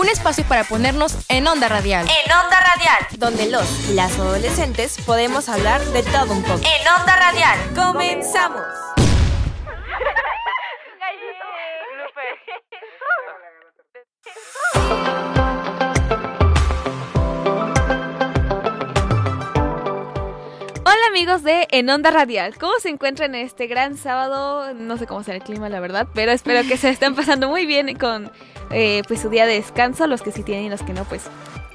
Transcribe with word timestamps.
un 0.00 0.08
espacio 0.08 0.44
para 0.44 0.64
ponernos 0.64 1.14
en 1.28 1.46
onda 1.46 1.68
radial. 1.68 2.08
En 2.08 2.32
onda 2.32 2.58
radial, 2.58 3.06
donde 3.18 3.50
los 3.50 3.66
y 3.90 3.92
las 3.92 4.18
adolescentes 4.18 4.96
podemos 5.04 5.48
hablar 5.50 5.84
de 5.84 6.02
todo 6.02 6.32
un 6.32 6.42
poco. 6.42 6.60
En 6.60 6.88
onda 7.00 7.16
radial, 7.16 7.58
comenzamos. 7.74 8.69
Amigos 21.10 21.42
de 21.42 21.66
En 21.72 21.90
Onda 21.90 22.12
Radial, 22.12 22.56
¿cómo 22.56 22.72
se 22.80 22.88
encuentran 22.88 23.34
en 23.34 23.44
este 23.44 23.66
gran 23.66 23.96
sábado? 23.96 24.72
No 24.74 24.96
sé 24.96 25.08
cómo 25.08 25.24
será 25.24 25.38
el 25.38 25.42
clima, 25.42 25.68
la 25.68 25.80
verdad, 25.80 26.06
pero 26.14 26.30
espero 26.30 26.66
que 26.68 26.76
se 26.76 26.88
estén 26.88 27.16
pasando 27.16 27.48
muy 27.48 27.66
bien 27.66 27.96
con 27.98 28.30
eh, 28.70 29.02
pues 29.08 29.20
su 29.20 29.28
día 29.28 29.44
de 29.44 29.54
descanso, 29.54 30.06
los 30.06 30.22
que 30.22 30.30
sí 30.30 30.44
tienen 30.44 30.66
y 30.66 30.70
los 30.70 30.84
que 30.84 30.92
no, 30.92 31.04
pues 31.04 31.24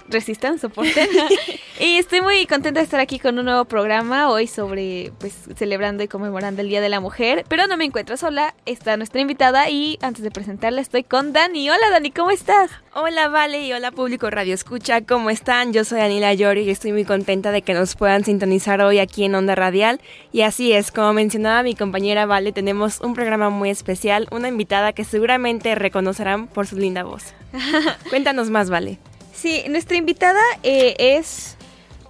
resistan, 0.10 0.60
soporten. 0.60 1.08
y 1.80 1.98
estoy 1.98 2.22
muy 2.22 2.46
contenta 2.46 2.80
de 2.80 2.84
estar 2.84 3.00
aquí 3.00 3.20
con 3.20 3.38
un 3.40 3.46
nuevo 3.46 3.66
programa 3.66 4.30
hoy 4.30 4.48
sobre, 4.48 5.12
pues, 5.20 5.34
celebrando 5.56 6.04
y 6.04 6.08
conmemorando 6.08 6.62
el 6.62 6.70
Día 6.70 6.82
de 6.82 6.90
la 6.90 7.00
Mujer. 7.00 7.44
Pero 7.48 7.68
no 7.68 7.78
me 7.78 7.86
encuentro 7.86 8.18
sola, 8.18 8.56
está 8.66 8.98
nuestra 8.98 9.22
invitada 9.22 9.70
y 9.70 9.98
antes 10.02 10.24
de 10.24 10.32
presentarla 10.32 10.82
estoy 10.82 11.04
con 11.04 11.34
Dani. 11.34 11.70
Hola 11.70 11.90
Dani, 11.92 12.12
¿cómo 12.12 12.32
estás? 12.32 12.72
Hola 12.94 13.28
Vale 13.28 13.62
y 13.66 13.74
hola 13.74 13.92
público 13.92 14.30
Radio 14.30 14.54
Escucha, 14.54 15.02
¿cómo 15.02 15.30
están? 15.30 15.74
Yo 15.74 15.84
soy 15.84 16.00
Anila 16.00 16.34
Llori 16.34 16.62
y 16.62 16.70
estoy 16.70 16.92
muy 16.92 17.04
contenta 17.04 17.52
de 17.52 17.62
que 17.62 17.74
nos 17.74 17.96
puedan 17.96 18.24
sintonizar 18.24 18.82
hoy 18.82 19.00
aquí 19.00 19.26
en 19.26 19.36
Onda 19.36 19.56
Radial. 19.56 20.00
Y 20.32 20.42
así 20.42 20.72
es, 20.74 20.92
como 20.92 21.14
mencionaba 21.14 21.64
mi 21.64 21.76
compañera 21.76 22.26
Vale, 22.26 22.52
tenemos 22.52 23.02
un 23.02 23.14
programa 23.14 23.50
muy 23.50 23.70
especial, 23.70 24.28
una 24.32 24.48
invitada 24.48 24.94
que 24.94 25.04
seguramente 25.04 25.76
reconocerán 25.76 26.48
por 26.48 26.68
su 26.68 26.78
linda 26.78 27.04
voz. 27.04 27.34
Cuéntanos 28.10 28.50
más, 28.50 28.70
Vale. 28.70 29.00
Sí, 29.46 29.64
nuestra 29.70 29.96
invitada 29.96 30.42
eh, 30.64 30.96
es... 30.98 31.56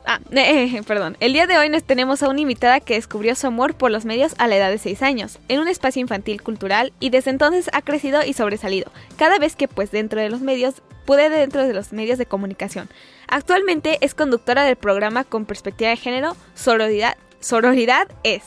Ah, 0.05 0.21
eh, 0.31 0.81
perdón. 0.87 1.17
El 1.19 1.33
día 1.33 1.47
de 1.47 1.57
hoy 1.57 1.67
nos 1.67 1.83
tenemos 1.83 2.23
a 2.23 2.29
una 2.29 2.39
invitada 2.39 2.79
que 2.79 2.93
descubrió 2.93 3.35
su 3.35 3.45
amor 3.45 3.73
por 3.73 3.91
los 3.91 4.05
medios 4.05 4.35
a 4.37 4.47
la 4.47 4.55
edad 4.55 4.69
de 4.69 4.77
6 4.77 5.01
años, 5.01 5.39
en 5.49 5.59
un 5.59 5.67
espacio 5.67 5.99
infantil 5.99 6.41
cultural, 6.41 6.93
y 7.01 7.09
desde 7.09 7.31
entonces 7.31 7.69
ha 7.73 7.81
crecido 7.81 8.23
y 8.23 8.31
sobresalido, 8.31 8.89
cada 9.17 9.37
vez 9.37 9.57
que 9.57 9.67
pues 9.67 9.91
dentro 9.91 10.21
de 10.21 10.29
los 10.29 10.39
medios, 10.39 10.75
pude 11.05 11.29
dentro 11.29 11.67
de 11.67 11.73
los 11.73 11.91
medios 11.91 12.17
de 12.17 12.25
comunicación. 12.25 12.87
Actualmente 13.27 13.97
es 13.99 14.15
conductora 14.15 14.63
del 14.63 14.77
programa 14.77 15.25
con 15.25 15.43
perspectiva 15.43 15.89
de 15.89 15.97
género 15.97 16.37
Sororidad, 16.53 17.17
Sororidad 17.41 18.07
es. 18.23 18.43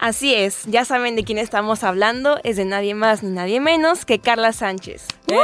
Así 0.00 0.32
es, 0.32 0.62
ya 0.66 0.84
saben 0.84 1.16
de 1.16 1.24
quién 1.24 1.38
estamos 1.38 1.82
hablando, 1.82 2.38
es 2.44 2.56
de 2.56 2.64
nadie 2.64 2.94
más 2.94 3.24
ni 3.24 3.30
nadie 3.30 3.58
menos 3.60 4.04
que 4.04 4.20
Carla 4.20 4.52
Sánchez. 4.52 5.08
¡Eh, 5.26 5.34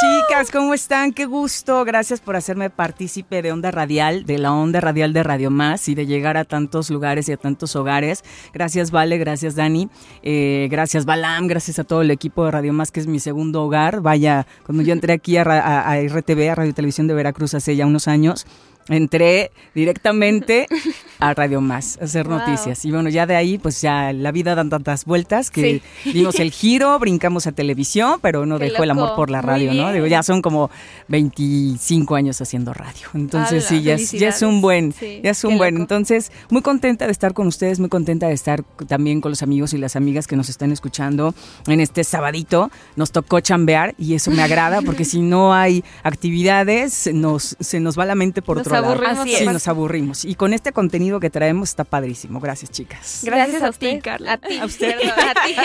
chicas! 0.00 0.50
¿Cómo 0.50 0.72
están? 0.72 1.12
Qué 1.12 1.26
gusto. 1.26 1.84
Gracias 1.84 2.20
por 2.20 2.34
hacerme 2.34 2.70
partícipe 2.70 3.42
de 3.42 3.52
Onda 3.52 3.70
Radial, 3.70 4.24
de 4.24 4.38
la 4.38 4.52
Onda 4.54 4.80
Radial 4.80 5.12
de 5.12 5.22
Radio 5.22 5.50
Más 5.50 5.86
y 5.88 5.94
de 5.94 6.06
llegar 6.06 6.38
a 6.38 6.44
tantos 6.46 6.88
lugares 6.88 7.28
y 7.28 7.32
a 7.32 7.36
tantos 7.36 7.76
hogares. 7.76 8.24
Gracias, 8.54 8.90
Vale, 8.90 9.18
gracias, 9.18 9.54
Dani. 9.54 9.90
Eh, 10.22 10.66
gracias, 10.70 11.04
Balam, 11.04 11.46
gracias 11.46 11.78
a 11.78 11.84
todo 11.84 12.00
el 12.00 12.10
equipo 12.10 12.46
de 12.46 12.52
Radio 12.52 12.72
Más, 12.72 12.90
que 12.90 13.00
es 13.00 13.06
mi 13.06 13.20
segundo 13.20 13.62
hogar. 13.64 14.00
Vaya, 14.00 14.46
cuando 14.64 14.82
yo 14.82 14.94
entré 14.94 15.12
aquí 15.12 15.36
a, 15.36 15.42
a, 15.42 15.92
a 15.92 16.00
RTV, 16.00 16.50
a 16.50 16.54
Radio 16.54 16.72
Televisión 16.72 17.06
de 17.06 17.12
Veracruz, 17.12 17.52
hace 17.52 17.76
ya 17.76 17.84
unos 17.84 18.08
años, 18.08 18.46
entré 18.88 19.50
directamente 19.74 20.66
a 21.18 21.34
Radio 21.34 21.60
Más 21.60 21.98
a 22.00 22.04
hacer 22.04 22.28
noticias. 22.28 22.84
Y 22.84 22.90
bueno, 22.90 23.08
ya 23.08 23.26
de 23.26 23.36
ahí, 23.36 23.58
pues 23.58 23.80
ya 23.80 24.12
la 24.12 24.32
vida 24.32 24.54
dan 24.54 24.70
tantas 24.70 25.04
vueltas 25.04 25.50
que 25.50 25.82
dimos 26.04 26.38
el 26.40 26.50
giro, 26.50 26.98
brincamos 26.98 27.46
a 27.46 27.52
televisión, 27.52 28.18
pero 28.20 28.46
no 28.46 28.58
dejó 28.58 28.82
el 28.82 28.90
amor 28.90 29.14
por 29.16 29.30
la 29.30 29.40
radio, 29.40 29.72
¿no? 29.72 29.92
Digo, 29.92 30.06
ya 30.06 30.22
son 30.22 30.42
como 30.42 30.70
25 31.08 32.14
años 32.14 32.40
haciendo 32.40 32.74
radio. 32.74 33.08
Entonces, 33.14 33.64
sí, 33.64 33.82
ya 33.82 33.94
es, 33.94 34.12
ya 34.12 34.28
es, 34.28 34.42
un 34.42 34.60
buen, 34.60 34.92
ya 35.22 35.30
es 35.30 35.44
un 35.44 35.58
buen. 35.58 35.76
Entonces, 35.76 36.30
muy 36.50 36.62
contenta 36.62 37.06
de 37.06 37.12
estar 37.12 37.32
con 37.32 37.46
ustedes, 37.46 37.80
muy 37.80 37.88
contenta 37.88 38.28
de 38.28 38.34
estar 38.34 38.62
también 38.86 39.20
con 39.20 39.30
los 39.30 39.42
amigos 39.42 39.72
y 39.72 39.78
las 39.78 39.96
amigas 39.96 40.26
que 40.26 40.36
nos 40.36 40.48
están 40.48 40.72
escuchando 40.72 41.34
en 41.66 41.80
este 41.80 42.04
sabadito. 42.04 42.70
Nos 42.96 43.12
tocó 43.12 43.40
chambear 43.40 43.94
y 43.98 44.14
eso 44.14 44.30
me 44.30 44.42
agrada 44.42 44.82
porque 44.82 45.04
si 45.04 45.20
no 45.20 45.54
hay 45.54 45.84
actividades, 46.02 47.10
nos, 47.12 47.56
se 47.60 47.80
nos 47.80 47.98
va 47.98 48.04
la 48.04 48.14
mente 48.14 48.42
por 48.42 48.58
otro 48.58 48.73
nos 48.80 48.84
aburrimos. 48.84 49.38
Sí, 49.38 49.46
nos 49.46 49.68
aburrimos. 49.68 50.24
Y 50.24 50.34
con 50.34 50.52
este 50.52 50.72
contenido 50.72 51.20
que 51.20 51.30
traemos 51.30 51.70
está 51.70 51.84
padrísimo. 51.84 52.40
Gracias, 52.40 52.70
chicas. 52.70 53.20
Gracias, 53.24 53.60
Gracias 53.60 53.62
a, 53.62 53.68
a 53.68 53.72
ti, 53.72 54.00
Carla. 54.00 54.32
A 54.32 54.38
ti. 54.38 54.58
A 54.58 54.64
usted. 54.64 54.94
a 54.94 55.34
ti. 55.46 55.56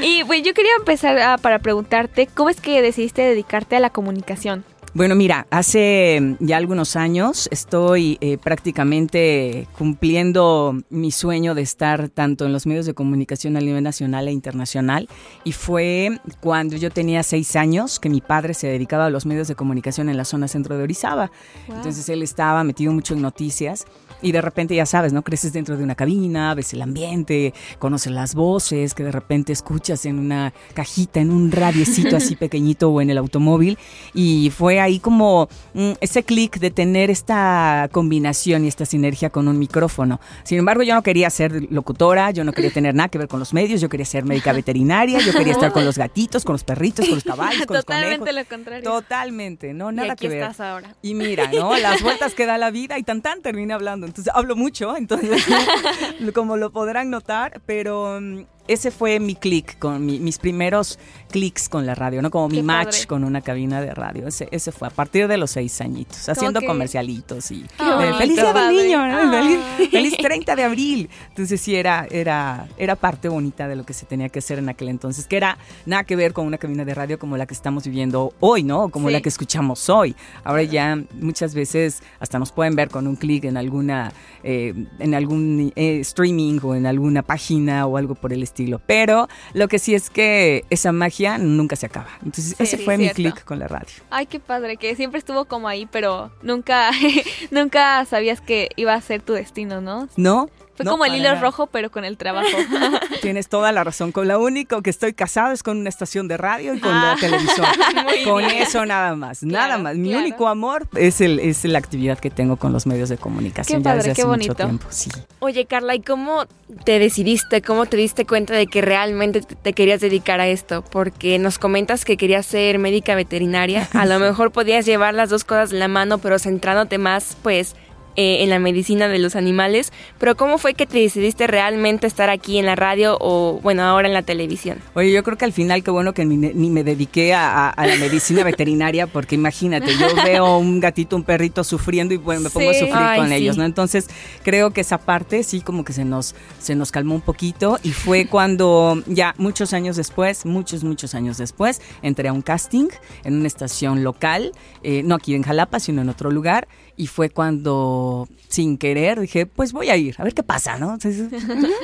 y 0.02 0.24
pues 0.24 0.42
yo 0.42 0.54
quería 0.54 0.72
empezar 0.78 1.18
a, 1.18 1.38
para 1.38 1.58
preguntarte, 1.58 2.26
¿cómo 2.26 2.50
es 2.50 2.60
que 2.60 2.82
decidiste 2.82 3.22
dedicarte 3.22 3.76
a 3.76 3.80
la 3.80 3.90
comunicación? 3.90 4.64
Bueno, 4.94 5.14
mira, 5.14 5.46
hace 5.50 6.36
ya 6.40 6.58
algunos 6.58 6.96
años 6.96 7.48
estoy 7.50 8.18
eh, 8.20 8.36
prácticamente 8.36 9.66
cumpliendo 9.78 10.76
mi 10.90 11.10
sueño 11.10 11.54
de 11.54 11.62
estar 11.62 12.10
tanto 12.10 12.44
en 12.44 12.52
los 12.52 12.66
medios 12.66 12.84
de 12.84 12.92
comunicación 12.92 13.56
a 13.56 13.60
nivel 13.60 13.82
nacional 13.82 14.28
e 14.28 14.32
internacional 14.32 15.08
y 15.44 15.52
fue 15.52 16.20
cuando 16.40 16.76
yo 16.76 16.90
tenía 16.90 17.22
seis 17.22 17.56
años 17.56 17.98
que 17.98 18.10
mi 18.10 18.20
padre 18.20 18.52
se 18.52 18.66
dedicaba 18.66 19.06
a 19.06 19.10
los 19.10 19.24
medios 19.24 19.48
de 19.48 19.54
comunicación 19.54 20.10
en 20.10 20.18
la 20.18 20.26
zona 20.26 20.46
centro 20.46 20.76
de 20.76 20.82
Orizaba. 20.82 21.32
Wow. 21.68 21.78
Entonces 21.78 22.06
él 22.10 22.22
estaba 22.22 22.62
metido 22.62 22.92
mucho 22.92 23.14
en 23.14 23.22
noticias 23.22 23.86
y 24.22 24.32
de 24.32 24.40
repente 24.40 24.74
ya 24.74 24.86
sabes, 24.86 25.12
¿no? 25.12 25.22
Creces 25.22 25.52
dentro 25.52 25.76
de 25.76 25.84
una 25.84 25.94
cabina, 25.94 26.54
ves 26.54 26.72
el 26.72 26.82
ambiente, 26.82 27.52
conoces 27.78 28.12
las 28.12 28.34
voces 28.34 28.94
que 28.94 29.04
de 29.04 29.12
repente 29.12 29.52
escuchas 29.52 30.06
en 30.06 30.18
una 30.18 30.52
cajita, 30.74 31.20
en 31.20 31.30
un 31.30 31.50
radiecito 31.52 32.16
así 32.16 32.36
pequeñito 32.36 32.90
o 32.90 33.00
en 33.00 33.10
el 33.10 33.18
automóvil 33.18 33.78
y 34.14 34.50
fue 34.50 34.80
ahí 34.80 34.98
como 34.98 35.48
mm, 35.74 35.92
ese 36.00 36.22
clic 36.22 36.58
de 36.58 36.70
tener 36.70 37.10
esta 37.10 37.88
combinación 37.92 38.64
y 38.64 38.68
esta 38.68 38.86
sinergia 38.86 39.30
con 39.30 39.48
un 39.48 39.58
micrófono. 39.58 40.20
Sin 40.44 40.58
embargo, 40.58 40.82
yo 40.82 40.94
no 40.94 41.02
quería 41.02 41.28
ser 41.30 41.70
locutora, 41.72 42.30
yo 42.30 42.44
no 42.44 42.52
quería 42.52 42.70
tener 42.70 42.94
nada 42.94 43.08
que 43.08 43.18
ver 43.18 43.28
con 43.28 43.38
los 43.40 43.52
medios, 43.52 43.80
yo 43.80 43.88
quería 43.88 44.06
ser 44.06 44.24
médica 44.24 44.52
veterinaria, 44.52 45.18
yo 45.20 45.32
quería 45.32 45.52
estar 45.52 45.72
con 45.72 45.84
los 45.84 45.98
gatitos, 45.98 46.44
con 46.44 46.54
los 46.54 46.64
perritos, 46.64 47.06
con 47.06 47.16
los 47.16 47.24
caballos, 47.24 47.66
con 47.66 47.76
Totalmente 47.76 48.18
los 48.18 48.18
conejos. 48.18 48.50
lo 48.50 48.56
contrario. 48.56 48.90
Totalmente, 48.90 49.74
no, 49.74 49.92
nada 49.92 50.08
y 50.08 50.10
aquí 50.10 50.22
que 50.22 50.28
ver. 50.28 50.42
estás 50.42 50.60
ahora. 50.60 50.94
Y 51.02 51.14
mira, 51.14 51.50
¿no? 51.52 51.76
Las 51.78 52.02
vueltas 52.02 52.34
que 52.34 52.46
da 52.46 52.58
la 52.58 52.70
vida 52.70 52.98
y 52.98 53.02
tan 53.02 53.22
tan 53.22 53.42
termina 53.42 53.74
hablando. 53.74 54.06
Entonces, 54.12 54.30
hablo 54.36 54.56
mucho, 54.56 54.94
entonces, 54.94 55.42
como 56.34 56.58
lo 56.58 56.70
podrán 56.70 57.08
notar, 57.08 57.62
pero 57.64 58.18
um, 58.18 58.44
ese 58.68 58.90
fue 58.90 59.18
mi 59.20 59.34
clic, 59.34 59.78
con 59.78 60.04
mi, 60.06 60.18
mis 60.20 60.38
primeros 60.38 60.98
clics 61.30 61.68
con 61.68 61.86
la 61.86 61.94
radio, 61.94 62.20
¿no? 62.22 62.30
Como 62.30 62.48
Qué 62.48 62.56
mi 62.56 62.62
match 62.62 62.86
padre. 62.94 63.06
con 63.06 63.24
una 63.24 63.40
cabina 63.40 63.80
de 63.80 63.94
radio. 63.94 64.28
Ese, 64.28 64.48
ese 64.50 64.70
fue 64.70 64.88
a 64.88 64.90
partir 64.90 65.28
de 65.28 65.36
los 65.38 65.50
seis 65.50 65.80
añitos, 65.80 66.28
haciendo 66.28 66.60
que- 66.60 66.66
comercialitos 66.66 67.50
y 67.50 67.62
eh, 67.64 68.12
feliz 68.18 68.36
día 68.36 68.52
del 68.52 68.76
niño, 68.76 69.06
¿no? 69.08 69.16
Ah. 69.16 69.42
feliz, 69.42 69.90
feliz 69.90 70.16
30 70.16 70.56
de 70.56 70.62
abril. 70.64 71.10
Entonces 71.30 71.60
sí 71.60 71.74
era, 71.74 72.06
era, 72.10 72.68
era 72.76 72.96
parte 72.96 73.28
bonita 73.28 73.66
de 73.68 73.76
lo 73.76 73.84
que 73.84 73.94
se 73.94 74.06
tenía 74.06 74.28
que 74.28 74.38
hacer 74.40 74.58
en 74.58 74.68
aquel 74.68 74.88
entonces, 74.90 75.26
que 75.26 75.36
era 75.36 75.58
nada 75.86 76.04
que 76.04 76.16
ver 76.16 76.32
con 76.32 76.46
una 76.46 76.58
cabina 76.58 76.84
de 76.84 76.94
radio 76.94 77.18
como 77.18 77.36
la 77.36 77.46
que 77.46 77.54
estamos 77.54 77.84
viviendo 77.84 78.32
hoy, 78.40 78.62
¿no? 78.62 78.90
Como 78.90 79.08
Sí. 79.08 79.12
la 79.14 79.20
que 79.20 79.28
escuchamos 79.28 79.88
hoy. 79.88 80.14
Ahora 80.44 80.62
ya 80.62 80.98
muchas 81.20 81.54
veces 81.54 82.02
hasta 82.20 82.38
nos 82.38 82.52
pueden 82.52 82.76
ver 82.76 82.88
con 82.90 83.06
un 83.06 83.16
clic 83.16 83.44
en 83.44 83.56
alguna, 83.56 84.12
eh, 84.44 84.74
en 84.98 85.14
algún 85.14 85.72
eh, 85.76 86.00
streaming 86.00 86.58
o 86.62 86.74
en 86.74 86.86
alguna 86.86 87.22
página 87.22 87.86
o 87.86 87.96
algo 87.96 88.14
por 88.14 88.32
el 88.32 88.42
estilo. 88.42 88.51
Pero 88.86 89.28
lo 89.54 89.68
que 89.68 89.78
sí 89.78 89.94
es 89.94 90.10
que 90.10 90.64
esa 90.70 90.92
magia 90.92 91.38
nunca 91.38 91.76
se 91.76 91.86
acaba. 91.86 92.08
Entonces 92.24 92.54
Sí, 92.56 92.62
ese 92.62 92.78
fue 92.78 92.98
mi 92.98 93.08
clic 93.10 93.44
con 93.44 93.58
la 93.58 93.68
radio. 93.68 93.88
Ay, 94.10 94.26
qué 94.26 94.40
padre, 94.40 94.76
que 94.76 94.94
siempre 94.96 95.18
estuvo 95.18 95.44
como 95.46 95.68
ahí, 95.68 95.86
pero 95.90 96.30
nunca, 96.42 96.90
nunca 97.50 98.04
sabías 98.04 98.40
que 98.40 98.70
iba 98.76 98.94
a 98.94 99.00
ser 99.00 99.22
tu 99.22 99.32
destino, 99.32 99.80
¿no? 99.80 100.08
¿No? 100.16 100.50
Fue 100.74 100.84
No, 100.86 100.92
como 100.92 101.04
el 101.04 101.14
hilo 101.14 101.34
rojo, 101.38 101.66
pero 101.66 101.90
con 101.90 102.04
el 102.04 102.16
trabajo. 102.16 102.48
Tienes 103.20 103.48
toda 103.48 103.72
la 103.72 103.84
razón. 103.84 104.10
Con 104.10 104.26
lo 104.28 104.40
único 104.40 104.80
que 104.82 104.88
estoy 104.90 105.12
casado 105.12 105.52
es 105.52 105.62
con 105.62 105.76
una 105.76 105.88
estación 105.90 106.28
de 106.28 106.36
radio 106.38 106.74
y 106.74 106.80
con 106.80 106.90
Ah. 106.92 107.14
la 107.14 107.20
televisión. 107.20 107.66
Muy 108.04 108.24
con 108.24 108.38
bien. 108.46 108.62
eso 108.62 108.86
nada 108.86 109.14
más, 109.14 109.42
nada 109.42 109.76
más. 109.78 109.96
Mi 109.96 110.08
claro. 110.08 110.22
único 110.24 110.48
amor 110.48 110.88
es 110.96 111.20
el 111.20 111.38
es 111.40 111.64
la 111.64 111.78
actividad 111.78 112.18
que 112.18 112.30
tengo 112.30 112.56
con 112.56 112.72
los 112.72 112.86
medios 112.86 113.08
de 113.10 113.18
comunicación 113.18 113.80
Qué 113.80 113.84
ya 113.84 113.90
padre, 113.90 113.96
desde 114.08 114.14
qué 114.14 114.22
hace 114.22 114.28
mucho 114.28 114.54
bonito. 114.54 114.54
tiempo. 114.54 114.86
Sí. 114.90 115.10
Oye, 115.40 115.66
Carla, 115.66 115.94
¿y 115.94 116.00
cómo 116.00 116.46
te 116.84 116.98
decidiste, 116.98 117.60
cómo 117.60 117.84
te 117.86 117.96
diste 117.98 118.24
cuenta 118.24 118.54
de 118.54 118.66
que 118.66 118.80
realmente 118.80 119.42
te 119.42 119.54
te 119.54 119.72
querías 119.74 120.00
dedicar 120.00 120.40
a 120.40 120.48
esto? 120.48 120.82
Porque 120.82 121.38
nos 121.38 121.58
comentas 121.58 122.04
que 122.06 122.16
querías 122.16 122.46
ser 122.46 122.78
médica 122.78 123.14
veterinaria. 123.14 123.88
A 123.92 124.06
lo 124.06 124.18
mejor 124.20 124.52
podías 124.52 124.86
llevar 124.86 125.12
las 125.14 125.28
dos 125.28 125.44
cosas 125.44 125.72
en 125.72 125.78
la 125.80 125.88
mano, 125.88 126.18
pero 126.18 126.38
centrándote 126.38 126.96
más, 126.98 127.36
pues, 127.42 127.76
eh, 128.16 128.42
en 128.42 128.50
la 128.50 128.58
medicina 128.58 129.08
de 129.08 129.18
los 129.18 129.36
animales, 129.36 129.92
pero 130.18 130.36
¿cómo 130.36 130.58
fue 130.58 130.74
que 130.74 130.86
te 130.86 130.98
decidiste 130.98 131.46
realmente 131.46 132.06
estar 132.06 132.30
aquí 132.30 132.58
en 132.58 132.66
la 132.66 132.76
radio 132.76 133.16
o, 133.20 133.58
bueno, 133.62 133.82
ahora 133.82 134.08
en 134.08 134.14
la 134.14 134.22
televisión? 134.22 134.78
Oye, 134.94 135.12
yo 135.12 135.22
creo 135.22 135.38
que 135.38 135.44
al 135.44 135.52
final 135.52 135.82
qué 135.82 135.90
bueno 135.90 136.12
que 136.12 136.24
ni, 136.24 136.36
ni 136.36 136.70
me 136.70 136.84
dediqué 136.84 137.34
a, 137.34 137.70
a, 137.70 137.86
la 137.86 137.96
medicina 137.96 138.44
veterinaria, 138.44 139.06
porque 139.06 139.34
imagínate, 139.34 139.96
yo 139.96 140.06
veo 140.24 140.58
un 140.58 140.80
gatito, 140.80 141.16
un 141.16 141.24
perrito 141.24 141.64
sufriendo 141.64 142.14
y 142.14 142.18
bueno, 142.18 142.42
me 142.42 142.50
pongo 142.50 142.70
a 142.70 142.74
sufrir 142.74 143.16
con 143.16 143.28
sí. 143.28 143.34
ellos, 143.34 143.56
¿no? 143.56 143.64
Entonces, 143.64 144.08
creo 144.42 144.72
que 144.72 144.82
esa 144.82 144.98
parte 144.98 145.42
sí 145.42 145.60
como 145.60 145.84
que 145.84 145.92
se 145.92 146.04
nos, 146.04 146.34
se 146.58 146.74
nos 146.74 146.92
calmó 146.92 147.14
un 147.14 147.20
poquito 147.20 147.78
y 147.82 147.92
fue 147.92 148.26
cuando 148.30 149.02
ya 149.06 149.34
muchos 149.38 149.72
años 149.72 149.96
después, 149.96 150.44
muchos, 150.44 150.84
muchos 150.84 151.14
años 151.14 151.38
después, 151.38 151.80
entré 152.02 152.28
a 152.28 152.32
un 152.32 152.42
casting 152.42 152.88
en 153.24 153.34
una 153.34 153.46
estación 153.46 154.04
local, 154.04 154.52
eh, 154.82 155.02
no 155.02 155.14
aquí 155.14 155.34
en 155.34 155.42
Jalapa, 155.42 155.80
sino 155.80 156.02
en 156.02 156.08
otro 156.08 156.30
lugar, 156.30 156.68
y 156.96 157.06
fue 157.06 157.30
cuando, 157.30 158.28
sin 158.48 158.76
querer, 158.76 159.20
dije, 159.20 159.46
pues 159.46 159.72
voy 159.72 159.88
a 159.88 159.96
ir, 159.96 160.14
a 160.18 160.24
ver 160.24 160.34
qué 160.34 160.42
pasa, 160.42 160.78
¿no? 160.78 160.98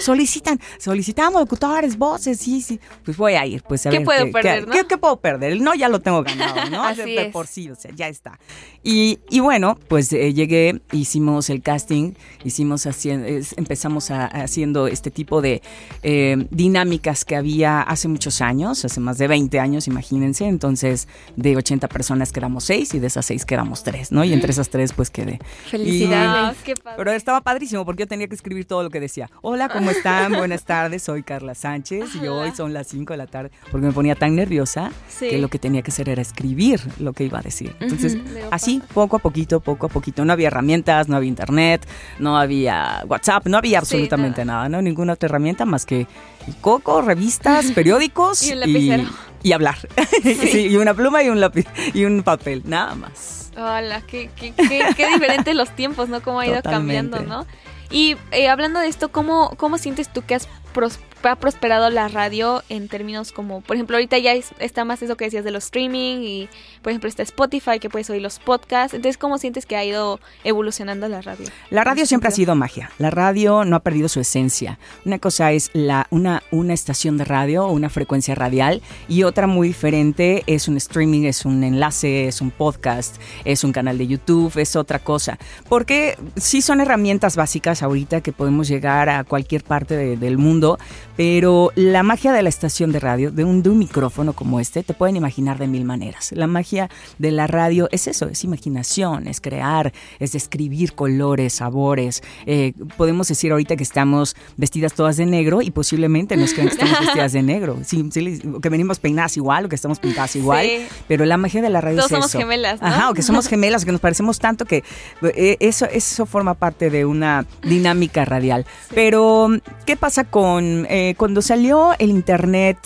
solicitan, 0.01 0.61
solicitamos 0.79 1.41
locutores, 1.41 1.97
voces, 1.97 2.39
sí, 2.39 2.61
sí, 2.61 2.79
pues 3.05 3.17
voy 3.17 3.35
a 3.35 3.47
ir, 3.47 3.63
pues 3.63 3.87
a 3.87 3.91
¿Qué 3.91 3.99
ver. 3.99 4.05
puedo 4.05 4.31
perder, 4.31 4.67
¿qué, 4.67 4.85
¿qué, 4.87 4.99
puedo 4.99 5.17
perder? 5.19 5.53
El 5.53 5.65
no 5.65 5.75
ya 5.75 5.89
lo 5.89 6.01
tengo 6.01 6.23
ganado, 6.23 6.71
¿no? 6.71 6.83
Así 6.85 7.15
de, 7.15 7.31
por 7.33 7.47
sí, 7.47 7.71
o 7.71 7.75
sea, 7.75 7.91
ya 7.95 8.09
está. 8.09 8.39
Y, 8.83 9.19
y 9.31 9.41
bueno, 9.41 9.79
pues 9.89 10.13
eh, 10.13 10.35
llegué, 10.35 10.81
hicimos 10.93 11.51
el 11.51 11.63
casting, 11.63 12.13
hicimos 12.45 12.87
haciendo, 12.87 13.27
empezamos 13.57 14.11
a, 14.11 14.27
haciendo 14.27 14.89
este 14.89 15.11
tipo 15.11 15.41
de 15.41 15.63
eh, 16.03 16.47
dinámicas 16.51 17.25
que 17.25 17.37
había 17.37 17.81
hace 17.81 18.09
muchos 18.09 18.41
años, 18.41 18.85
hace 18.85 19.01
más 19.01 19.19
de 19.19 19.27
20 19.27 19.59
años, 19.59 19.87
imagínense, 19.87 20.47
entonces 20.47 21.09
de 21.37 21.57
80 21.57 21.89
personas 21.89 22.33
quedamos 22.33 22.65
6 22.65 22.95
y 22.95 22.99
de 22.99 23.07
esas 23.07 23.27
6 23.27 23.45
quedamos 23.45 23.83
3, 23.85 24.13
¿no? 24.13 24.25
Y 24.25 24.33
entre 24.33 24.53
esas 24.53 24.69
3 24.69 24.93
pues 24.93 25.08
quedé. 25.11 25.39
Felicidades. 25.71 26.59
Y, 26.61 26.65
qué 26.65 26.75
padre. 26.75 26.97
Pero 26.99 27.13
estaba 27.13 27.41
padrísimo 27.41 27.85
porque 27.85 28.03
yo 28.03 28.07
tenía 28.07 28.27
que 28.29 28.35
escribir 28.35 28.65
todo 28.67 28.83
lo 28.83 28.91
que 28.91 29.01
decía. 29.01 29.31
Hola, 29.43 29.69
¿cómo 29.69 29.91
están? 29.91 30.33
Buenas 30.33 30.65
tardes, 30.65 31.03
soy 31.03 31.23
Carla 31.23 31.55
Sánchez 31.55 32.15
y 32.17 32.27
hoy 32.29 32.53
son 32.57 32.73
las 32.73 32.87
5 32.89 33.13
de 33.13 33.17
la 33.17 33.27
tarde. 33.27 33.51
Porque 33.71 33.87
me 33.87 33.93
ponía 33.93 34.15
tan 34.15 34.35
nerviosa 34.37 34.91
Sí. 35.09 35.29
que 35.31 35.39
lo 35.39 35.49
que 35.49 35.59
tenía 35.59 35.83
que 35.83 35.91
hacer 35.91 36.09
era 36.09 36.23
escribir 36.23 36.81
lo 36.99 37.13
que 37.13 37.25
iba 37.25 37.39
a 37.39 37.43
decir. 37.43 37.75
Entonces, 37.81 38.17
así, 38.51 38.83
poco 38.95 39.17
a 39.17 39.19
poquito, 39.19 39.61
poco 39.61 39.87
a 39.87 39.89
poquito. 39.89 40.25
No 40.25 40.33
había 40.33 40.49
herramientas, 40.49 41.09
no 41.09 41.17
había 41.17 41.29
internet, 41.29 41.87
no 42.19 42.37
había 42.39 43.05
WhatsApp, 43.09 43.47
no 43.47 43.59
había 43.59 43.79
absolutamente 43.79 44.45
nada. 44.45 44.69
¿no? 44.69 44.83
Ninguna 44.83 45.15
otra 45.15 45.27
herramienta 45.29 45.65
más 45.65 45.85
que 45.87 46.07
el 46.47 46.57
coco, 46.61 47.03
revistas, 47.03 47.67
periódicos 47.75 48.43
Y 48.47 48.53
un 48.53 48.61
lapicero. 48.61 49.03
y 49.03 49.09
hablar. 49.53 49.77
Sí, 50.23 50.67
y 50.69 50.77
una 50.77 50.95
pluma 50.95 51.23
y 51.23 51.29
un 51.29 51.41
lápiz 51.41 51.67
y 51.95 52.05
un 52.05 52.23
papel, 52.23 52.63
nada 52.65 52.95
más. 52.95 53.51
Hola, 53.57 54.03
qué, 54.07 54.31
qué, 54.37 54.53
qué, 54.53 54.87
qué 54.97 55.09
diferentes 55.09 55.55
los 55.55 55.71
tiempos, 55.75 56.09
¿no? 56.09 56.23
Cómo 56.23 56.41
ha 56.41 56.47
ido 56.47 56.57
Totalmente. 56.57 57.11
cambiando, 57.17 57.45
¿no? 57.45 57.47
Y 57.91 58.17
eh, 58.31 58.49
hablando 58.49 58.81
de 58.81 58.89
esto, 58.89 59.11
¿cómo, 59.11 59.55
¿cómo 59.57 59.79
sientes 59.79 60.13
tú 60.13 60.23
que 60.23 60.35
has 60.35 60.49
pros- 60.79 60.99
ha 61.25 61.35
prosperado 61.37 61.91
la 61.91 62.07
radio 62.07 62.63
en 62.69 62.87
términos 62.89 63.33
como, 63.33 63.61
por 63.61 63.75
ejemplo, 63.75 63.97
ahorita 63.97 64.17
ya 64.19 64.33
es- 64.35 64.53
está 64.61 64.85
más 64.85 65.03
eso 65.03 65.17
que 65.17 65.25
decías 65.25 65.45
de 65.45 65.51
los 65.51 65.65
streaming 65.65 66.23
y, 66.23 66.49
por 66.81 66.91
ejemplo, 66.93 67.09
está 67.09 67.23
Spotify 67.25 67.81
que 67.81 67.91
puedes 67.91 68.09
oír 68.11 68.23
los 68.23 68.39
podcasts. 68.39 68.95
Entonces, 68.95 69.19
¿cómo 69.19 69.37
sientes 69.39 69.67
que 69.67 69.77
ha 69.77 69.85
ido 69.85 70.21
evolucionando 70.45 71.09
la 71.09 71.21
radio? 71.21 71.47
La 71.71 71.83
radio 71.85 72.07
siempre 72.07 72.29
ha 72.29 72.33
sido 72.33 72.55
magia. 72.55 72.91
La 72.99 73.11
radio 73.11 73.65
no 73.65 73.75
ha 73.77 73.81
perdido 73.81 74.09
su 74.09 74.21
esencia. 74.21 74.79
Una 75.05 75.19
cosa 75.19 75.51
es 75.53 75.71
la, 75.73 76.07
una, 76.11 76.43
una 76.53 76.73
estación 76.73 77.19
de 77.19 77.25
radio 77.25 77.67
o 77.67 77.73
una 77.73 77.89
frecuencia 77.91 78.35
radial 78.37 78.81
y 79.09 79.25
otra 79.25 79.47
muy 79.49 79.69
diferente 79.69 80.45
es 80.47 80.69
un 80.69 80.77
streaming, 80.77 81.25
es 81.25 81.45
un 81.45 81.65
enlace, 81.65 82.29
es 82.29 82.41
un 82.41 82.51
podcast, 82.53 83.17
es 83.45 83.65
un 83.65 83.73
canal 83.73 83.99
de 83.99 84.07
YouTube, 84.07 84.57
es 84.57 84.77
otra 84.77 85.01
cosa. 85.01 85.39
Porque 85.69 86.17
sí 86.37 86.63
son 86.63 86.81
herramientas 86.81 87.35
básicas 87.37 87.83
ahorita 87.83 88.21
que 88.21 88.33
podemos 88.33 88.69
llegar 88.69 89.09
a 89.09 89.25
cualquier 89.25 89.65
parte 89.65 89.97
de- 89.97 90.17
del 90.17 90.39
mundo, 90.39 90.68
pero 91.17 91.73
la 91.75 92.03
magia 92.03 92.33
de 92.33 92.43
la 92.43 92.49
estación 92.49 92.93
de 92.93 93.01
radio, 93.01 93.33
de 93.33 93.45
un, 93.45 93.63
de 93.63 93.71
un 93.71 93.79
micrófono 93.79 94.35
como 94.35 94.61
este, 94.61 94.83
te 94.85 94.95
pueden 94.95 95.17
imaginar 95.17 95.59
de 95.59 95.67
mil 95.67 95.85
maneras. 95.85 96.31
La 96.33 96.47
magia 96.47 96.91
de 97.19 97.33
la 97.33 97.47
radio 97.47 97.89
es 97.91 98.07
eso, 98.07 98.27
es 98.27 98.45
imaginación, 98.45 99.27
es 99.27 99.41
crear, 99.41 99.93
es 100.21 100.33
describir 100.33 100.93
colores, 100.95 101.55
sabores. 101.55 102.23
Eh, 102.47 102.73
podemos 102.97 103.27
decir 103.29 103.51
ahorita 103.51 103.75
que 103.75 103.83
estamos 103.83 104.37
vestidas 104.57 104.95
todas 104.95 105.17
de 105.17 105.27
negro 105.27 105.61
y 105.61 105.71
posiblemente 105.71 106.37
nos 106.37 106.53
crean 106.53 106.69
que 106.69 106.75
estamos 106.75 107.01
vestidas 107.07 107.33
de 107.33 107.43
negro. 107.43 107.79
Sí, 107.85 108.09
o 108.55 108.61
que 108.61 108.69
venimos 108.69 108.99
peinadas 108.99 109.37
igual 109.37 109.65
o 109.65 109.69
que 109.69 109.75
estamos 109.75 109.99
pintadas 109.99 110.37
igual. 110.37 110.67
Sí. 110.67 110.87
Pero 111.09 111.25
la 111.25 111.37
magia 111.37 111.63
de 111.63 111.71
la 111.71 111.81
radio 111.81 111.97
Todos 111.97 112.13
es 112.13 112.17
somos 112.17 112.31
eso. 112.31 112.39
gemelas, 112.39 112.81
¿no? 112.81 112.87
Ajá, 112.87 113.11
o 113.11 113.15
que 113.15 113.23
somos 113.23 113.47
gemelas, 113.49 113.85
que 113.85 113.93
nos 113.93 114.01
parecemos 114.01 114.39
tanto 114.39 114.65
que 114.65 114.85
eh, 115.23 115.57
eso, 115.61 115.87
eso 115.87 116.27
forma 116.27 116.55
parte 116.55 116.91
de 116.91 117.05
una 117.05 117.45
dinámica 117.63 118.25
radial. 118.25 118.67
Pero, 118.95 119.49
¿qué 119.85 119.97
pasa 119.97 120.25
con 120.25 120.48
eh, 120.61 121.15
cuando 121.17 121.43
salió 121.43 121.95
el 121.99 122.11
internet? 122.11 122.79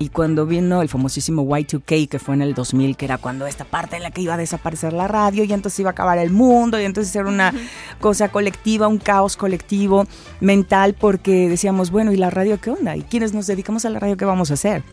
Y 0.00 0.10
cuando 0.10 0.46
vino 0.46 0.80
el 0.80 0.88
famosísimo 0.88 1.42
Y2K, 1.44 2.08
que 2.08 2.18
fue 2.20 2.36
en 2.36 2.42
el 2.42 2.54
2000, 2.54 2.96
que 2.96 3.04
era 3.04 3.18
cuando 3.18 3.48
esta 3.48 3.64
parte 3.64 3.96
en 3.96 4.04
la 4.04 4.12
que 4.12 4.20
iba 4.20 4.34
a 4.34 4.36
desaparecer 4.36 4.92
la 4.92 5.08
radio 5.08 5.42
y 5.42 5.52
entonces 5.52 5.80
iba 5.80 5.90
a 5.90 5.92
acabar 5.92 6.18
el 6.18 6.30
mundo 6.30 6.80
y 6.80 6.84
entonces 6.84 7.14
era 7.16 7.26
una 7.26 7.52
cosa 8.00 8.28
colectiva, 8.28 8.86
un 8.86 8.98
caos 8.98 9.36
colectivo 9.36 10.06
mental, 10.40 10.94
porque 10.94 11.48
decíamos, 11.48 11.90
bueno, 11.90 12.12
¿y 12.12 12.16
la 12.16 12.30
radio 12.30 12.60
qué 12.60 12.70
onda? 12.70 12.96
¿Y 12.96 13.02
quienes 13.02 13.32
nos 13.34 13.48
dedicamos 13.48 13.84
a 13.86 13.90
la 13.90 13.98
radio 13.98 14.16
qué 14.16 14.24
vamos 14.24 14.52
a 14.52 14.54
hacer? 14.54 14.84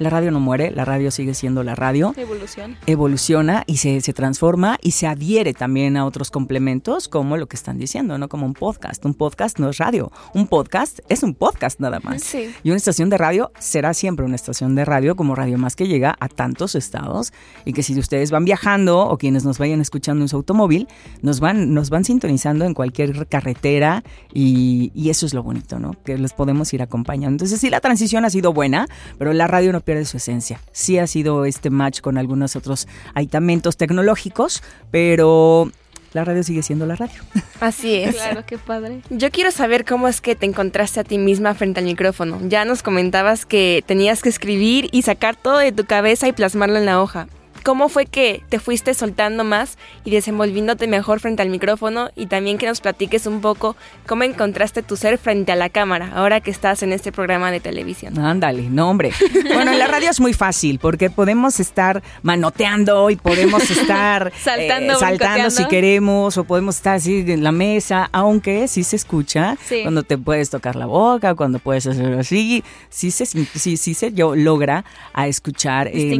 La 0.00 0.08
radio 0.08 0.30
no 0.30 0.40
muere, 0.40 0.70
la 0.70 0.86
radio 0.86 1.10
sigue 1.10 1.34
siendo 1.34 1.62
la 1.62 1.74
radio 1.74 2.14
Evolución. 2.16 2.74
evoluciona 2.86 3.64
y 3.66 3.76
se, 3.76 4.00
se 4.00 4.14
transforma 4.14 4.78
y 4.80 4.92
se 4.92 5.06
adhiere 5.06 5.52
también 5.52 5.98
a 5.98 6.06
otros 6.06 6.30
complementos 6.30 7.06
como 7.06 7.36
lo 7.36 7.48
que 7.48 7.56
están 7.56 7.76
diciendo, 7.76 8.16
¿no? 8.16 8.30
Como 8.30 8.46
un 8.46 8.54
podcast. 8.54 9.04
Un 9.04 9.12
podcast 9.12 9.58
no 9.58 9.68
es 9.68 9.76
radio. 9.76 10.10
Un 10.32 10.46
podcast 10.46 11.00
es 11.10 11.22
un 11.22 11.34
podcast 11.34 11.80
nada 11.80 12.00
más. 12.02 12.22
Sí. 12.22 12.50
Y 12.62 12.70
una 12.70 12.78
estación 12.78 13.10
de 13.10 13.18
radio 13.18 13.52
será 13.58 13.92
siempre 13.92 14.24
una 14.24 14.36
estación 14.36 14.74
de 14.74 14.86
radio 14.86 15.16
como 15.16 15.34
Radio 15.34 15.58
Más 15.58 15.76
que 15.76 15.86
llega 15.86 16.16
a 16.18 16.28
tantos 16.28 16.76
estados 16.76 17.34
y 17.66 17.74
que 17.74 17.82
si 17.82 17.98
ustedes 17.98 18.30
van 18.30 18.46
viajando 18.46 19.00
o 19.00 19.18
quienes 19.18 19.44
nos 19.44 19.58
vayan 19.58 19.82
escuchando 19.82 20.24
en 20.24 20.28
su 20.30 20.36
automóvil, 20.36 20.88
nos 21.20 21.40
van, 21.40 21.74
nos 21.74 21.90
van 21.90 22.06
sintonizando 22.06 22.64
en 22.64 22.72
cualquier 22.72 23.26
carretera 23.26 24.02
y, 24.32 24.92
y 24.94 25.10
eso 25.10 25.26
es 25.26 25.34
lo 25.34 25.42
bonito, 25.42 25.78
¿no? 25.78 25.90
Que 26.06 26.16
les 26.16 26.32
podemos 26.32 26.72
ir 26.72 26.80
acompañando. 26.80 27.34
Entonces 27.34 27.60
sí, 27.60 27.68
la 27.68 27.80
transición 27.80 28.24
ha 28.24 28.30
sido 28.30 28.54
buena, 28.54 28.88
pero 29.18 29.34
la 29.34 29.46
radio 29.46 29.72
no 29.72 29.82
pierde 29.90 30.04
su 30.04 30.18
esencia. 30.18 30.60
Sí 30.70 30.98
ha 30.98 31.08
sido 31.08 31.44
este 31.44 31.68
match 31.68 32.00
con 32.00 32.16
algunos 32.16 32.54
otros 32.54 32.86
aditamentos 33.12 33.76
tecnológicos, 33.76 34.62
pero 34.92 35.68
la 36.12 36.24
radio 36.24 36.44
sigue 36.44 36.62
siendo 36.62 36.86
la 36.86 36.94
radio. 36.94 37.20
Así 37.60 37.96
es. 37.96 38.14
Claro, 38.14 38.44
qué 38.46 38.56
padre. 38.56 39.00
Yo 39.10 39.32
quiero 39.32 39.50
saber 39.50 39.84
cómo 39.84 40.06
es 40.06 40.20
que 40.20 40.36
te 40.36 40.46
encontraste 40.46 41.00
a 41.00 41.04
ti 41.04 41.18
misma 41.18 41.54
frente 41.54 41.80
al 41.80 41.86
micrófono. 41.86 42.38
Ya 42.46 42.64
nos 42.64 42.84
comentabas 42.84 43.46
que 43.46 43.82
tenías 43.84 44.22
que 44.22 44.28
escribir 44.28 44.88
y 44.92 45.02
sacar 45.02 45.34
todo 45.34 45.58
de 45.58 45.72
tu 45.72 45.84
cabeza 45.84 46.28
y 46.28 46.32
plasmarlo 46.32 46.78
en 46.78 46.86
la 46.86 47.02
hoja. 47.02 47.26
¿Cómo 47.64 47.88
fue 47.88 48.06
que 48.06 48.42
te 48.48 48.58
fuiste 48.58 48.94
soltando 48.94 49.44
más 49.44 49.76
y 50.04 50.10
desenvolviéndote 50.10 50.86
mejor 50.86 51.20
frente 51.20 51.42
al 51.42 51.50
micrófono? 51.50 52.10
Y 52.16 52.26
también 52.26 52.58
que 52.58 52.66
nos 52.66 52.80
platiques 52.80 53.26
un 53.26 53.40
poco 53.40 53.76
cómo 54.06 54.22
encontraste 54.24 54.82
tu 54.82 54.96
ser 54.96 55.18
frente 55.18 55.52
a 55.52 55.56
la 55.56 55.68
cámara, 55.68 56.10
ahora 56.14 56.40
que 56.40 56.50
estás 56.50 56.82
en 56.82 56.92
este 56.92 57.12
programa 57.12 57.50
de 57.50 57.60
televisión. 57.60 58.18
Ándale, 58.18 58.68
no 58.70 58.88
hombre. 58.90 59.12
Bueno, 59.52 59.72
en 59.72 59.78
la 59.78 59.86
radio 59.88 60.08
es 60.10 60.20
muy 60.20 60.32
fácil 60.32 60.78
porque 60.78 61.10
podemos 61.10 61.60
estar 61.60 62.02
manoteando 62.22 63.10
y 63.10 63.16
podemos 63.16 63.68
estar 63.70 64.32
Saltando, 64.40 64.92
eh, 64.94 64.96
saltando 64.98 65.50
si 65.50 65.56
brincoteando. 65.64 65.68
queremos 65.68 66.38
o 66.38 66.44
podemos 66.44 66.76
estar 66.76 66.96
así 66.96 67.24
en 67.26 67.42
la 67.42 67.52
mesa, 67.52 68.08
aunque 68.12 68.68
sí 68.68 68.84
se 68.84 68.96
escucha 68.96 69.56
Sí. 69.66 69.82
cuando 69.82 70.02
te 70.02 70.16
puedes 70.18 70.48
tocar 70.50 70.76
la 70.76 70.86
boca, 70.86 71.34
cuando 71.34 71.58
puedes 71.58 71.86
hacer 71.86 72.14
así, 72.14 72.62
sí 72.88 73.10
se, 73.10 73.26
sí, 73.26 73.76
sí 73.76 73.94
se 73.94 74.12
yo, 74.12 74.34
logra 74.36 74.84
a 75.12 75.26
escuchar 75.26 75.88
eh, 75.88 76.16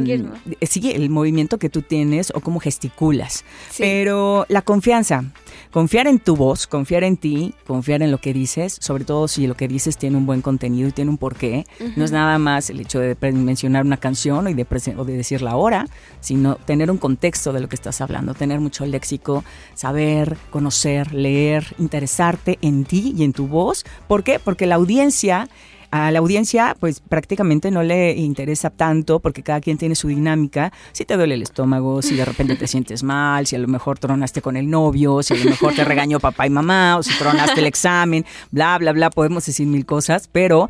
sí, 0.66 0.90
el 0.92 1.08
movimiento 1.10 1.29
que 1.58 1.68
tú 1.70 1.82
tienes 1.82 2.32
o 2.34 2.40
cómo 2.40 2.60
gesticulas. 2.60 3.44
Sí. 3.70 3.82
Pero 3.82 4.46
la 4.48 4.62
confianza, 4.62 5.24
confiar 5.70 6.06
en 6.06 6.18
tu 6.18 6.36
voz, 6.36 6.66
confiar 6.66 7.04
en 7.04 7.16
ti, 7.16 7.54
confiar 7.66 8.02
en 8.02 8.10
lo 8.10 8.18
que 8.18 8.32
dices, 8.32 8.76
sobre 8.80 9.04
todo 9.04 9.28
si 9.28 9.46
lo 9.46 9.56
que 9.56 9.68
dices 9.68 9.96
tiene 9.96 10.16
un 10.16 10.26
buen 10.26 10.42
contenido 10.42 10.88
y 10.88 10.92
tiene 10.92 11.10
un 11.10 11.18
porqué. 11.18 11.66
No 11.96 12.04
es 12.04 12.12
nada 12.12 12.38
más 12.38 12.70
el 12.70 12.80
hecho 12.80 12.98
de 13.00 13.16
mencionar 13.32 13.84
una 13.84 13.96
canción 13.96 14.48
y 14.48 14.54
de 14.54 14.66
presen- 14.66 14.98
o 14.98 15.04
de 15.04 15.16
decir 15.16 15.42
la 15.42 15.56
hora, 15.56 15.86
sino 16.20 16.56
tener 16.56 16.90
un 16.90 16.98
contexto 16.98 17.52
de 17.52 17.60
lo 17.60 17.68
que 17.68 17.76
estás 17.76 18.00
hablando, 18.00 18.34
tener 18.34 18.60
mucho 18.60 18.84
léxico, 18.86 19.44
saber, 19.74 20.36
conocer, 20.50 21.14
leer, 21.14 21.74
interesarte 21.78 22.58
en 22.62 22.84
ti 22.84 23.14
y 23.16 23.24
en 23.24 23.32
tu 23.32 23.46
voz. 23.46 23.84
¿Por 24.08 24.24
qué? 24.24 24.38
Porque 24.38 24.66
la 24.66 24.74
audiencia 24.76 25.48
a 25.90 26.10
la 26.10 26.20
audiencia, 26.20 26.76
pues 26.78 27.00
prácticamente 27.00 27.70
no 27.70 27.82
le 27.82 28.12
interesa 28.12 28.70
tanto 28.70 29.18
porque 29.18 29.42
cada 29.42 29.60
quien 29.60 29.78
tiene 29.78 29.94
su 29.94 30.08
dinámica. 30.08 30.72
Si 30.92 31.04
te 31.04 31.16
duele 31.16 31.34
el 31.34 31.42
estómago, 31.42 32.02
si 32.02 32.16
de 32.16 32.24
repente 32.24 32.56
te 32.56 32.66
sientes 32.66 33.02
mal, 33.02 33.46
si 33.46 33.56
a 33.56 33.58
lo 33.58 33.68
mejor 33.68 33.98
tronaste 33.98 34.40
con 34.40 34.56
el 34.56 34.70
novio, 34.70 35.22
si 35.22 35.34
a 35.34 35.36
lo 35.36 35.50
mejor 35.50 35.74
te 35.74 35.84
regañó 35.84 36.20
papá 36.20 36.46
y 36.46 36.50
mamá, 36.50 36.96
o 36.96 37.02
si 37.02 37.12
tronaste 37.18 37.60
el 37.60 37.66
examen, 37.66 38.24
bla, 38.50 38.78
bla, 38.78 38.92
bla, 38.92 39.10
podemos 39.10 39.44
decir 39.44 39.66
mil 39.66 39.84
cosas, 39.84 40.28
pero 40.30 40.68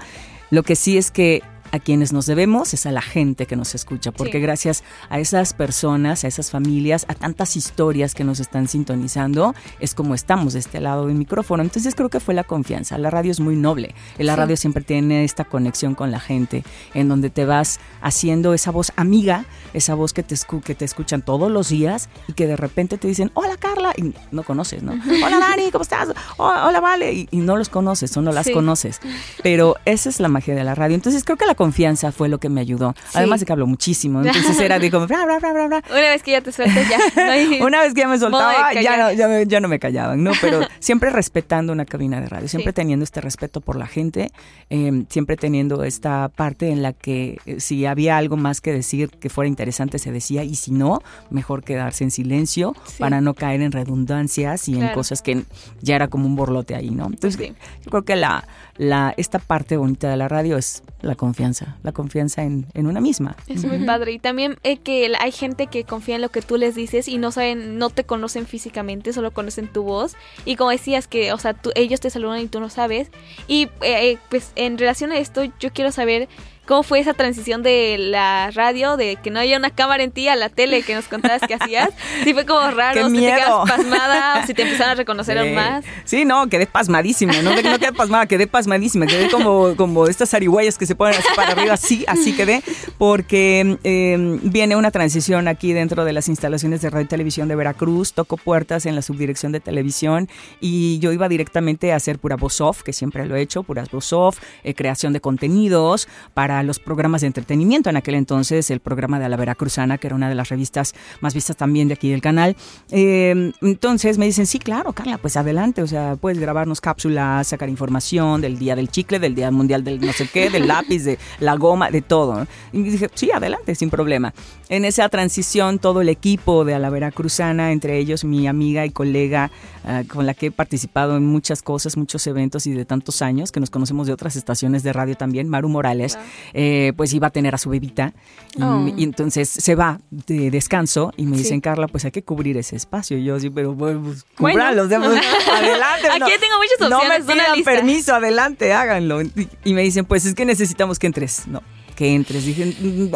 lo 0.50 0.62
que 0.62 0.74
sí 0.74 0.96
es 0.96 1.10
que 1.10 1.42
a 1.72 1.78
quienes 1.78 2.12
nos 2.12 2.26
debemos 2.26 2.74
es 2.74 2.86
a 2.86 2.92
la 2.92 3.02
gente 3.02 3.46
que 3.46 3.56
nos 3.56 3.74
escucha, 3.74 4.12
porque 4.12 4.38
Sí. 4.38 4.42
gracias 4.42 4.84
a 5.08 5.18
esas 5.20 5.52
personas, 5.54 6.24
a 6.24 6.28
esas 6.28 6.50
familias, 6.50 7.04
a 7.08 7.14
tantas 7.14 7.56
historias 7.56 8.14
que 8.14 8.24
nos 8.24 8.40
están 8.40 8.66
sintonizando, 8.68 9.54
es 9.78 9.94
como 9.94 10.14
estamos 10.14 10.52
de 10.54 10.58
este 10.60 10.80
lado 10.80 11.06
del 11.06 11.16
micrófono. 11.16 11.62
Entonces 11.62 11.94
creo 11.94 12.08
que 12.08 12.20
fue 12.20 12.34
la 12.34 12.44
confianza. 12.44 12.98
La 12.98 13.10
radio 13.10 13.30
es 13.30 13.40
muy 13.40 13.56
noble. 13.56 13.94
La 14.18 14.34
Sí. 14.34 14.38
radio 14.38 14.56
siempre 14.56 14.82
tiene 14.84 15.24
esta 15.24 15.44
conexión 15.44 15.94
con 15.94 16.10
la 16.10 16.20
gente, 16.20 16.64
en 16.94 17.08
donde 17.08 17.30
te 17.30 17.44
vas 17.44 17.78
haciendo 18.02 18.54
esa 18.54 18.70
voz 18.70 18.92
amiga, 18.96 19.44
esa 19.74 19.94
voz 19.94 20.12
que 20.12 20.22
te, 20.22 20.34
escu- 20.34 20.62
que 20.62 20.74
te 20.74 20.84
escuchan 20.84 21.22
todos 21.22 21.50
los 21.50 21.68
días 21.68 22.08
y 22.28 22.32
que 22.32 22.46
de 22.46 22.56
repente 22.56 22.98
te 22.98 23.06
dicen, 23.08 23.30
hola 23.34 23.56
Carla, 23.56 23.92
y 23.96 24.12
no 24.32 24.42
conoces, 24.42 24.82
¿no? 24.82 24.92
Hola 25.24 25.38
Dani, 25.38 25.70
¿cómo 25.70 25.82
estás? 25.82 26.08
"Oh, 26.36 26.46
hola 26.66 26.80
Vale, 26.80 27.12
y, 27.12 27.28
y 27.30 27.36
no 27.38 27.56
los 27.56 27.68
conoces 27.68 28.16
o 28.16 28.22
no 28.22 28.32
las 28.32 28.46
Sí. 28.46 28.52
conoces. 28.52 29.00
Pero 29.42 29.76
esa 29.84 30.08
es 30.08 30.18
la 30.20 30.28
magia 30.28 30.54
de 30.54 30.64
la 30.64 30.74
radio. 30.74 30.94
Entonces 30.94 31.24
creo 31.24 31.36
que 31.36 31.46
la 31.46 31.54
confianza 31.64 32.10
fue 32.10 32.30
lo 32.30 32.38
que 32.38 32.48
me 32.48 32.62
ayudó. 32.62 32.94
Además 33.12 33.40
de 33.40 33.44
que 33.46 33.52
hablo 33.52 33.66
muchísimo. 33.66 34.22
Entonces 34.24 34.58
era 34.60 34.78
de 34.78 34.90
como, 34.90 35.06
bla, 35.06 35.26
bla, 35.26 35.38
bla, 35.40 35.52
bla, 35.52 35.66
bla. 35.66 35.82
Una 35.90 36.00
vez 36.08 36.22
que 36.22 36.30
ya 36.30 36.40
te 36.40 36.52
sueltes, 36.52 36.88
ya. 36.88 36.96
no 37.26 37.30
hay- 37.32 37.60
Una 37.62 37.82
vez 37.82 37.92
que 37.92 38.00
ya 38.00 38.08
me 38.08 38.18
soltaba, 38.18 38.72
ya 38.72 38.96
no, 38.96 39.12
ya, 39.12 39.28
me- 39.28 39.46
ya 39.46 39.60
no 39.60 39.68
me 39.68 39.78
callaban, 39.78 40.24
¿no? 40.24 40.32
Pero 40.40 40.60
siempre 40.80 41.10
respetando 41.10 41.70
una 41.74 41.84
cabina 41.84 42.18
de 42.22 42.28
radio, 42.30 42.48
siempre 42.48 42.72
Sí. 42.72 42.76
teniendo 42.76 43.04
este 43.04 43.20
respeto 43.20 43.60
por 43.60 43.76
la 43.76 43.86
gente, 43.86 44.30
eh, 44.70 45.04
siempre 45.10 45.36
teniendo 45.36 45.84
esta 45.84 46.30
parte 46.30 46.70
en 46.70 46.80
la 46.82 46.94
que 46.94 47.36
eh, 47.44 47.60
si 47.60 47.84
había 47.84 48.16
algo 48.16 48.38
más 48.38 48.62
que 48.62 48.72
decir 48.72 49.10
que 49.10 49.28
fuera 49.28 49.46
interesante 49.48 49.98
se 49.98 50.12
decía 50.12 50.42
y 50.44 50.54
si 50.54 50.70
no, 50.72 51.02
mejor 51.28 51.62
quedarse 51.62 52.04
en 52.04 52.10
silencio 52.10 52.74
Sí. 52.86 52.94
para 53.00 53.20
no 53.20 53.34
caer 53.34 53.60
en 53.60 53.72
redundancias 53.72 54.66
y 54.68 54.80
en 54.80 54.88
cosas 54.94 55.20
que 55.20 55.42
ya 55.82 55.96
era 55.96 56.08
como 56.08 56.24
un 56.26 56.36
borlote 56.36 56.74
ahí, 56.74 56.90
¿no? 56.90 57.06
Entonces 57.06 57.38
yo 57.84 57.90
creo 57.90 58.02
que 58.04 58.16
la, 58.16 58.46
la, 58.80 59.12
esta 59.18 59.38
parte 59.38 59.76
bonita 59.76 60.08
de 60.08 60.16
la 60.16 60.26
radio 60.26 60.56
es 60.56 60.82
la 61.02 61.14
confianza, 61.14 61.76
la 61.82 61.92
confianza 61.92 62.44
en, 62.44 62.66
en 62.72 62.86
una 62.86 63.02
misma. 63.02 63.36
Es 63.46 63.62
muy 63.66 63.84
padre. 63.84 64.12
Y 64.12 64.18
también 64.18 64.56
eh, 64.62 64.78
que 64.78 65.12
hay 65.20 65.32
gente 65.32 65.66
que 65.66 65.84
confía 65.84 66.14
en 66.16 66.22
lo 66.22 66.30
que 66.30 66.40
tú 66.40 66.56
les 66.56 66.74
dices 66.74 67.06
y 67.06 67.18
no 67.18 67.30
saben, 67.30 67.76
no 67.76 67.90
te 67.90 68.04
conocen 68.04 68.46
físicamente, 68.46 69.12
solo 69.12 69.32
conocen 69.32 69.68
tu 69.68 69.82
voz. 69.82 70.16
Y 70.46 70.56
como 70.56 70.70
decías 70.70 71.08
que, 71.08 71.34
o 71.34 71.38
sea, 71.38 71.52
tú- 71.52 71.72
ellos 71.74 72.00
te 72.00 72.08
saludan 72.08 72.40
y 72.40 72.46
tú 72.46 72.58
no 72.58 72.70
sabes. 72.70 73.10
Y 73.46 73.64
eh, 73.82 74.12
eh, 74.12 74.18
pues 74.30 74.52
en 74.56 74.78
relación 74.78 75.12
a 75.12 75.18
esto, 75.18 75.42
yo 75.60 75.72
quiero 75.74 75.92
saber 75.92 76.28
cómo 76.70 76.84
fue 76.84 77.00
esa 77.00 77.14
transición 77.14 77.64
de 77.64 77.96
la 77.98 78.52
radio, 78.52 78.96
de 78.96 79.16
que 79.16 79.32
no 79.32 79.40
haya 79.40 79.56
una 79.56 79.70
cámara 79.70 80.04
en 80.04 80.12
ti, 80.12 80.28
a 80.28 80.36
la 80.36 80.48
tele 80.50 80.84
que 80.84 80.94
nos 80.94 81.08
contabas 81.08 81.42
que 81.42 81.54
hacías. 81.54 81.88
Sí 82.22 82.32
fue 82.32 82.46
como 82.46 82.60
raro, 82.70 82.94
¡Qué 82.94 83.08
si 83.08 83.14
te 83.16 83.20
miedo! 83.20 83.64
quedas 83.64 83.76
pasmada 83.76 84.40
o 84.40 84.46
si 84.46 84.54
te 84.54 84.62
empezaron 84.62 84.92
a 84.92 84.94
reconocer 84.94 85.36
aún 85.36 85.52
más. 85.52 85.84
Sí, 86.04 86.24
no, 86.24 86.46
quedé 86.48 86.66
pasmadísima, 86.66 87.32
no, 87.42 87.56
no 87.56 87.78
quedé 87.78 87.92
pasmada, 87.92 88.26
quedé 88.26 88.46
pasmadísima, 88.46 89.06
quedé 89.06 89.28
como, 89.28 89.74
como 89.74 90.06
estas 90.06 90.32
arihuellas 90.32 90.78
que 90.78 90.86
se 90.86 90.94
ponen 90.94 91.18
así 91.18 91.26
para 91.34 91.50
arriba, 91.50 91.74
así, 91.74 92.04
así 92.06 92.36
quedé, 92.36 92.62
porque 92.98 93.76
eh, 93.82 94.38
viene 94.44 94.76
una 94.76 94.92
transición 94.92 95.48
aquí 95.48 95.72
dentro 95.72 96.04
de 96.04 96.12
las 96.12 96.28
instalaciones 96.28 96.82
de 96.82 96.90
radio 96.90 97.06
y 97.06 97.08
televisión 97.08 97.48
de 97.48 97.56
Veracruz, 97.56 98.12
toco 98.12 98.36
puertas 98.36 98.86
en 98.86 98.94
la 98.94 99.02
subdirección 99.02 99.50
de 99.50 99.58
televisión 99.58 100.28
y 100.60 101.00
yo 101.00 101.10
iba 101.10 101.28
directamente 101.28 101.92
a 101.92 101.96
hacer 101.96 102.20
pura 102.20 102.36
voz 102.36 102.60
off, 102.60 102.84
que 102.84 102.92
siempre 102.92 103.26
lo 103.26 103.34
he 103.34 103.40
hecho, 103.40 103.64
puras 103.64 103.90
voz 103.90 104.12
off, 104.12 104.38
eh, 104.62 104.74
creación 104.74 105.12
de 105.12 105.20
contenidos 105.20 106.06
para 106.32 106.59
los 106.62 106.78
programas 106.78 107.20
de 107.20 107.28
entretenimiento, 107.28 107.90
en 107.90 107.96
aquel 107.96 108.14
entonces 108.14 108.70
el 108.70 108.80
programa 108.80 109.18
de 109.18 109.28
la 109.28 109.36
Veracruzana, 109.36 109.98
que 109.98 110.06
era 110.06 110.16
una 110.16 110.28
de 110.28 110.34
las 110.34 110.48
revistas 110.48 110.94
más 111.20 111.34
vistas 111.34 111.56
también 111.56 111.88
de 111.88 111.94
aquí 111.94 112.10
del 112.10 112.20
canal. 112.20 112.56
Eh, 112.90 113.52
entonces 113.60 114.18
me 114.18 114.26
dicen, 114.26 114.46
sí, 114.46 114.58
claro, 114.58 114.92
Carla, 114.92 115.18
pues 115.18 115.36
adelante, 115.36 115.82
o 115.82 115.86
sea, 115.86 116.16
puedes 116.16 116.38
grabarnos 116.38 116.80
cápsulas, 116.80 117.48
sacar 117.48 117.68
información 117.68 118.40
del 118.40 118.58
día 118.58 118.76
del 118.76 118.88
chicle, 118.88 119.18
del 119.18 119.34
día 119.34 119.50
mundial 119.50 119.84
del 119.84 120.00
no 120.00 120.12
sé 120.12 120.28
qué, 120.32 120.50
del 120.50 120.66
lápiz, 120.68 121.04
de 121.04 121.18
la 121.38 121.56
goma, 121.56 121.90
de 121.90 122.02
todo. 122.02 122.46
Y 122.72 122.82
dije, 122.82 123.08
sí, 123.14 123.30
adelante, 123.30 123.74
sin 123.74 123.90
problema. 123.90 124.32
En 124.68 124.84
esa 124.84 125.08
transición, 125.08 125.78
todo 125.78 126.00
el 126.00 126.08
equipo 126.08 126.64
de 126.64 126.78
la 126.78 126.90
Veracruzana, 126.90 127.72
entre 127.72 127.98
ellos 127.98 128.24
mi 128.24 128.46
amiga 128.46 128.86
y 128.86 128.90
colega 128.90 129.50
ah, 129.84 130.02
con 130.08 130.26
la 130.26 130.34
que 130.34 130.46
he 130.46 130.50
participado 130.50 131.16
en 131.16 131.26
muchas 131.26 131.62
cosas, 131.62 131.96
muchos 131.96 132.26
eventos 132.26 132.66
y 132.66 132.72
de 132.72 132.84
tantos 132.84 133.22
años, 133.22 133.52
que 133.52 133.60
nos 133.60 133.70
conocemos 133.70 134.06
de 134.06 134.12
otras 134.12 134.36
estaciones 134.36 134.82
de 134.82 134.92
radio 134.92 135.16
también, 135.16 135.48
Maru 135.48 135.68
Morales, 135.68 136.18
eh, 136.54 136.92
pues 136.96 137.12
iba 137.14 137.28
a 137.28 137.30
tener 137.30 137.54
a 137.54 137.58
su 137.58 137.70
bebita 137.70 138.12
y, 138.56 138.62
Oh. 138.62 138.88
y 138.96 139.04
entonces 139.04 139.48
se 139.48 139.74
va 139.74 140.00
de 140.10 140.50
descanso 140.50 141.12
y 141.16 141.24
me 141.26 141.36
Sí. 141.36 141.42
dicen, 141.44 141.60
Carla, 141.60 141.86
pues 141.88 142.04
hay 142.04 142.10
que 142.10 142.22
cubrir 142.22 142.56
ese 142.56 142.76
espacio. 142.76 143.16
Y 143.18 143.24
yo 143.24 143.38
sí, 143.40 143.50
pero 143.50 143.74
bueno, 143.74 144.00
pues, 144.04 144.24
Bueno. 144.38 144.54
cúbranlo, 144.54 144.82
o 144.84 144.88
sea, 144.88 144.98
pues, 144.98 145.10
adelante. 145.52 146.08
Aquí 146.08 146.18
no- 146.20 146.26
tengo 146.26 146.56
muchas 146.58 146.90
No 146.90 146.96
opciones, 146.98 147.26
me 147.26 147.34
una 147.34 147.42
pidan 147.44 147.56
lista. 147.56 147.70
permiso, 147.72 148.14
adelante, 148.14 148.72
háganlo. 148.72 149.22
Y, 149.22 149.48
y 149.64 149.74
me 149.74 149.82
dicen, 149.82 150.04
pues 150.04 150.24
es 150.24 150.34
que 150.34 150.44
necesitamos 150.44 150.98
que 150.98 151.06
entres. 151.06 151.46
No, 151.46 151.62
que 151.96 152.14
entres. 152.14 152.44
Dije, 152.44 152.74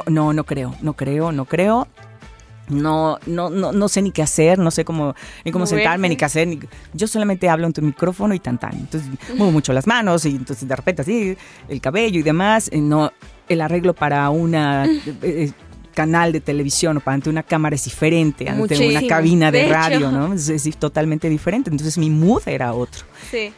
no, 0.08 0.32
no 0.32 0.44
creo, 0.44 0.74
no 0.82 0.92
creo, 0.94 1.32
no 1.32 1.44
creo. 1.46 1.88
No, 2.68 3.18
no, 3.26 3.50
no, 3.50 3.72
no 3.72 3.88
sé 3.88 4.00
ni 4.00 4.10
qué 4.10 4.22
hacer, 4.22 4.58
no 4.58 4.70
sé 4.70 4.84
cómo, 4.84 5.14
ni 5.44 5.52
cómo 5.52 5.64
Moverse. 5.64 5.82
sentarme, 5.82 6.08
ni 6.08 6.16
qué 6.16 6.24
hacer. 6.24 6.48
ni- 6.48 6.60
yo 6.94 7.06
solamente 7.06 7.48
hablo 7.48 7.66
en 7.66 7.72
tu 7.74 7.82
micrófono 7.82 8.32
y 8.34 8.38
tan 8.40 8.58
tan. 8.58 8.72
Entonces 8.74 9.10
muevo 9.36 9.52
mucho 9.52 9.72
las 9.72 9.86
manos 9.86 10.24
y 10.24 10.30
entonces 10.30 10.66
de 10.66 10.74
repente 10.74 11.02
así, 11.02 11.36
el 11.68 11.80
cabello 11.80 12.20
y 12.20 12.22
demás. 12.22 12.68
eh, 12.72 12.80
No, 12.80 13.12
el 13.48 13.60
arreglo 13.60 13.92
para 13.94 14.30
una 14.30 14.86
eh, 14.86 15.02
eh, 15.22 15.52
canal 15.94 16.32
de 16.32 16.40
televisión 16.40 16.96
o 16.96 17.00
para 17.00 17.14
ante 17.16 17.28
una 17.30 17.42
cámara 17.42 17.76
es 17.76 17.84
diferente, 17.84 18.48
ante 18.48 18.88
una 18.88 19.06
cabina 19.06 19.50
de, 19.52 19.58
De 19.58 19.64
hecho. 19.66 19.74
radio, 19.74 20.10
¿no? 20.10 20.32
Es, 20.32 20.48
es 20.48 20.76
totalmente 20.78 21.28
diferente. 21.28 21.70
Entonces 21.70 21.98
mi 21.98 22.08
mood 22.10 22.42
era 22.46 22.72
otro. 22.72 23.04
Sí. 23.30 23.52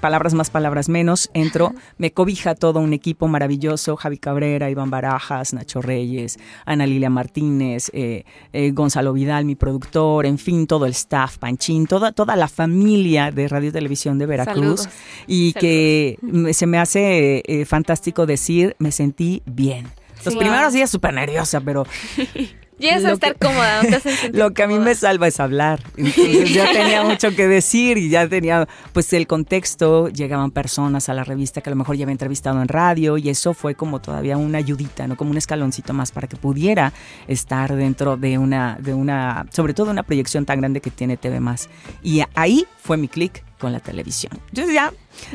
Palabras 0.00 0.34
más, 0.34 0.50
palabras 0.50 0.88
menos. 0.88 1.30
Entro, 1.34 1.72
me 1.98 2.12
cobija 2.12 2.54
todo 2.54 2.80
un 2.80 2.92
equipo 2.92 3.28
maravilloso: 3.28 3.96
Javi 3.96 4.18
Cabrera, 4.18 4.70
Iván 4.70 4.90
Barajas, 4.90 5.52
Nacho 5.52 5.80
Reyes, 5.82 6.38
Ana 6.66 6.86
Lilia 6.86 7.10
Martínez, 7.10 7.90
eh, 7.92 8.24
eh, 8.52 8.70
Gonzalo 8.72 9.12
Vidal, 9.12 9.44
mi 9.44 9.54
productor, 9.54 10.26
en 10.26 10.38
fin, 10.38 10.66
todo 10.66 10.86
el 10.86 10.92
staff, 10.92 11.38
Panchín, 11.38 11.86
toda, 11.86 12.12
toda 12.12 12.36
la 12.36 12.48
familia 12.48 13.30
de 13.30 13.48
Radio 13.48 13.68
y 13.70 13.72
Televisión 13.72 14.18
de 14.18 14.26
Veracruz. 14.26 14.54
Saludos. 14.82 14.88
Y 15.26 15.52
que 15.54 16.18
me- 16.22 16.52
se 16.54 16.66
me 16.66 16.78
hace 16.78 17.42
eh, 17.46 17.64
fantástico 17.64 18.26
decir, 18.26 18.76
me 18.78 18.92
sentí 18.92 19.42
bien. 19.46 19.86
Los 20.24 20.34
Sí. 20.34 20.38
primeros 20.38 20.72
días 20.72 20.88
súper 20.90 21.14
nerviosa, 21.14 21.60
pero 21.60 21.84
Llegas 22.78 23.04
a 23.04 23.12
estar 23.12 23.34
que- 23.34 23.46
cómoda, 23.46 23.82
no 23.82 23.88
te 23.88 23.94
haces 23.96 24.14
sentir 24.20 24.38
lo 24.40 24.52
que 24.52 24.62
a 24.62 24.66
mí 24.66 24.78
me 24.78 24.94
salva 24.94 25.28
es 25.28 25.38
hablar. 25.40 25.80
Entonces 25.96 26.52
ya 26.52 26.64
tenía 26.72 27.04
mucho 27.04 27.34
que 27.36 27.46
decir 27.46 27.98
y 27.98 28.08
ya 28.08 28.28
tenía 28.28 28.66
pues 28.92 29.12
el 29.12 29.26
contexto, 29.26 30.08
llegaban 30.08 30.50
personas 30.50 31.08
a 31.08 31.14
la 31.14 31.22
revista 31.24 31.60
que 31.60 31.70
a 31.70 31.72
lo 31.72 31.76
mejor 31.76 31.96
ya 31.96 32.04
había 32.04 32.12
entrevistado 32.12 32.60
en 32.60 32.68
radio 32.68 33.18
y 33.18 33.28
eso 33.28 33.54
fue 33.54 33.74
como 33.74 34.00
todavía 34.00 34.36
una 34.36 34.58
ayudita, 34.58 35.06
¿no? 35.06 35.16
Como 35.16 35.30
un 35.30 35.36
escaloncito 35.36 35.92
más 35.92 36.10
para 36.12 36.26
que 36.28 36.36
pudiera 36.36 36.92
estar 37.28 37.74
dentro 37.76 38.16
de 38.16 38.38
una 38.38 38.76
de 38.80 38.94
una 38.94 39.46
sobre 39.52 39.74
todo 39.74 39.90
una 39.90 40.02
proyección 40.02 40.44
tan 40.46 40.58
grande 40.60 40.80
que 40.80 40.90
tiene 40.90 41.16
TV 41.16 41.40
más. 41.40 41.68
Y 42.02 42.22
ahí 42.34 42.66
fue 42.78 42.96
mi 42.96 43.08
clic 43.08 43.44
con 43.62 43.72
la 43.72 43.78
televisión. 43.78 44.32
Entonces 44.48 44.74
ya 44.74 44.92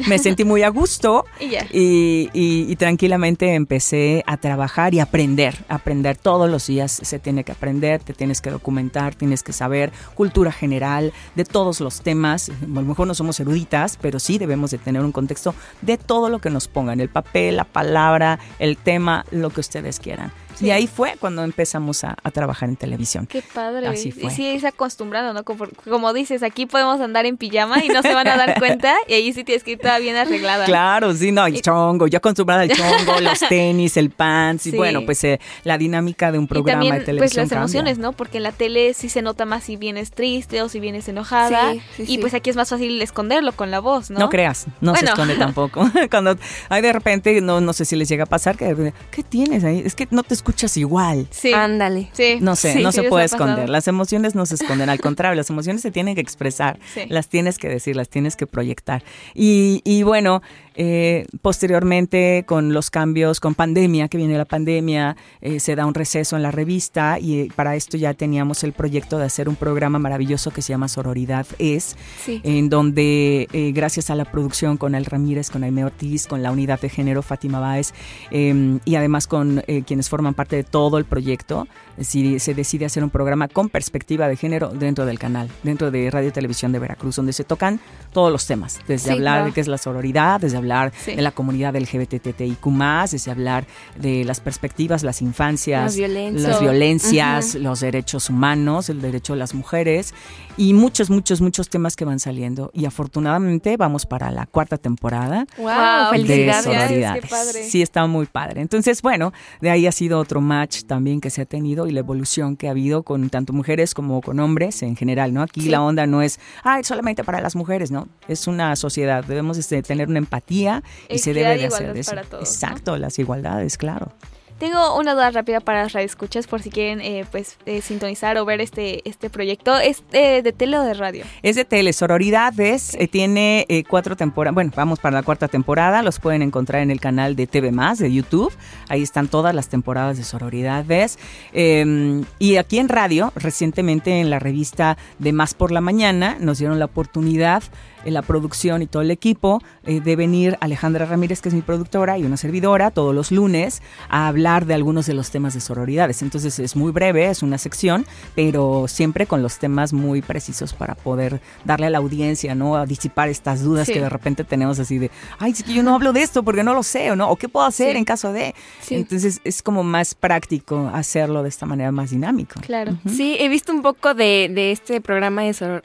me 0.08 0.20
sentí 0.20 0.44
muy 0.44 0.62
a 0.64 0.70
gusto 0.70 1.24
Y 1.40 1.56
y, 1.72 2.30
y- 2.34 2.66
y 2.72 2.76
tranquilamente 2.76 3.54
empecé 3.56 4.22
a 4.28 4.36
trabajar 4.36 4.94
y 4.94 5.00
aprender, 5.00 5.56
aprender 5.70 6.18
todos 6.18 6.50
los 6.50 6.68
días 6.68 6.92
se 7.02 7.20
tiene 7.20 7.46
que 7.46 7.54
aprender, 7.54 8.02
te 8.04 8.14
tienes 8.14 8.42
que 8.42 8.50
documentar, 8.50 9.16
tienes 9.16 9.44
que 9.44 9.54
saber 9.54 9.94
cultura 10.14 10.52
general 10.52 11.14
de 11.36 11.46
todos 11.46 11.80
los 11.80 12.02
temas, 12.02 12.50
a 12.50 12.54
lo 12.66 12.82
mejor 12.82 13.08
no 13.08 13.14
somos 13.14 13.40
eruditas, 13.40 13.98
pero 14.02 14.20
sí 14.20 14.38
debemos 14.38 14.72
de 14.72 14.78
tener 14.78 15.02
un 15.04 15.14
contexto 15.14 15.56
de 15.82 15.98
todo 15.98 16.28
lo 16.28 16.40
que 16.40 16.50
nos 16.50 16.68
pongan, 16.68 17.00
el 17.00 17.08
papel, 17.10 17.56
la 17.56 17.64
palabra, 17.64 18.40
el 18.60 18.76
tema, 18.76 19.26
lo 19.32 19.52
que 19.52 19.62
ustedes 19.62 20.00
quieran. 20.02 20.34
Sí. 20.58 20.66
Y 20.68 20.72
ahí 20.72 20.88
fue 20.88 21.16
cuando 21.20 21.44
empezamos 21.44 22.04
a, 22.04 22.16
a 22.24 22.32
trabajar 22.32 22.70
en 22.70 22.76
televisión. 22.76 23.28
Qué 23.28 23.42
padre. 23.54 23.88
Así 23.88 24.12
fue. 24.12 24.32
Y 24.32 24.36
sí, 24.36 24.48
es 24.48 24.64
acostumbrado, 24.64 25.34
¿no? 25.34 25.44
Como, 25.44 25.66
como 25.90 26.14
dices, 26.14 26.42
aquí 26.44 26.66
podemos 26.66 27.00
andar 27.00 27.26
en 27.26 27.38
pijama 27.38 27.84
y 27.84 27.90
no 27.90 28.02
se 28.02 28.14
van 28.14 28.28
a 28.28 28.38
dar 28.38 28.56
cuenta 28.60 28.96
y 29.08 29.14
ahí 29.14 29.34
sí 29.34 29.44
tienes 29.44 29.64
que 29.64 29.72
ir 29.72 29.80
toda 29.80 30.00
bien 30.00 30.16
arreglada. 30.16 30.66
Claro, 30.66 31.14
sí, 31.14 31.32
no, 31.32 31.46
el 31.46 31.56
Y- 31.58 31.62
chongo, 31.62 32.08
yo 32.08 32.18
acostumbrada 32.18 32.62
al 32.64 32.70
chongo, 32.72 33.20
los 33.22 33.40
tenis, 33.48 33.98
el 33.98 34.10
pants, 34.10 34.66
y 34.68 34.72
bueno, 34.72 35.02
pues 35.06 35.24
eh, 35.24 35.40
la 35.64 35.78
dinámica 35.78 36.32
de 36.32 36.40
un 36.40 36.46
Y 36.46 36.48
programa 36.48 36.82
también, 36.82 37.00
de 37.00 37.06
televisión. 37.06 37.20
pues 37.20 37.36
las 37.36 37.50
cambia. 37.50 37.62
emociones, 37.64 37.98
¿no? 38.00 38.14
Porque 38.14 38.38
en 38.38 38.44
la 38.44 38.52
tele 38.52 38.94
sí 38.94 39.10
se 39.10 39.22
nota 39.22 39.46
más 39.46 39.64
si 39.64 39.76
vienes 39.78 40.12
triste 40.12 40.62
o 40.62 40.70
si 40.70 40.80
vienes 40.80 41.08
enojada. 41.08 41.74
Sí, 41.96 42.06
y 42.08 42.18
pues 42.18 42.34
aquí 42.34 42.50
es 42.50 42.56
más 42.56 42.70
fácil 42.70 43.00
esconderlo 43.02 43.52
con 43.52 43.70
la 43.72 43.80
voz, 43.80 44.10
¿no? 44.10 44.20
¿no? 44.20 44.30
creas, 44.30 44.66
no 44.82 44.96
se 44.96 45.06
esconde 45.06 45.36
tampoco. 45.38 45.88
Cuando 46.10 46.36
hay 46.70 46.82
de 46.82 46.94
repente, 46.94 47.40
no, 47.42 47.62
no 47.62 47.74
sé 47.74 47.86
si 47.86 47.96
les 47.96 48.10
llega 48.10 48.24
a 48.24 48.28
pasar, 48.28 48.58
que 48.58 48.94
¿qué 49.12 49.24
tienes 49.24 49.64
ahí? 49.64 49.84
Es 49.86 49.94
que 49.94 50.08
no 50.10 50.24
te 50.24 50.34
escucho 50.34 50.47
escuchas 50.48 50.78
igual. 50.78 51.28
Sí. 51.30 51.52
Ándale. 51.54 52.10
Sí. 52.14 52.38
No 52.40 52.56
sé, 52.56 52.72
Sí, 52.74 52.82
no 52.82 52.92
sí 52.94 53.02
se 53.02 53.10
puede 53.10 53.26
esconder. 53.26 53.68
Las 53.70 53.88
emociones 53.90 54.34
no 54.34 54.46
se 54.46 54.56
esconden, 54.56 54.90
al 54.90 55.02
contrario, 55.02 55.36
las 55.36 55.50
emociones 55.50 55.82
se 55.82 55.92
tienen 55.92 56.16
que 56.16 56.22
expresar, 56.22 56.80
Sí. 56.94 57.02
las 57.10 57.28
tienes 57.28 57.58
que 57.58 57.68
decir, 57.68 57.98
las 57.98 58.08
tienes 58.08 58.38
que 58.38 58.48
proyectar. 58.48 59.04
Y, 59.36 59.82
y 59.84 60.04
bueno, 60.04 60.42
eh, 60.80 61.26
posteriormente 61.42 62.44
con 62.48 62.72
los 62.72 62.90
cambios, 62.92 63.40
con 63.42 63.56
pandemia, 63.56 64.08
que 64.08 64.18
viene 64.18 64.38
la 64.38 64.46
pandemia, 64.46 65.18
eh, 65.42 65.60
se 65.60 65.76
da 65.76 65.86
un 65.86 65.94
receso 65.96 66.38
en 66.38 66.44
la 66.44 66.52
revista 66.52 67.18
y 67.20 67.40
eh, 67.42 67.48
para 67.56 67.76
esto 67.76 67.98
ya 67.98 68.14
teníamos 68.14 68.64
el 68.64 68.72
proyecto 68.74 69.18
de 69.18 69.26
hacer 69.26 69.50
un 69.50 69.56
programa 69.56 70.00
maravilloso 70.00 70.52
que 70.52 70.62
se 70.62 70.70
llama 70.74 70.88
Sororidad 70.88 71.46
Es, 71.60 71.98
Sí. 72.24 72.40
en 72.44 72.70
donde 72.70 73.48
eh, 73.52 73.72
gracias 73.74 74.10
a 74.12 74.16
la 74.16 74.26
producción 74.26 74.78
con 74.78 74.96
El 74.96 75.06
Ramírez, 75.06 75.50
con 75.50 75.64
Aime 75.64 75.84
Ortiz, 75.84 76.28
con 76.28 76.42
la 76.44 76.52
unidad 76.52 76.80
de 76.80 76.90
género 76.90 77.22
Fátima 77.22 77.60
Báez 77.60 77.94
eh, 78.32 78.78
y 78.86 78.96
además 78.96 79.26
con 79.28 79.64
eh, 79.68 79.82
quienes 79.86 80.08
forman 80.10 80.36
parte 80.38 80.56
de 80.56 80.64
todo 80.64 80.98
el 80.98 81.04
proyecto, 81.04 81.68
si 82.00 82.40
se 82.40 82.54
decide 82.54 82.86
hacer 82.86 83.04
un 83.04 83.10
programa 83.10 83.48
con 83.48 83.70
perspectiva 83.70 84.28
de 84.28 84.36
género 84.36 84.70
dentro 84.70 85.06
del 85.06 85.18
canal, 85.20 85.50
dentro 85.64 85.92
de 85.92 86.10
Radio 86.12 86.30
y 86.30 86.32
Televisión 86.32 86.72
de 86.72 86.80
Veracruz, 86.80 87.16
donde 87.16 87.34
se 87.34 87.44
tocan 87.44 87.80
todos 88.14 88.32
los 88.32 88.46
temas, 88.48 88.80
desde 88.88 89.06
Sí, 89.06 89.10
hablar 89.12 89.34
claro. 89.36 89.46
de 89.48 89.52
qué 89.54 89.62
es 89.62 89.68
la 89.68 89.78
sororidad, 89.78 90.40
desde 90.40 90.58
hablar 90.58 90.92
Sí. 91.04 91.16
de 91.16 91.22
la 91.22 91.32
comunidad 91.32 91.76
LGBTTIQ+, 91.76 93.10
desde 93.12 93.32
hablar 93.32 93.66
de 94.00 94.24
las 94.24 94.40
perspectivas, 94.40 95.04
las 95.04 95.22
infancias, 95.22 95.84
Las 95.84 95.98
violencias. 95.98 96.50
las 96.52 96.62
violencias, 96.62 97.56
los 97.56 97.80
derechos 97.80 98.30
humanos, 98.30 98.90
el 98.90 99.02
derecho 99.02 99.34
de 99.34 99.40
las 99.40 99.54
mujeres 99.54 100.14
y 100.58 100.74
muchos, 100.74 101.10
muchos, 101.10 101.42
muchos 101.42 101.70
temas 101.70 101.96
que 101.96 102.06
van 102.06 102.20
saliendo. 102.20 102.72
Y 102.74 102.86
afortunadamente 102.86 103.78
vamos 103.78 104.06
para 104.06 104.32
la 104.32 104.46
cuarta 104.46 104.78
temporada 104.78 105.46
Wow, 105.58 106.24
de 106.24 106.54
sororidades. 106.64 107.22
Qué 107.24 107.28
padre. 107.28 107.64
Sí, 107.64 107.82
está 107.82 108.06
muy 108.08 108.26
padre. 108.26 108.62
Entonces, 108.62 109.02
bueno, 109.02 109.34
de 109.62 109.70
ahí 109.70 109.88
ha 109.88 109.92
sido 109.92 110.20
otro 110.20 110.42
match 110.42 110.84
también 110.84 111.22
que 111.22 111.30
se 111.30 111.42
ha 111.42 111.46
tenido 111.46 111.87
y 111.88 111.92
la 111.92 112.00
evolución 112.00 112.56
que 112.58 112.68
ha 112.68 112.72
habido 112.72 113.04
con 113.04 113.30
tanto 113.30 113.54
mujeres 113.54 113.94
como 113.94 114.22
con 114.22 114.40
hombres 114.40 114.82
en 114.84 114.96
general, 114.96 115.34
¿no? 115.34 115.42
Aquí 115.42 115.62
Sí. 115.62 115.70
la 115.70 115.82
onda 115.82 116.06
no 116.08 116.22
es, 116.22 116.40
ay, 116.64 116.84
solamente 116.84 117.24
para 117.24 117.42
las 117.42 117.56
mujeres, 117.56 117.92
¿no? 117.92 118.08
Es 118.28 118.48
una 118.48 118.76
sociedad, 118.76 119.24
debemos 119.24 119.58
este, 119.58 119.82
tener 119.84 120.08
una 120.10 120.20
empatía 120.20 120.84
y 121.10 121.18
se 121.20 121.34
debe 121.34 121.58
de 121.58 121.66
hacer 121.68 121.96
eso. 121.98 122.12
para 122.12 122.24
todos, 122.24 122.42
¿no? 122.44 122.48
Exacto, 122.48 122.98
las 122.98 123.18
igualdades, 123.20 123.78
claro. 123.78 124.12
Tengo 124.60 124.98
una 124.98 125.14
duda 125.14 125.30
rápida 125.32 125.60
para 125.60 125.84
las 125.84 125.94
radioescuchas 125.94 126.48
por 126.48 126.62
si 126.62 126.70
quieren 126.70 127.00
eh, 127.02 127.26
pues 127.32 127.58
eh, 127.66 127.82
sintonizar 127.82 128.38
o 128.38 128.46
ver 128.46 128.60
este 128.60 129.08
este 129.08 129.30
proyecto. 129.30 129.78
¿Es 129.78 130.04
eh, 130.12 130.42
de 130.42 130.52
tele 130.52 130.78
o 130.78 130.84
de 130.84 130.94
radio? 130.94 131.26
Es 131.44 131.56
de 131.56 131.66
tele, 131.66 131.94
Sororidades, 131.94 132.96
eh, 132.96 133.08
tiene 133.08 133.66
eh, 133.70 133.84
cuatro 133.84 134.16
temporadas, 134.16 134.56
bueno, 134.56 134.72
vamos 134.76 135.00
para 135.00 135.16
la 135.16 135.24
cuarta 135.24 135.48
temporada, 135.48 136.02
los 136.02 136.20
pueden 136.20 136.42
encontrar 136.42 136.82
en 136.82 136.92
el 136.92 137.00
canal 137.00 137.36
de 137.36 137.48
TV 137.48 137.72
Más 137.72 138.00
de 138.00 138.12
YouTube, 138.12 138.54
ahí 138.90 139.04
están 139.04 139.28
todas 139.28 139.54
las 139.54 139.70
temporadas 139.70 140.18
de 140.18 140.24
Sororidades. 140.24 141.20
Eh, 141.54 142.24
y 142.40 142.58
aquí 142.58 142.80
en 142.80 142.90
radio, 142.90 143.32
recientemente 143.36 144.20
en 144.20 144.30
la 144.30 144.40
revista 144.40 144.98
de 145.20 145.34
Más 145.34 145.54
por 145.54 145.72
la 145.72 145.82
Mañana, 145.82 146.38
nos 146.40 146.60
dieron 146.60 146.80
la 146.80 146.86
oportunidad 146.86 147.64
en 148.06 148.14
la 148.14 148.22
producción 148.22 148.82
y 148.82 148.88
todo 148.88 149.02
el 149.02 149.12
equipo 149.12 149.62
eh, 149.86 150.00
de 150.02 150.16
venir 150.16 150.58
Alejandra 150.62 151.06
Ramírez, 151.06 151.42
que 151.42 151.50
es 151.50 151.56
mi 151.56 151.62
productora 151.62 152.18
y 152.18 152.24
una 152.24 152.38
servidora, 152.38 152.92
todos 152.92 153.14
los 153.14 153.32
lunes 153.32 153.82
a 154.10 154.28
hablar 154.28 154.66
de 154.66 154.74
algunos 154.74 155.06
de 155.06 155.14
los 155.14 155.30
temas 155.32 155.54
de 155.54 155.60
sororidades. 155.62 156.22
Entonces 156.22 156.60
es 156.60 156.76
muy 156.76 156.92
breve, 156.92 157.26
es 157.30 157.44
una 157.44 157.58
sección, 157.58 158.06
pero 158.36 158.86
siempre 158.88 159.26
con 159.26 159.42
los 159.42 159.60
temas 159.60 159.94
muy 159.94 160.22
precisos 160.22 160.74
para 160.74 160.96
poder 160.96 161.42
darle 161.66 161.88
a 161.88 161.90
la 161.90 161.98
audiencia, 161.98 162.56
¿no? 162.56 162.76
A 162.76 162.86
disipar 162.86 163.30
estas 163.30 163.62
dudas 163.64 163.88
Sí. 163.88 163.94
que 163.94 164.02
de 164.02 164.10
repente 164.10 164.44
tenemos 164.44 164.80
así 164.80 164.98
de, 164.98 165.12
ay, 165.40 165.52
es 165.52 165.64
que 165.64 165.74
yo 165.74 165.84
no 165.84 165.96
hablo 165.96 166.14
de 166.14 166.22
esto 166.22 166.44
porque 166.44 166.64
no 166.64 166.74
lo 166.74 166.84
sé, 166.84 167.12
¿o 167.12 167.16
no? 167.16 167.30
¿O 167.30 167.36
qué 167.36 167.50
puedo 167.50 167.66
hacer 167.66 167.94
Sí. 167.94 167.98
en 167.98 168.06
caso 168.06 168.32
de? 168.34 168.54
Sí. 168.82 168.96
Entonces 168.96 169.42
es 169.44 169.62
como 169.62 169.84
más 169.84 170.16
práctico 170.16 170.90
hacerlo 170.94 171.44
de 171.44 171.50
esta 171.50 171.66
manera 171.66 171.92
más 171.92 172.12
dinámico. 172.12 172.60
Claro. 172.62 172.98
Sí, 173.10 173.38
he 173.40 173.50
visto 173.50 173.72
un 173.74 173.82
poco 173.82 174.14
de, 174.14 174.50
de 174.54 174.72
este 174.72 175.02
programa 175.02 175.44
de 175.44 175.54
sor, 175.54 175.84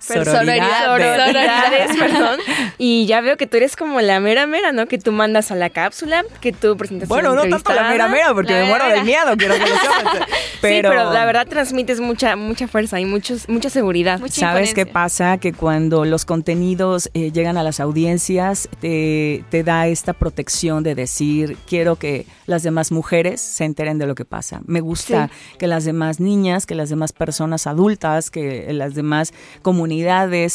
sorori- 0.00 0.24
Sororidades. 0.24 0.84
sororidades, 0.84 1.96
perdón. 1.98 2.40
Y 2.78 3.06
ya 3.06 3.20
veo 3.20 3.36
que 3.36 3.46
tú 3.46 3.56
eres 3.56 3.76
como 3.76 4.00
la 4.00 4.20
mera 4.20 4.46
mera, 4.46 4.72
¿no? 4.72 4.86
Que 4.86 4.98
tú 4.98 5.12
mandas 5.12 5.50
a 5.50 5.54
la 5.54 5.70
cápsula, 5.70 6.24
que 6.40 6.52
tú 6.52 6.76
presentas 6.76 7.08
Bueno, 7.08 7.34
no 7.34 7.42
tanto 7.48 7.72
la 7.74 7.88
mera 7.88 8.08
mera, 8.08 8.32
porque 8.34 8.52
La 8.52 8.60
me 8.62 8.68
muero 8.68 8.88
del 8.88 9.04
miedo, 9.04 9.36
quiero 9.36 9.54
que 9.54 9.60
lo 9.60 9.66
sepas. 9.66 10.28
Pero... 10.60 10.90
Sí, 10.90 10.96
pero 10.98 11.12
la 11.12 11.24
verdad 11.24 11.46
transmites 11.46 12.00
mucha 12.00 12.34
mucha 12.34 12.66
fuerza 12.66 12.98
y 12.98 13.04
muchos, 13.04 13.48
mucha 13.48 13.70
seguridad. 13.70 14.18
Mucha 14.18 14.40
¿Sabes 14.40 14.74
qué 14.74 14.86
pasa? 14.86 15.38
Que 15.38 15.52
cuando 15.52 16.04
los 16.04 16.24
contenidos 16.24 17.10
eh, 17.14 17.30
llegan 17.30 17.56
a 17.56 17.62
las 17.62 17.78
audiencias, 17.78 18.68
te, 18.80 19.44
te 19.50 19.62
da 19.62 19.86
esta 19.86 20.14
protección 20.14 20.82
de 20.82 20.96
decir, 20.96 21.56
quiero 21.68 21.94
que 21.96 22.26
las 22.46 22.64
demás 22.64 22.90
mujeres 22.90 23.40
se 23.40 23.64
enteren 23.64 23.98
de 23.98 24.06
lo 24.06 24.16
que 24.16 24.24
pasa. 24.24 24.60
Me 24.66 24.80
gusta 24.80 25.30
que 25.58 25.68
las 25.68 25.84
demás 25.84 26.18
niñas, 26.18 26.66
que 26.66 26.74
las 26.74 26.88
demás 26.88 27.12
personas 27.12 27.68
adultas, 27.68 28.30
que 28.30 28.72
las 28.72 28.94
demás 28.94 29.32
comunidades 29.62 29.87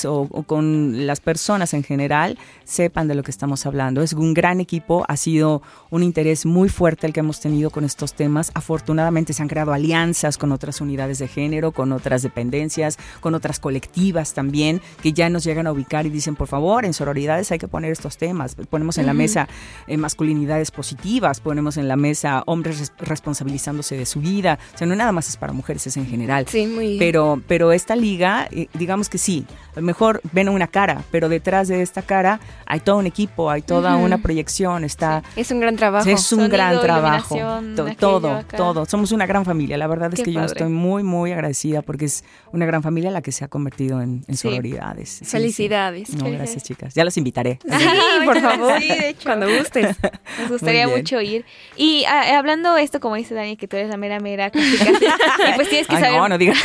o, 0.06 0.28
o 0.32 0.44
con 0.44 1.06
las 1.08 1.20
personas 1.20 1.74
en 1.74 1.84
general 1.84 2.38
sepan 2.63 3.08
de 3.08 3.16
lo 3.16 3.24
que 3.24 3.32
estamos 3.32 3.66
hablando. 3.66 4.02
Es 4.02 4.13
un 4.13 4.34
gran 4.34 4.60
equipo, 4.60 5.06
ha 5.08 5.18
sido 5.18 5.62
un 5.90 6.04
interés 6.04 6.46
muy 6.46 6.70
fuerte 6.70 7.08
el 7.08 7.13
que 7.13 7.20
hemos 7.20 7.40
tenido 7.40 7.70
con 7.70 7.84
estos 7.84 8.13
temas. 8.13 8.52
Afortunadamente 8.54 9.34
se 9.34 9.42
han 9.42 9.48
creado 9.48 9.74
alianzas 9.74 10.38
con 10.38 10.52
otras 10.52 10.82
unidades 10.82 11.20
de 11.20 11.28
género, 11.28 11.72
con 11.72 11.92
otras 11.92 12.22
dependencias, 12.22 12.98
con 13.20 13.36
otras 13.36 13.60
colectivas 13.60 14.34
también, 14.34 14.82
que 15.02 15.13
ya 15.13 15.30
nos 15.30 15.44
llegan 15.44 15.68
a 15.68 15.72
ubicar 15.72 16.06
y 16.06 16.10
dicen, 16.10 16.36
por 16.36 16.48
favor, 16.48 16.86
en 16.86 16.94
sororidades 16.94 17.52
hay 17.52 17.60
que 17.60 17.68
poner 17.68 17.92
estos 17.92 18.18
temas. 18.18 18.56
Ponemos 18.70 18.98
en 18.98 19.06
la 19.06 19.13
mesa 19.13 19.48
eh, 19.88 19.98
masculinidades 19.98 20.72
positivas, 20.72 21.40
ponemos 21.40 21.78
en 21.78 21.88
la 21.88 21.96
mesa 21.96 22.44
hombres 22.46 22.80
res- 22.80 22.94
responsabilizándose 23.00 23.98
de 23.98 24.06
su 24.06 24.22
vida. 24.22 24.60
O 24.74 24.78
sea, 24.78 24.88
no 24.88 24.96
nada 24.96 25.12
más 25.12 25.28
es 25.30 25.38
para 25.38 25.54
mujeres, 25.54 25.88
es 25.88 25.98
en 25.98 26.08
general. 26.08 26.46
Sí, 26.48 26.66
muy. 26.68 26.98
Pero, 26.98 27.42
pero 27.48 27.72
esta 27.72 27.96
liga, 27.96 28.48
eh, 28.52 28.68
digamos 28.74 29.10
que 29.10 29.17
sí, 29.24 29.46
a 29.76 29.80
lo 29.80 29.86
mejor 29.86 30.22
ven 30.34 30.50
una 30.50 30.68
cara, 30.68 31.02
pero 31.12 31.30
detrás 31.30 31.68
de 31.68 31.82
esta 31.82 32.02
cara 32.04 32.40
hay 32.66 32.80
todo 32.80 32.98
un 32.98 33.08
equipo, 33.08 33.50
hay 33.50 33.62
toda 33.62 33.96
una 33.96 34.18
proyección, 34.20 34.84
está... 34.84 35.24
es 35.36 35.50
un 35.52 35.60
gran 35.60 35.76
trabajo. 35.78 36.08
Es 36.08 36.32
un 36.32 36.40
Sonido, 36.40 36.50
gran 36.50 36.80
trabajo. 36.82 37.36
To- 37.76 37.86
todo, 37.98 38.32
acá. 38.34 38.58
todo. 38.58 38.86
Somos 38.86 39.12
una 39.12 39.26
gran 39.26 39.46
familia. 39.46 39.78
La 39.78 39.88
verdad 39.88 40.14
es 40.14 40.22
que 40.22 40.32
yo 40.32 40.42
estoy 40.44 40.68
muy, 40.70 41.02
muy 41.04 41.32
agradecida 41.32 41.82
porque 41.82 42.06
es 42.06 42.24
una 42.52 42.66
gran 42.66 42.84
familia 42.84 43.10
la 43.12 43.22
que 43.22 43.32
se 43.32 43.46
ha 43.46 43.48
convertido 43.48 44.02
en, 44.02 44.24
en 44.28 44.38
Sí. 44.38 44.50
sororidades. 44.50 45.10
Sí, 45.10 45.26
sí. 45.26 45.32
Felicidades. 45.32 46.14
No, 46.16 46.30
gracias, 46.30 46.64
chicas. 46.64 46.94
Ya 46.94 47.04
los 47.06 47.18
invitaré. 47.18 47.60
Sí, 47.74 48.26
por 48.26 48.40
favor. 48.40 48.80
Sí, 48.80 48.88
de 48.88 49.10
hecho. 49.10 49.24
Cuando 49.24 49.48
gustes. 49.50 49.96
Nos 50.40 50.50
gustaría 50.50 50.88
mucho 50.88 51.20
ir. 51.22 51.46
Y 51.78 52.04
ah, 52.06 52.38
hablando 52.38 52.78
esto, 52.78 53.00
como 53.00 53.16
dice 53.16 53.34
Dani, 53.34 53.58
que 53.58 53.68
tú 53.68 53.76
eres 53.76 53.90
la 53.90 53.98
mera 53.98 54.20
mera 54.20 54.50
casi, 54.52 54.78
casi, 54.78 54.92
y 55.06 55.54
pues 55.56 55.70
tienes 55.70 55.88
que 55.88 55.96
Ay, 55.96 56.04
saber 56.04 56.20
no, 56.20 56.30
no 56.30 56.38
digas. 56.38 56.58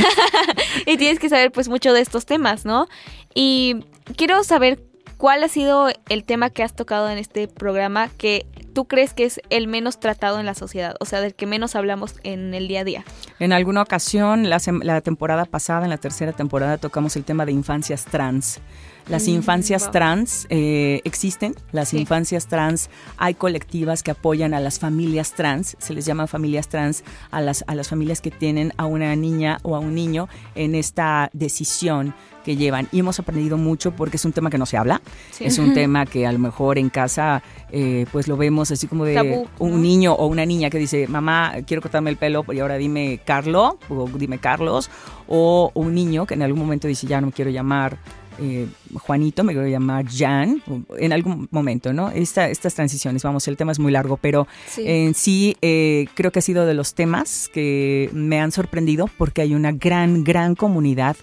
y 0.87 0.97
tienes 0.97 1.19
que 1.19 1.29
saber 1.29 1.51
pues 1.53 1.69
mucho 1.69 1.93
de 1.93 2.01
estos 2.01 2.27
temas, 2.27 2.48
¿no? 2.65 2.89
Y 3.35 3.85
quiero 4.17 4.43
saber 4.45 4.81
cuál 5.17 5.43
ha 5.45 5.49
sido 5.49 5.89
el 6.09 6.25
tema 6.25 6.49
que 6.49 6.63
has 6.63 6.75
tocado 6.75 7.11
en 7.11 7.19
este 7.19 7.49
programa 7.49 8.09
que 8.17 8.47
tú 8.73 8.87
crees 8.87 9.13
que 9.13 9.25
es 9.25 9.41
el 9.51 9.67
menos 9.67 9.99
tratado 9.99 10.39
en 10.39 10.47
la 10.47 10.55
sociedad, 10.55 10.95
o 11.01 11.05
sea, 11.05 11.21
del 11.21 11.35
que 11.35 11.47
menos 11.47 11.75
hablamos 11.75 12.15
en 12.23 12.55
el 12.55 12.69
día 12.69 12.81
a 12.81 12.85
día. 12.85 13.05
En 13.41 13.53
alguna 13.53 13.83
ocasión, 13.83 14.49
la, 14.49 14.61
temporada 15.01 15.45
pasada, 15.45 15.85
en 15.85 15.91
la 15.91 15.99
tercera 15.99 16.33
temporada, 16.33 16.79
tocamos 16.79 17.17
el 17.17 17.25
tema 17.25 17.45
de 17.45 17.53
infancias 17.53 18.05
trans. 18.05 18.61
Las 19.09 19.27
Mm, 19.27 19.31
infancias 19.31 19.91
trans 19.91 20.47
eh, 20.51 21.01
existen, 21.05 21.55
las 21.73 21.89
Sí. 21.89 21.99
infancias 21.99 22.47
trans, 22.47 22.91
hay 23.17 23.35
colectivas 23.35 24.03
que 24.03 24.11
apoyan 24.11 24.53
a 24.55 24.61
las 24.61 24.79
familias 24.79 25.33
trans, 25.35 25.77
se 25.79 25.95
les 25.95 26.05
llama 26.05 26.27
familias 26.27 26.69
trans 26.69 27.05
a 27.31 27.41
las, 27.41 27.65
a 27.67 27.75
las 27.75 27.89
familias 27.89 28.21
que 28.21 28.31
tienen 28.31 28.73
a 28.77 28.85
una 28.87 29.15
niña 29.17 29.59
o 29.63 29.75
a 29.77 29.79
un 29.79 29.95
niño 29.95 30.29
en 30.55 30.75
esta 30.75 31.31
decisión 31.33 32.15
que 32.45 32.57
llevan. 32.57 32.89
Y 32.93 33.01
hemos 33.01 33.19
aprendido 33.19 33.57
mucho 33.59 33.93
porque 33.93 34.17
es 34.17 34.25
un 34.25 34.33
tema 34.33 34.49
que 34.51 34.59
no 34.59 34.65
se 34.67 34.77
habla, 34.77 35.01
Sí. 35.33 35.45
es 35.45 35.59
un 35.59 35.73
tema 35.75 36.05
que 36.07 36.27
a 36.27 36.33
lo 36.33 36.39
mejor 36.39 36.79
en 36.79 36.89
casa 36.91 37.43
eh, 37.73 38.07
pues 38.13 38.29
lo 38.29 38.37
vemos 38.37 38.71
así 38.71 38.87
como 38.87 39.05
de 39.05 39.15
Tabú, 39.15 39.49
un 39.59 39.73
¿no? 39.73 39.79
niño 39.79 40.13
o 40.15 40.27
una 40.27 40.45
niña 40.47 40.71
que 40.71 40.79
dice, 40.79 41.07
mamá, 41.09 41.55
quiero 41.67 41.83
cortarme 41.83 42.11
el 42.11 42.17
pelo 42.17 42.45
y 42.53 42.59
ahora 42.61 42.77
dime 42.77 43.21
Carlo 43.25 43.79
o 43.91 44.07
dime 44.17 44.39
Carlos, 44.39 44.91
o 45.27 45.71
un 45.75 45.95
niño 45.95 46.27
que 46.27 46.35
en 46.35 46.43
algún 46.43 46.61
momento 46.61 46.89
dice, 46.89 47.07
ya 47.07 47.21
no 47.21 47.27
me 47.29 47.33
quiero 47.33 47.51
llamar 47.51 47.99
eh, 48.39 48.67
Juanito, 48.95 49.45
me 49.45 49.53
quiero 49.53 49.69
llamar 49.69 50.07
Jan, 50.09 50.63
en 50.99 51.13
algún 51.13 51.49
momento, 51.51 51.93
¿no? 51.93 52.11
Esta, 52.11 52.49
estas 52.49 52.75
transiciones, 52.75 53.23
vamos, 53.23 53.47
el 53.49 53.57
tema 53.57 53.73
es 53.73 53.79
muy 53.79 53.93
largo, 53.93 54.17
pero 54.17 54.47
Sí. 54.69 54.83
en 54.87 55.15
sí 55.15 55.57
eh, 55.63 56.07
creo 56.15 56.31
que 56.33 56.39
ha 56.39 56.43
sido 56.43 56.67
de 56.67 56.75
los 56.75 56.95
temas 56.95 57.51
que 57.53 58.11
me 58.13 58.41
han 58.41 58.53
sorprendido 58.53 59.09
porque 59.19 59.43
hay 59.43 59.55
una 59.55 59.73
gran, 59.73 60.25
gran 60.25 60.55
comunidad 60.55 61.17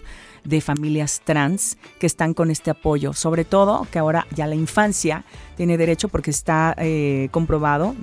de 0.45 0.61
familias 0.61 1.21
trans 1.23 1.77
que 1.99 2.05
están 2.07 2.33
con 2.33 2.49
este 2.51 2.71
apoyo. 2.71 3.13
Sobre 3.13 3.43
todo 3.45 3.85
que 3.91 3.99
ahora 3.99 4.25
ya 4.35 4.47
la 4.47 4.55
infancia 4.55 5.25
tiene 5.57 5.77
derecho 5.77 6.07
porque 6.09 6.31
está 6.31 6.75
eh, 6.77 7.29
comprobado, 7.31 7.95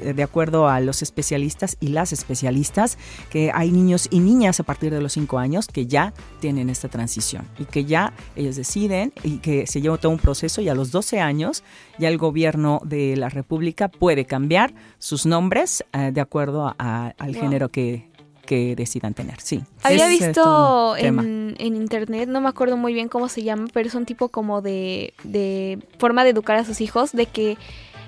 eh, 0.00 0.12
de 0.12 0.22
acuerdo 0.22 0.68
a 0.68 0.80
los 0.80 1.02
especialistas 1.02 1.76
y 1.80 1.88
las 1.88 2.12
especialistas, 2.12 2.98
que 3.30 3.50
hay 3.54 3.70
niños 3.70 4.08
y 4.10 4.20
niñas 4.20 4.60
a 4.60 4.64
partir 4.64 4.92
de 4.92 5.00
los 5.00 5.12
5 5.12 5.38
años 5.38 5.66
que 5.68 5.86
ya 5.86 6.12
tienen 6.40 6.68
esta 6.70 6.88
transición 6.88 7.46
y 7.58 7.64
que 7.64 7.84
ya 7.84 8.12
ellos 8.36 8.56
deciden 8.56 9.12
y 9.22 9.38
que 9.38 9.66
se 9.66 9.80
lleva 9.80 9.98
todo 9.98 10.12
un 10.12 10.18
proceso 10.18 10.60
y 10.60 10.68
a 10.68 10.74
los 10.74 10.90
12 10.90 11.20
años 11.20 11.62
ya 11.98 12.08
el 12.08 12.18
gobierno 12.18 12.80
de 12.84 13.16
la 13.16 13.28
República 13.28 13.88
puede 13.88 14.24
cambiar 14.24 14.74
sus 14.98 15.26
nombres 15.26 15.84
eh, 15.92 16.10
de 16.12 16.20
acuerdo 16.20 16.74
a- 16.78 17.14
al 17.18 17.34
género 17.36 17.68
que, 17.70 18.09
que 18.50 18.74
decidan 18.74 19.14
tener. 19.14 19.40
Sí. 19.40 19.62
Había 19.84 20.12
Es, 20.12 20.18
visto 20.18 20.96
en, 20.96 21.54
en 21.56 21.76
internet, 21.76 22.28
no 22.28 22.40
me 22.40 22.48
acuerdo 22.48 22.76
muy 22.76 22.92
bien 22.92 23.08
cómo 23.08 23.28
se 23.28 23.44
llama, 23.44 23.68
pero 23.72 23.86
es 23.86 23.94
un 23.94 24.06
tipo 24.06 24.28
como 24.28 24.60
de, 24.60 25.14
de 25.22 25.78
forma 25.98 26.24
de 26.24 26.30
educar 26.30 26.56
a 26.56 26.64
sus 26.64 26.80
hijos, 26.80 27.12
de 27.12 27.26
que 27.26 27.56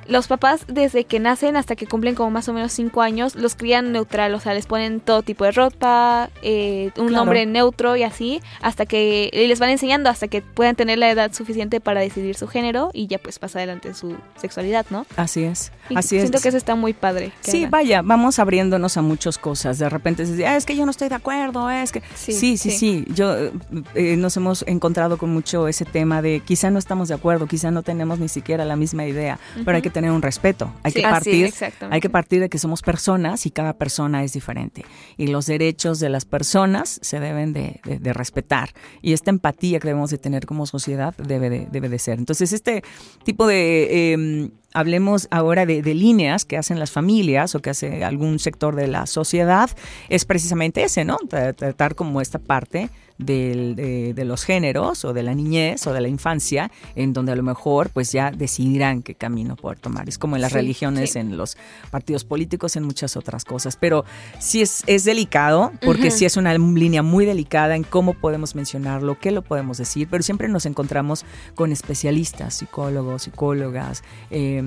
los 0.09 0.27
papás 0.27 0.65
desde 0.69 1.05
que 1.05 1.21
nacen 1.21 1.57
hasta 1.57 1.77
que 1.77 1.87
cumplen 1.87 2.15
como 2.15 2.31
más 2.31 2.49
o 2.49 2.53
menos 2.53 2.73
cinco 2.73 3.03
años 3.03 3.35
los 3.37 3.55
crían 3.55 3.93
neutral, 3.93 4.35
o 4.35 4.41
sea, 4.41 4.55
les 4.55 4.67
ponen 4.67 5.01
todo 5.01 5.23
tipo 5.23 5.45
de 5.45 5.53
ropa, 5.53 6.31
eh, 6.43 6.91
un 6.97 7.09
Claro. 7.09 7.25
nombre 7.25 7.47
neutro 7.47 7.97
y 7.97 8.03
así, 8.03 8.41
hasta 8.61 8.87
que 8.87 9.31
y 9.33 9.47
les 9.47 9.59
van 9.61 9.71
enseñando 9.71 10.11
hasta 10.11 10.29
que 10.29 10.43
puedan 10.43 10.77
tener 10.77 10.99
la 10.99 11.11
edad 11.11 11.33
suficiente 11.33 11.81
para 11.81 12.01
decidir 12.01 12.35
su 12.37 12.49
género 12.49 12.91
y 12.93 13.07
ya 13.07 13.19
pues 13.19 13.39
pasa 13.39 13.59
adelante 13.59 13.95
su 13.95 14.17
sexualidad, 14.37 14.87
¿no? 14.91 15.07
Así 15.17 15.45
es. 15.45 15.73
Y 15.89 15.97
Así 15.97 16.17
es. 16.17 16.23
siento 16.23 16.41
que 16.41 16.49
eso 16.49 16.57
está 16.57 16.75
muy 16.75 16.93
padre. 16.93 17.33
Sí, 17.41 17.59
hagan. 17.59 17.71
vaya, 17.71 18.03
vamos 18.03 18.39
abriéndonos 18.39 18.97
a 18.97 19.03
muchas 19.03 19.39
cosas. 19.39 19.79
De 19.79 19.89
repente 19.89 20.27
se 20.27 20.33
dice, 20.33 20.47
"Ah, 20.47 20.57
es 20.57 20.67
que 20.67 20.77
yo 20.77 20.85
no 20.85 20.91
estoy 20.91 21.09
de 21.09 21.15
acuerdo, 21.17 21.71
es 21.71 21.93
que... 21.93 22.03
Sí, 22.15 22.33
Sí, 22.33 22.57
sí, 22.57 22.71
sí. 22.71 22.79
sí. 22.79 23.05
Yo 23.15 23.37
eh, 23.37 23.53
eh, 23.95 24.17
nos 24.17 24.37
hemos 24.37 24.65
encontrado 24.67 25.19
con 25.19 25.31
mucho 25.33 25.69
ese 25.69 25.85
tema 25.85 26.23
de 26.23 26.41
quizá 26.41 26.71
no 26.71 26.79
estamos 26.79 27.09
de 27.09 27.15
acuerdo, 27.15 27.47
quizá 27.47 27.71
no 27.71 27.83
tenemos 27.83 28.19
ni 28.19 28.29
siquiera 28.29 28.65
la 28.65 28.77
misma 28.77 29.05
idea, 29.07 29.39
pero 29.65 29.77
hay 29.77 29.83
que 29.83 29.91
tener 29.93 30.11
un 30.11 30.23
respeto. 30.23 30.73
Hay 30.83 30.93
Sí, 30.93 31.03
que 31.03 31.09
partir, 31.09 31.55
hay 31.91 32.01
que 32.01 32.11
partir 32.11 32.41
de 32.41 32.49
que 32.49 32.59
somos 32.59 32.83
personas 32.83 33.47
y 33.47 33.51
cada 33.51 33.75
persona 33.75 34.25
es 34.25 34.33
diferente. 34.33 34.85
Y 35.17 35.29
los 35.29 35.47
derechos 35.47 36.01
de 36.01 36.09
las 36.09 36.25
personas 36.25 36.99
se 37.03 37.21
deben 37.21 37.53
de, 37.53 37.81
de- 37.85 37.99
de 37.99 38.13
respetar. 38.13 38.71
Y 39.03 39.13
esta 39.13 39.31
empatía 39.31 39.79
que 39.79 39.89
debemos 39.89 40.11
de 40.11 40.19
tener 40.19 40.47
como 40.47 40.67
sociedad 40.67 41.15
debe 41.17 41.51
de, 41.51 41.67
debe 41.71 41.89
de 41.89 41.99
ser. 41.99 42.19
Entonces, 42.19 42.53
este 42.53 42.83
tipo 43.25 43.47
de... 43.47 44.13
eh, 44.15 44.51
Hablemos 44.75 45.29
ahora 45.31 45.67
de, 45.67 45.83
de 45.83 45.93
líneas 45.95 46.47
que 46.47 46.57
hacen 46.57 46.79
las 46.79 46.91
familias 46.91 47.55
o 47.55 47.61
que 47.61 47.69
hace 47.69 48.05
algún 48.07 48.39
sector 48.39 48.75
de 48.75 48.87
la 48.87 49.05
sociedad, 49.05 49.69
es 50.09 50.25
precisamente 50.25 50.83
ese, 50.83 51.05
¿no? 51.05 51.19
Tra- 51.29 51.55
Tratar 51.55 51.95
como 51.95 52.23
esta 52.23 52.39
parte 52.39 52.89
del- 53.19 53.75
de, 53.77 54.15
de 54.15 54.25
los 54.25 54.45
géneros 54.45 55.05
o 55.05 55.13
de 55.13 55.23
la 55.23 55.35
niñez 55.35 55.87
o 55.87 55.93
de 55.93 56.01
la 56.01 56.09
infancia, 56.09 56.71
en 56.95 57.13
donde 57.13 57.33
a 57.33 57.37
lo 57.37 57.43
mejor 57.43 57.91
pues 57.91 58.13
ya 58.13 58.31
decidirán 58.31 59.03
qué 59.03 59.15
camino 59.15 59.57
poder 59.57 59.79
tomar. 59.79 60.09
Es 60.09 60.19
como 60.19 60.37
en 60.37 60.43
las 60.43 60.53
Sí, 60.53 60.59
religiones, 60.59 61.13
sí. 61.13 61.19
en 61.19 61.37
los 61.37 61.57
partidos 61.91 62.25
políticos, 62.25 62.77
en 62.77 62.85
muchas 62.85 63.17
otras 63.17 63.45
cosas. 63.45 63.77
Pero 63.77 64.05
sí 64.39 64.63
es, 64.63 64.83
es 64.87 65.05
delicado, 65.05 65.73
porque 65.85 66.09
Ujú. 66.09 66.17
sí 66.19 66.25
es 66.25 66.37
una 66.37 66.53
línea 66.57 67.03
muy 67.03 67.25
delicada 67.27 67.77
en 67.77 67.85
cómo 67.85 68.15
podemos 68.15 68.55
mencionarlo, 68.55 69.19
qué 69.19 69.31
lo 69.31 69.43
podemos 69.43 69.79
decir, 69.79 70.09
pero 70.11 70.23
siempre 70.23 70.49
nos 70.49 70.67
encontramos 70.67 71.25
con 71.55 71.73
especialistas, 71.73 72.55
psicólogos, 72.55 73.23
psicólogas, 73.23 74.03
eh, 74.31 74.63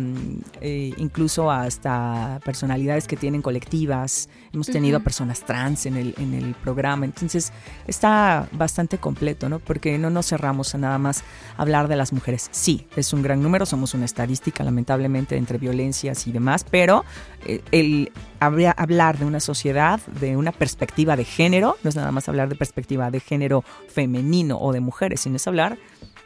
eh, 0.61 0.93
incluso 0.97 1.51
hasta 1.51 2.39
personalidades 2.43 3.07
que 3.07 3.15
tienen 3.17 3.41
colectivas. 3.41 4.29
Hemos 4.53 4.67
tenido 4.67 4.97
a 4.97 4.99
personas 5.01 5.43
trans 5.45 5.85
en 5.85 5.97
el, 5.97 6.15
en 6.17 6.33
el 6.33 6.53
programa, 6.55 7.05
entonces 7.05 7.51
está 7.87 8.34
bastante 8.51 8.97
completo, 8.97 9.49
¿no? 9.49 9.59
Porque 9.59 9.97
no 9.97 10.09
nos 10.09 10.27
cerramos 10.27 10.73
a 10.75 10.77
nada 10.77 10.97
más 10.97 11.23
hablar 11.57 11.87
de 11.87 11.95
las 11.95 12.13
mujeres. 12.13 12.47
Sí, 12.51 12.87
es 12.95 13.13
un 13.13 13.21
gran 13.21 13.41
número, 13.41 13.65
somos 13.65 13.93
una 13.93 14.05
estadística, 14.05 14.63
lamentablemente, 14.63 15.37
entre 15.37 15.57
violencias 15.57 16.27
y 16.27 16.31
demás, 16.31 16.65
pero 16.69 17.03
eh, 17.45 17.61
el 17.71 18.11
habría- 18.39 18.71
hablar 18.71 19.17
de 19.17 19.25
una 19.25 19.39
sociedad, 19.39 19.99
de 20.19 20.35
una 20.37 20.51
perspectiva 20.51 21.15
de 21.15 21.25
género, 21.25 21.77
no 21.83 21.89
es 21.89 21.95
nada 21.95 22.11
más 22.11 22.27
hablar 22.29 22.49
de 22.49 22.55
perspectiva 22.55 23.11
de 23.11 23.19
género 23.19 23.63
femenino 23.87 24.57
o 24.59 24.73
de 24.73 24.79
mujeres, 24.79 25.21
sino 25.21 25.37
es 25.37 25.47
hablar 25.47 25.77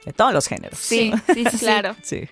de 0.06 0.13
todos 0.13 0.34
los 0.34 0.48
géneros. 0.48 0.80
Sí, 0.80 1.12
sí, 1.34 1.43
sí, 1.52 1.58
Claro. 1.58 1.95
Sí. 2.02 2.28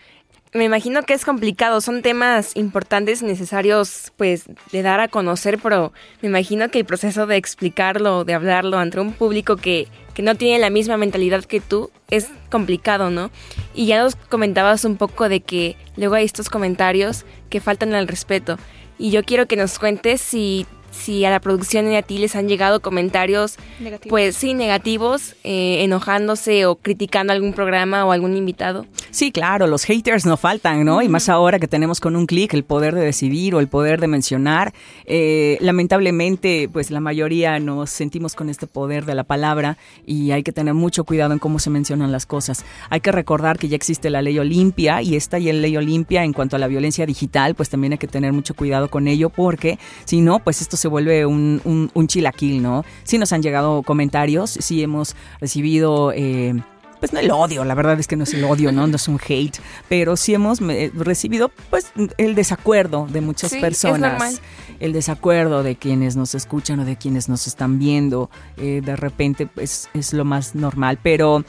Me 0.54 0.64
imagino 0.64 1.04
que 1.04 1.14
es 1.14 1.26
complicado, 1.26 1.82
son 1.82 2.02
temas 2.02 2.56
importantes 2.56 3.22
necesarios 3.22 4.14
pues 4.16 4.46
de 4.72 4.82
dar 4.82 5.02
a 5.02 5.10
conocer, 5.10 5.60
pero 5.62 5.92
me 6.22 6.30
imagino 6.30 6.70
que 6.70 6.80
el 6.80 6.86
proceso 6.86 7.28
de 7.28 7.36
explicarlo, 7.36 8.24
de 8.24 8.34
hablarlo 8.34 8.78
ante 8.78 9.00
un 9.02 9.12
público 9.12 9.58
que, 9.58 9.88
que 10.14 10.24
no 10.24 10.36
tiene 10.36 10.60
la 10.60 10.70
misma 10.70 10.96
mentalidad 10.96 11.44
que 11.44 11.60
tú 11.60 11.92
es 12.10 12.30
complicado, 12.50 13.10
¿no? 13.10 13.30
Y 13.74 13.88
ya 13.88 14.02
nos 14.02 14.16
comentabas 14.16 14.86
un 14.86 14.96
poco 14.96 15.28
de 15.28 15.42
que 15.42 15.76
luego 15.98 16.16
hay 16.16 16.24
estos 16.24 16.50
comentarios 16.50 17.26
que 17.50 17.60
faltan 17.60 17.94
al 17.94 18.08
respeto. 18.08 18.58
Y 18.98 19.12
yo 19.12 19.24
quiero 19.24 19.48
que 19.48 19.58
nos 19.58 19.78
cuentes 19.78 20.22
si, 20.22 20.66
si 20.92 21.26
a 21.26 21.30
la 21.30 21.40
producción 21.40 21.92
y 21.92 21.96
a 21.96 22.02
ti 22.02 22.18
les 22.18 22.36
han 22.36 22.48
llegado 22.48 22.82
comentarios 22.82 23.58
Negativo. 23.80 24.10
pues 24.10 24.36
sí, 24.36 24.54
negativos, 24.54 25.36
eh, 25.44 25.84
enojándose 25.84 26.66
o 26.66 26.76
criticando 26.76 27.34
algún 27.34 27.54
programa 27.54 28.06
o 28.06 28.12
algún 28.12 28.36
invitado. 28.36 28.86
Sí, 29.12 29.32
claro, 29.32 29.68
los 29.68 29.84
haters 29.86 30.26
no 30.26 30.38
faltan, 30.38 30.86
¿no? 30.86 31.02
Y 31.02 31.10
más 31.10 31.30
ahora 31.30 31.60
que 31.60 31.68
tenemos 31.68 32.00
con 32.00 32.16
un 32.16 32.26
clic 32.26 32.54
el 32.54 32.64
poder 32.64 32.94
de 32.94 33.04
decidir 33.04 33.56
o 33.56 33.60
el 33.60 33.68
poder 33.68 34.00
de 34.00 34.08
mencionar. 34.08 34.74
Eh, 35.06 35.58
lamentablemente, 35.62 36.70
pues 36.72 36.92
la 36.92 37.00
mayoría 37.00 37.60
nos 37.60 37.90
sentimos 37.90 38.36
con 38.36 38.50
este 38.50 38.68
poder 38.68 39.06
de 39.06 39.16
la 39.16 39.24
palabra 39.24 39.78
y 40.06 40.32
hay 40.32 40.44
que 40.44 40.52
tener 40.52 40.74
mucho 40.74 41.04
cuidado 41.04 41.34
en 41.34 41.40
cómo 41.40 41.60
se 41.60 41.70
mencionan 41.70 42.12
las 42.12 42.26
cosas. 42.26 42.66
Hay 42.90 43.00
que 43.02 43.12
recordar 43.12 43.58
que 43.58 43.68
ya 43.68 43.76
existe 43.76 44.10
la 44.10 44.22
ley 44.22 44.38
Olimpia 44.40 45.02
y 45.02 45.16
esta 45.16 45.40
y 45.40 45.52
la 45.52 45.54
ley 45.54 45.78
Olimpia 45.78 46.24
en 46.24 46.34
cuanto 46.34 46.56
a 46.56 46.60
la 46.60 46.68
violencia 46.68 47.06
digital, 47.06 47.56
pues 47.56 47.70
también 47.70 47.94
hay 47.94 48.00
que 48.00 48.08
tener 48.08 48.34
mucho 48.34 48.54
cuidado 48.54 48.90
con 48.90 49.08
ello 49.08 49.30
porque 49.30 49.80
si 50.06 50.22
no, 50.22 50.40
pues 50.40 50.62
esto 50.78 50.82
se 50.84 50.88
vuelve 50.88 51.26
un, 51.26 51.62
un, 51.66 51.90
un 51.94 52.08
chilaquil, 52.08 52.62
¿no? 52.62 52.86
Sí 53.04 53.18
nos 53.18 53.34
han 53.34 53.42
llegado 53.42 53.82
comentarios, 53.84 54.52
sí 54.52 54.84
hemos 54.84 55.16
recibido... 55.42 56.12
Eh, 56.16 56.54
pues 57.00 57.14
no 57.14 57.20
el 57.20 57.30
odio, 57.30 57.64
la 57.64 57.76
verdad 57.76 58.00
es 58.00 58.08
que 58.08 58.16
no 58.16 58.24
es 58.24 58.34
el 58.34 58.44
odio, 58.44 58.72
¿no? 58.72 58.88
No 58.88 58.96
es 58.96 59.08
un 59.08 59.20
hate, 59.24 59.58
pero 59.88 60.18
sí 60.18 60.34
hemos 60.34 60.60
eh, 60.62 60.92
recibido 60.96 61.52
pues 61.70 61.92
el 62.18 62.34
desacuerdo 62.34 63.08
de 63.12 63.22
muchas 63.22 63.52
Sí, 63.52 63.58
es 63.58 63.62
personas. 63.62 64.14
normal. 64.14 64.40
El 64.80 64.94
desacuerdo 64.94 65.62
de 65.62 65.76
quienes 65.76 66.16
nos 66.16 66.34
escuchan 66.34 66.80
o 66.80 66.86
de 66.86 66.96
quienes 66.96 67.30
nos 67.30 67.46
están 67.46 67.78
viendo, 67.78 68.32
eh, 68.58 68.82
de 68.84 68.96
repente 68.96 69.46
pues 69.46 69.90
es 69.94 70.12
lo 70.14 70.26
más 70.26 70.56
normal, 70.56 70.98
pero 71.04 71.44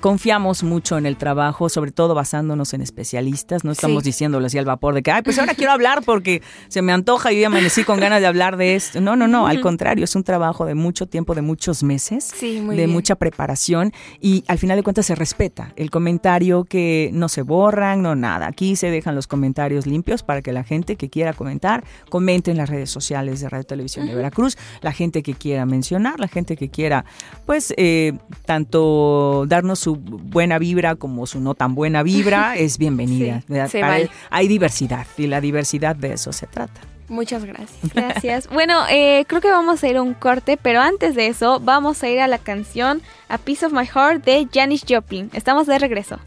confiamos 0.00 0.62
mucho 0.62 0.98
en 0.98 1.06
el 1.06 1.16
trabajo, 1.16 1.68
sobre 1.68 1.92
todo 1.92 2.14
basándonos 2.14 2.74
en 2.74 2.82
especialistas, 2.82 3.64
no 3.64 3.72
estamos 3.72 4.02
Sí. 4.02 4.10
diciéndolo 4.10 4.46
así 4.46 4.58
al 4.58 4.64
vapor 4.64 4.94
de 4.94 5.02
que, 5.02 5.10
ay, 5.10 5.22
pues 5.22 5.38
ahora 5.38 5.54
quiero 5.54 5.72
hablar 5.72 6.02
porque 6.04 6.42
se 6.68 6.82
me 6.82 6.92
antoja 6.92 7.32
y 7.32 7.40
yo 7.40 7.46
amanecí 7.46 7.84
con 7.84 7.98
ganas 7.98 8.20
de 8.20 8.26
hablar 8.26 8.56
de 8.56 8.74
esto. 8.74 9.00
No, 9.00 9.16
no, 9.16 9.26
no, 9.28 9.46
al 9.46 9.60
contrario, 9.60 10.04
es 10.04 10.14
un 10.14 10.24
trabajo 10.24 10.66
de 10.66 10.74
mucho 10.74 11.06
tiempo, 11.06 11.34
de 11.34 11.42
muchos 11.42 11.82
meses 11.82 12.24
Sí, 12.36 12.60
de 12.60 12.74
bien. 12.76 12.90
mucha 12.90 13.14
preparación 13.16 13.92
y 14.20 14.44
al 14.46 14.58
final 14.58 14.76
de 14.76 14.82
cuentas 14.82 15.06
se 15.06 15.14
respeta 15.14 15.72
el 15.76 15.90
comentario 15.90 16.64
que 16.64 17.10
no 17.12 17.28
se 17.28 17.42
borran, 17.42 18.02
no 18.02 18.14
nada. 18.14 18.46
Aquí 18.46 18.76
se 18.76 18.90
dejan 18.90 19.14
los 19.14 19.26
comentarios 19.26 19.86
limpios 19.86 20.22
para 20.22 20.42
que 20.42 20.52
la 20.52 20.64
gente 20.64 20.96
que 20.96 21.08
quiera 21.08 21.32
comentar 21.32 21.84
comente 22.10 22.50
en 22.50 22.56
las 22.58 22.68
redes 22.68 22.90
sociales 22.90 23.40
de 23.40 23.48
Radio 23.48 23.64
Televisión 23.64 24.06
de 24.06 24.14
Veracruz, 24.14 24.56
la 24.82 24.92
gente 24.92 25.22
que 25.22 25.34
quiera 25.34 25.64
mencionar, 25.66 26.20
la 26.20 26.28
gente 26.28 26.56
que 26.56 26.68
quiera 26.68 27.04
pues 27.46 27.72
eh, 27.76 28.12
tanto 28.44 29.44
darnos 29.46 29.77
su 29.78 29.96
buena 29.96 30.58
vibra 30.58 30.96
como 30.96 31.26
su 31.26 31.40
no 31.40 31.54
tan 31.54 31.74
buena 31.74 32.02
vibra 32.02 32.56
es 32.56 32.78
bienvenida. 32.78 33.40
Sí, 33.40 33.46
¿verdad? 33.48 33.68
se 33.68 33.78
hay, 33.78 33.82
vale. 33.82 34.10
hay 34.30 34.48
diversidad 34.48 35.06
y 35.16 35.26
la 35.26 35.40
diversidad 35.40 35.96
de 35.96 36.12
eso 36.12 36.32
se 36.32 36.46
trata. 36.46 36.80
Muchas 37.08 37.44
gracias. 37.44 37.70
Gracias. 37.94 38.48
Bueno, 38.48 38.84
eh, 38.90 39.24
creo 39.26 39.40
que 39.40 39.50
vamos 39.50 39.82
a 39.82 39.88
ir 39.88 39.96
a 39.96 40.02
un 40.02 40.12
corte, 40.12 40.58
pero 40.60 40.80
antes 40.80 41.14
de 41.14 41.28
eso 41.28 41.58
vamos 41.58 42.02
a 42.02 42.08
ir 42.08 42.20
a 42.20 42.28
la 42.28 42.36
canción 42.36 43.00
A 43.28 43.38
Piece 43.38 43.64
of 43.64 43.72
My 43.72 43.86
Heart 43.86 44.24
de 44.24 44.46
Janis 44.52 44.84
Joplin. 44.86 45.30
Estamos 45.32 45.66
de 45.66 45.78
regreso. 45.78 46.18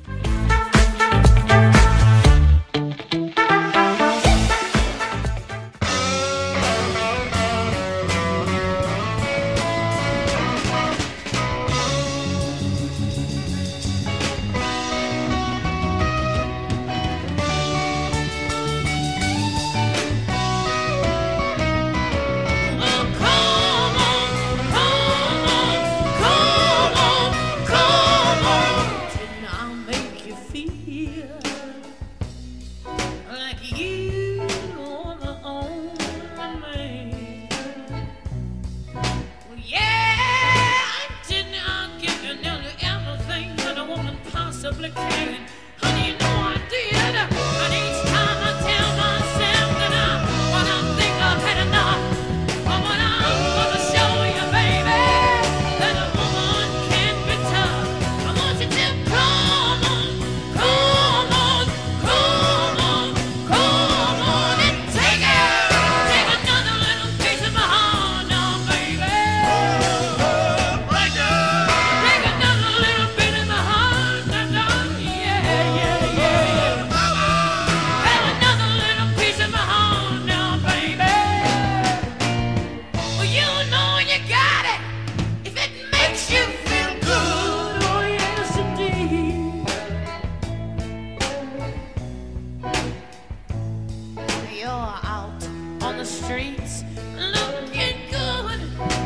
you're 94.62 94.70
out 94.70 95.44
on 95.82 95.98
the 95.98 96.06
streets 96.06 96.84
looking 97.18 97.98
good 98.12 98.62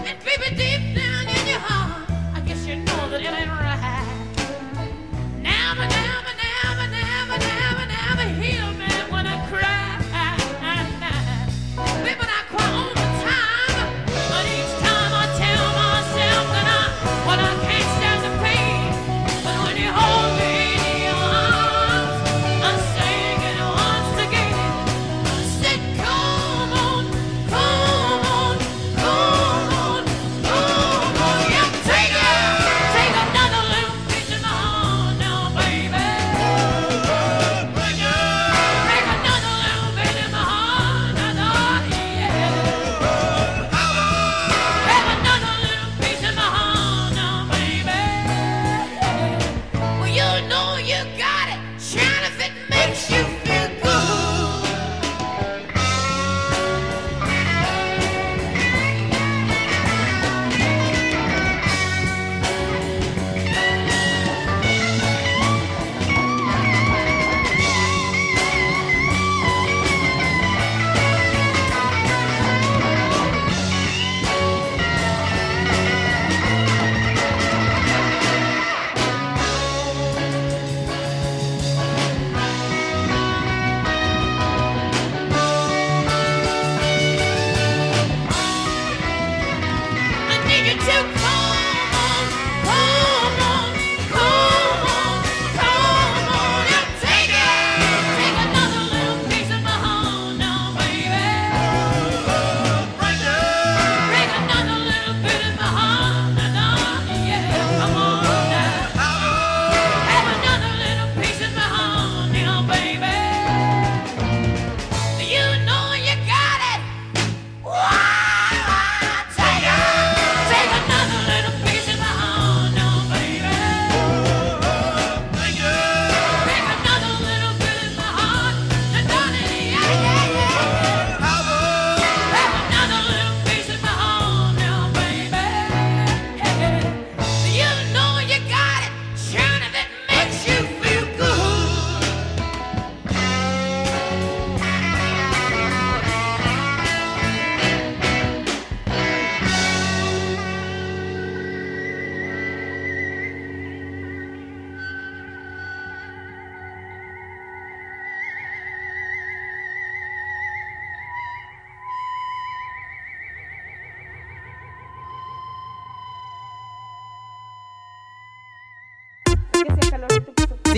and 0.06 0.20
baby 0.26 0.54
deep. 0.54 1.05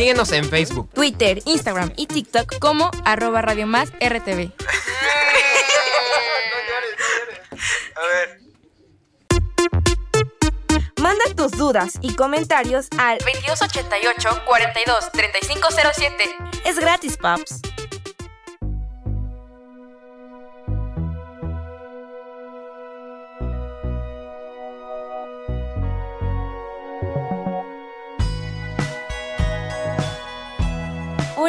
Síguenos 0.07 0.31
en 0.31 0.49
Facebook, 0.49 0.89
Twitter, 0.93 1.41
Instagram 1.43 1.91
y 1.97 2.07
TikTok 2.07 2.59
como 2.59 2.89
arroba 3.03 3.41
Radio 3.41 3.67
Más 3.67 3.89
RTV. 3.99 4.53
Manda 11.01 11.25
tus 11.35 11.51
dudas 11.51 11.95
y 11.99 12.15
comentarios 12.15 12.87
al 12.97 13.17
2288 13.17 14.43
42 14.45 15.11
3507. 15.11 16.23
Es 16.63 16.79
gratis, 16.79 17.17
paps. 17.17 17.66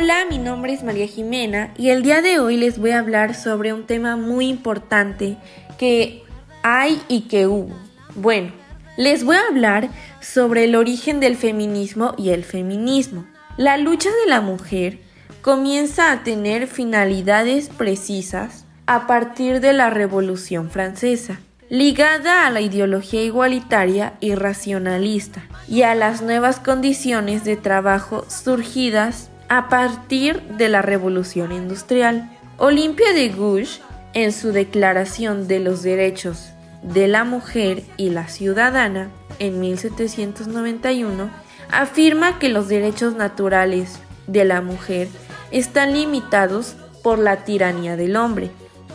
Hola, 0.00 0.26
mi 0.30 0.38
nombre 0.38 0.72
es 0.72 0.84
María 0.84 1.08
Jimena 1.08 1.74
y 1.76 1.90
el 1.90 2.04
día 2.04 2.22
de 2.22 2.38
hoy 2.38 2.56
les 2.56 2.78
voy 2.78 2.92
a 2.92 3.00
hablar 3.00 3.34
sobre 3.34 3.72
un 3.72 3.84
tema 3.84 4.14
muy 4.14 4.46
importante 4.46 5.38
que 5.76 6.22
hay 6.62 7.02
y 7.08 7.22
que 7.22 7.48
hubo. 7.48 7.74
Bueno, 8.14 8.52
les 8.96 9.24
voy 9.24 9.34
a 9.34 9.48
hablar 9.48 9.88
sobre 10.20 10.62
el 10.62 10.76
origen 10.76 11.18
del 11.18 11.34
feminismo 11.34 12.14
y 12.16 12.28
el 12.28 12.44
feminismo. 12.44 13.26
La 13.56 13.76
lucha 13.76 14.08
de 14.08 14.30
la 14.30 14.40
mujer 14.40 15.00
comienza 15.42 16.12
a 16.12 16.22
tener 16.22 16.68
finalidades 16.68 17.68
precisas 17.68 18.66
a 18.86 19.08
partir 19.08 19.60
de 19.60 19.72
la 19.72 19.90
Revolución 19.90 20.70
Francesa, 20.70 21.40
ligada 21.70 22.46
a 22.46 22.50
la 22.50 22.60
ideología 22.60 23.24
igualitaria 23.24 24.14
y 24.20 24.36
racionalista 24.36 25.42
y 25.66 25.82
a 25.82 25.96
las 25.96 26.22
nuevas 26.22 26.60
condiciones 26.60 27.42
de 27.42 27.56
trabajo 27.56 28.24
surgidas 28.28 29.30
a 29.48 29.68
partir 29.68 30.42
de 30.42 30.68
la 30.68 30.82
Revolución 30.82 31.52
Industrial. 31.52 32.30
Olimpia 32.58 33.12
de 33.12 33.28
Gouges, 33.28 33.80
en 34.14 34.32
su 34.32 34.52
Declaración 34.52 35.48
de 35.48 35.60
los 35.60 35.82
Derechos 35.82 36.50
de 36.82 37.08
la 37.08 37.24
Mujer 37.24 37.82
y 37.96 38.10
la 38.10 38.28
Ciudadana, 38.28 39.10
en 39.38 39.60
1791, 39.60 41.30
afirma 41.70 42.38
que 42.38 42.48
los 42.48 42.68
derechos 42.68 43.14
naturales 43.14 44.00
de 44.26 44.44
la 44.44 44.60
mujer 44.60 45.08
están 45.50 45.92
limitados 45.94 46.76
por 47.02 47.18
la 47.18 47.44
tiranía 47.44 47.96
del 47.96 48.16
hombre, 48.16 48.50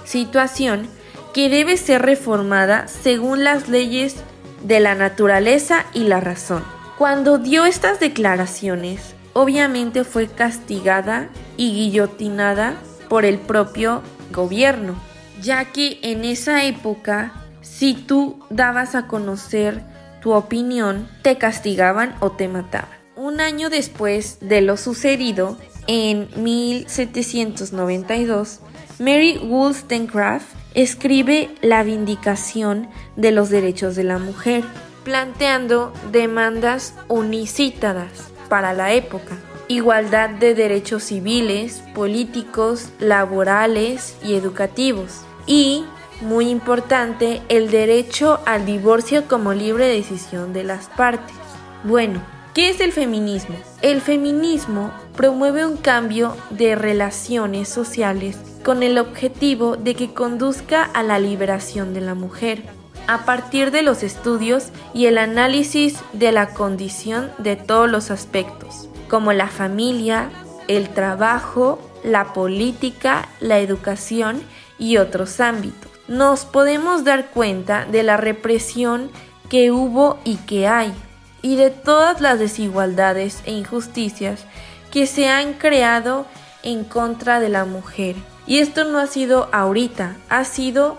situación 0.06 0.88
que 1.34 1.50
debe 1.50 1.78
ser 1.78 2.02
reformada 2.02 2.88
según 2.88 3.44
las 3.44 3.70
leyes 3.70 4.16
de 4.64 4.80
la 4.80 4.96
naturaleza 4.96 5.86
y 5.94 6.04
la 6.04 6.20
razón. 6.20 6.64
Cuando 6.98 7.38
dio 7.38 7.66
estas 7.66 8.00
declaraciones, 8.00 9.16
obviamente 9.34 10.04
fue 10.04 10.28
castigada 10.28 11.30
y 11.58 11.74
guillotinada 11.74 12.76
por 13.10 13.26
el 13.26 13.40
propio 13.40 14.04
gobierno, 14.32 14.96
ya 15.42 15.66
que 15.66 15.98
en 16.02 16.24
esa 16.26 16.66
época, 16.66 17.34
si 17.62 17.94
tú 17.94 18.40
dabas 18.50 18.96
a 18.96 19.06
conocer 19.08 19.84
tu 20.22 20.34
opinión, 20.34 21.08
te 21.22 21.38
castigaban 21.38 22.16
o 22.20 22.32
te 22.32 22.48
mataban. 22.48 22.90
Un 23.16 23.42
año 23.42 23.70
después 23.70 24.40
de 24.42 24.62
lo 24.62 24.76
sucedido, 24.78 25.60
en 25.86 26.30
1792, 26.38 28.62
Mary 29.00 29.38
Wollstonecraft 29.38 30.48
escribe 30.74 31.50
La 31.62 31.84
Vindicación 31.84 32.88
de 33.16 33.30
los 33.32 33.50
Derechos 33.50 33.96
de 33.96 34.06
la 34.06 34.18
Mujer, 34.18 34.64
planteando 35.04 35.94
demandas 36.12 36.96
unicítadas 37.10 38.33
para 38.54 38.74
la 38.74 38.94
época, 38.94 39.36
igualdad 39.68 40.30
de 40.30 40.54
derechos 40.54 41.06
civiles, 41.06 41.82
políticos, 41.96 42.90
laborales 43.00 44.16
y 44.24 44.36
educativos, 44.36 45.22
y, 45.48 45.86
muy 46.22 46.50
importante, 46.50 47.42
el 47.50 47.72
derecho 47.72 48.42
al 48.46 48.68
divorcio 48.68 49.28
como 49.28 49.54
libre 49.54 49.88
decisión 49.88 50.54
de 50.54 50.66
las 50.66 50.86
partes. 50.86 51.36
Bueno, 51.84 52.22
¿qué 52.54 52.70
es 52.70 52.80
el 52.80 52.92
feminismo? 52.92 53.56
El 53.82 54.02
feminismo 54.02 54.94
promueve 55.16 55.66
un 55.66 55.78
cambio 55.78 56.38
de 56.52 56.76
relaciones 56.76 57.68
sociales 57.68 58.38
con 58.64 58.84
el 58.84 59.00
objetivo 59.00 59.78
de 59.78 59.96
que 59.96 60.14
conduzca 60.14 60.84
a 60.84 61.02
la 61.02 61.18
liberación 61.18 61.96
de 61.96 62.02
la 62.02 62.14
mujer, 62.14 62.62
a 63.08 63.26
partir 63.26 63.72
de 63.72 63.82
los 63.82 64.04
estudios 64.04 64.70
y 64.94 65.06
el 65.08 65.18
análisis 65.18 66.00
de 66.14 66.32
la 66.32 66.54
condición 66.54 67.32
de 67.38 67.56
todos 67.56 67.90
los 67.90 68.12
aspectos, 68.12 68.90
como 69.10 69.34
la 69.34 69.48
familia, 69.48 70.30
el 70.68 70.90
trabajo, 70.90 71.80
la 72.04 72.34
política, 72.34 73.28
la 73.40 73.60
educación 73.60 74.42
y 74.78 74.98
otros 74.98 75.40
ámbitos. 75.40 75.92
Nos 76.08 76.46
podemos 76.46 77.04
dar 77.04 77.30
cuenta 77.30 77.86
de 77.86 78.04
la 78.04 78.18
represión 78.18 79.10
que 79.50 79.72
hubo 79.72 80.20
y 80.24 80.38
que 80.38 80.68
hay, 80.68 80.94
y 81.42 81.56
de 81.56 81.70
todas 81.70 82.22
las 82.22 82.40
desigualdades 82.40 83.42
e 83.46 83.52
injusticias 83.54 84.46
que 84.92 85.08
se 85.08 85.28
han 85.28 85.54
creado 85.54 86.26
en 86.64 86.84
contra 86.84 87.40
de 87.40 87.50
la 87.50 87.66
mujer. 87.66 88.16
Y 88.48 88.60
esto 88.60 88.84
no 88.84 89.00
ha 89.00 89.08
sido 89.08 89.50
ahorita, 89.52 90.16
ha 90.30 90.44
sido 90.44 90.98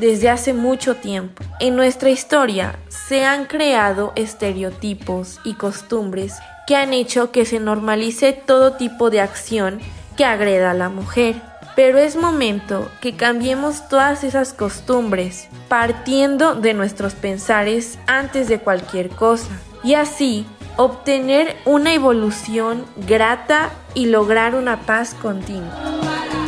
desde 0.00 0.30
hace 0.30 0.52
mucho 0.54 0.96
tiempo. 0.96 1.44
En 1.60 1.76
nuestra 1.76 2.10
historia 2.10 2.78
se 2.88 3.24
han 3.24 3.44
creado 3.44 4.12
estereotipos 4.16 5.38
y 5.44 5.54
costumbres 5.54 6.34
que 6.66 6.74
han 6.74 6.92
hecho 6.92 7.30
que 7.30 7.44
se 7.44 7.60
normalice 7.60 8.32
todo 8.32 8.72
tipo 8.72 9.10
de 9.10 9.20
acción 9.20 9.78
que 10.16 10.24
agreda 10.24 10.70
a 10.70 10.74
la 10.74 10.88
mujer. 10.88 11.36
Pero 11.76 11.98
es 11.98 12.16
momento 12.16 12.90
que 13.00 13.14
cambiemos 13.14 13.88
todas 13.88 14.24
esas 14.24 14.52
costumbres, 14.52 15.48
partiendo 15.68 16.54
de 16.54 16.74
nuestros 16.74 17.14
pensares 17.14 17.98
antes 18.06 18.48
de 18.48 18.58
cualquier 18.58 19.08
cosa, 19.10 19.50
y 19.82 19.94
así 19.94 20.46
obtener 20.76 21.56
una 21.64 21.94
evolución 21.94 22.84
grata 23.08 23.70
y 23.94 24.06
lograr 24.06 24.54
una 24.54 24.80
paz 24.80 25.14
continua. 25.14 26.39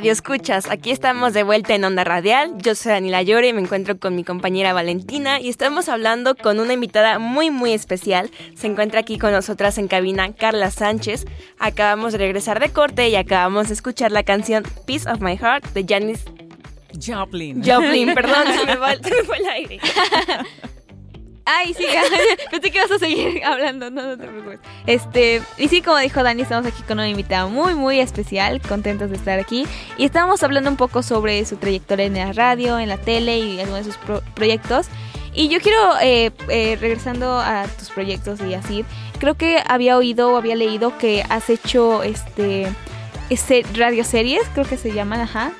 Radio 0.00 0.12
Escuchas, 0.12 0.70
aquí 0.70 0.92
estamos 0.92 1.34
de 1.34 1.42
vuelta 1.42 1.74
en 1.74 1.84
Onda 1.84 2.04
Radial. 2.04 2.56
Yo 2.56 2.74
soy 2.74 2.92
Daniela 2.92 3.20
Llore 3.22 3.48
y 3.48 3.52
me 3.52 3.60
encuentro 3.60 3.98
con 3.98 4.16
mi 4.16 4.24
compañera 4.24 4.72
Valentina 4.72 5.38
y 5.40 5.50
estamos 5.50 5.90
hablando 5.90 6.36
con 6.36 6.58
una 6.58 6.72
invitada 6.72 7.18
muy 7.18 7.50
muy 7.50 7.74
especial. 7.74 8.30
Se 8.54 8.66
encuentra 8.66 9.00
aquí 9.00 9.18
con 9.18 9.32
nosotras 9.32 9.76
en 9.76 9.88
cabina 9.88 10.32
Carla 10.32 10.70
Sánchez. 10.70 11.26
Acabamos 11.58 12.12
de 12.12 12.18
regresar 12.18 12.60
de 12.60 12.70
corte 12.70 13.10
y 13.10 13.16
acabamos 13.16 13.68
de 13.68 13.74
escuchar 13.74 14.10
la 14.10 14.22
canción 14.22 14.62
Peace 14.86 15.06
of 15.06 15.20
My 15.20 15.36
Heart 15.36 15.66
de 15.74 15.84
Janis 15.86 16.24
Joplin. 16.98 17.62
Joplin, 17.62 18.14
perdón, 18.14 18.46
se 18.58 18.64
me, 18.64 18.76
va, 18.76 18.94
se 18.94 19.10
me 19.10 19.22
fue 19.24 19.36
el 19.36 19.46
aire. 19.50 19.80
Ay, 21.52 21.74
sí, 21.74 21.84
pensé 22.50 22.70
que 22.70 22.78
ibas 22.78 22.90
a 22.90 22.98
seguir 22.98 23.42
hablando, 23.44 23.90
no, 23.90 24.02
no 24.02 24.16
te 24.18 24.26
preocupes. 24.26 24.60
Este, 24.86 25.42
y 25.58 25.68
sí, 25.68 25.82
como 25.82 25.98
dijo 25.98 26.22
Dani, 26.22 26.42
estamos 26.42 26.66
aquí 26.66 26.82
con 26.82 26.98
una 26.98 27.08
invitada 27.08 27.46
muy, 27.46 27.74
muy 27.74 27.98
especial, 28.00 28.60
contentos 28.60 29.10
de 29.10 29.16
estar 29.16 29.38
aquí. 29.38 29.66
Y 29.98 30.04
estábamos 30.04 30.42
hablando 30.42 30.70
un 30.70 30.76
poco 30.76 31.02
sobre 31.02 31.44
su 31.44 31.56
trayectoria 31.56 32.06
en 32.06 32.14
la 32.14 32.32
radio, 32.32 32.78
en 32.78 32.88
la 32.88 32.98
tele 32.98 33.38
y 33.38 33.58
algunos 33.60 33.84
de 33.86 33.92
sus 33.92 34.00
pro- 34.02 34.22
proyectos. 34.34 34.86
Y 35.32 35.48
yo 35.48 35.60
quiero, 35.60 35.78
eh, 36.02 36.32
eh, 36.48 36.76
regresando 36.80 37.38
a 37.38 37.64
tus 37.78 37.90
proyectos 37.90 38.40
y 38.40 38.54
así, 38.54 38.84
creo 39.18 39.34
que 39.36 39.62
había 39.66 39.96
oído 39.96 40.32
o 40.32 40.36
había 40.36 40.56
leído 40.56 40.98
que 40.98 41.22
has 41.28 41.50
hecho 41.50 42.02
este, 42.02 42.66
este 43.28 43.64
radioseries, 43.74 44.42
creo 44.54 44.66
que 44.66 44.76
se 44.76 44.92
llaman, 44.92 45.20
ajá. 45.20 45.52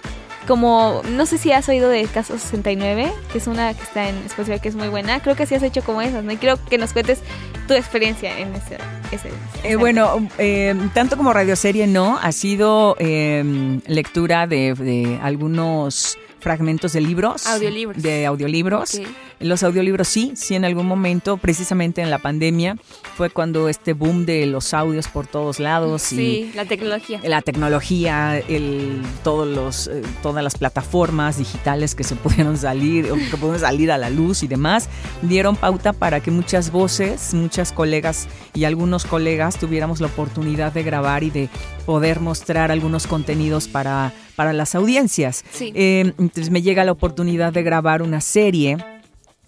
Como, 0.47 1.03
no 1.09 1.27
sé 1.27 1.39
si 1.39 1.53
has 1.53 1.69
oído 1.69 1.89
de 1.89 2.05
Caso 2.05 2.39
69, 2.39 3.13
que 3.33 3.39
es 3.39 3.47
una 3.47 3.75
que 3.75 3.83
está 3.83 4.09
en 4.09 4.17
Spotify 4.27 4.61
que 4.61 4.69
es 4.69 4.75
muy 4.75 4.89
buena. 4.89 5.21
Creo 5.21 5.37
que 5.37 5.47
sí 5.47 5.55
has 5.55 5.63
hecho 5.63 5.83
como 5.83 6.03
esas, 6.03 6.25
¿no? 6.25 6.33
Y 6.33 6.37
quiero 6.37 6.59
que 6.67 6.79
nos 6.79 6.93
cuentes 6.93 7.21
tu 7.69 7.75
experiencia 7.75 8.37
en 8.39 8.55
ese. 8.55 8.79
ese, 9.13 9.31
eh, 9.63 9.77
bueno, 9.77 10.29
eh, 10.39 10.75
tanto 10.95 11.17
como 11.17 11.33
radioserie 11.33 11.87
no, 11.87 12.19
ha 12.19 12.33
sido 12.33 12.97
eh, 12.99 13.81
lectura 13.87 14.47
de, 14.47 14.75
de 14.75 15.19
algunos 15.23 16.19
fragmentos 16.41 16.93
de 16.93 17.01
libros. 17.01 17.47
Audiolibros. 17.47 18.03
De 18.03 18.27
audiolibros. 18.27 18.95
Ok. 18.97 19.07
Los 19.41 19.63
audiolibros 19.63 20.07
sí, 20.09 20.33
sí 20.37 20.55
en 20.55 20.67
algún 20.67 20.87
momento, 20.87 21.39
precisamente 21.39 22.03
en 22.03 22.11
la 22.11 22.19
pandemia, 22.19 22.77
fue 23.17 23.31
cuando 23.31 23.69
este 23.71 23.95
boom 23.95 24.27
de 24.27 24.45
los 24.47 24.75
audios 24.75 25.09
por 25.09 25.27
todos 25.27 25.61
lados 25.61 26.03
Sí, 26.03 26.51
la 26.55 26.67
tecnología. 26.67 27.21
y 27.23 27.29
la 27.29 27.41
tecnología, 27.41 28.39
el, 28.39 29.01
todos 29.25 29.49
los, 29.49 29.87
eh, 29.87 30.03
todas 30.23 30.45
las 30.45 30.59
plataformas 30.59 31.39
digitales 31.39 31.95
que 31.95 32.05
se 32.05 32.17
pudieron 32.17 32.59
salir, 32.59 33.11
o 33.11 33.15
que 33.15 33.37
pudieron 33.39 33.61
salir 33.61 33.91
a 33.93 33.97
la 33.97 34.11
luz 34.11 34.43
y 34.43 34.47
demás, 34.47 34.91
dieron 35.23 35.57
pauta 35.57 35.95
para 35.95 36.21
que 36.21 36.31
muchas 36.31 36.71
voces, 36.71 37.33
muchas 37.33 37.73
colegas 37.73 38.29
y 38.53 38.65
algunos 38.65 39.07
colegas 39.07 39.59
tuviéramos 39.59 40.01
la 40.01 40.09
oportunidad 40.09 40.73
de 40.73 40.83
grabar 40.83 41.23
y 41.23 41.31
de 41.31 41.49
poder 41.87 42.21
mostrar 42.21 42.71
algunos 42.71 43.07
contenidos 43.07 43.69
para, 43.69 44.13
para 44.37 44.53
las 44.53 44.75
audiencias. 44.75 45.45
Sí. 45.53 45.73
Eh, 45.75 46.15
entonces 46.19 46.51
me 46.51 46.63
llega 46.63 46.85
la 46.85 46.93
oportunidad 46.93 47.53
de 47.53 47.63
grabar 47.63 48.03
una 48.03 48.21
serie 48.21 48.77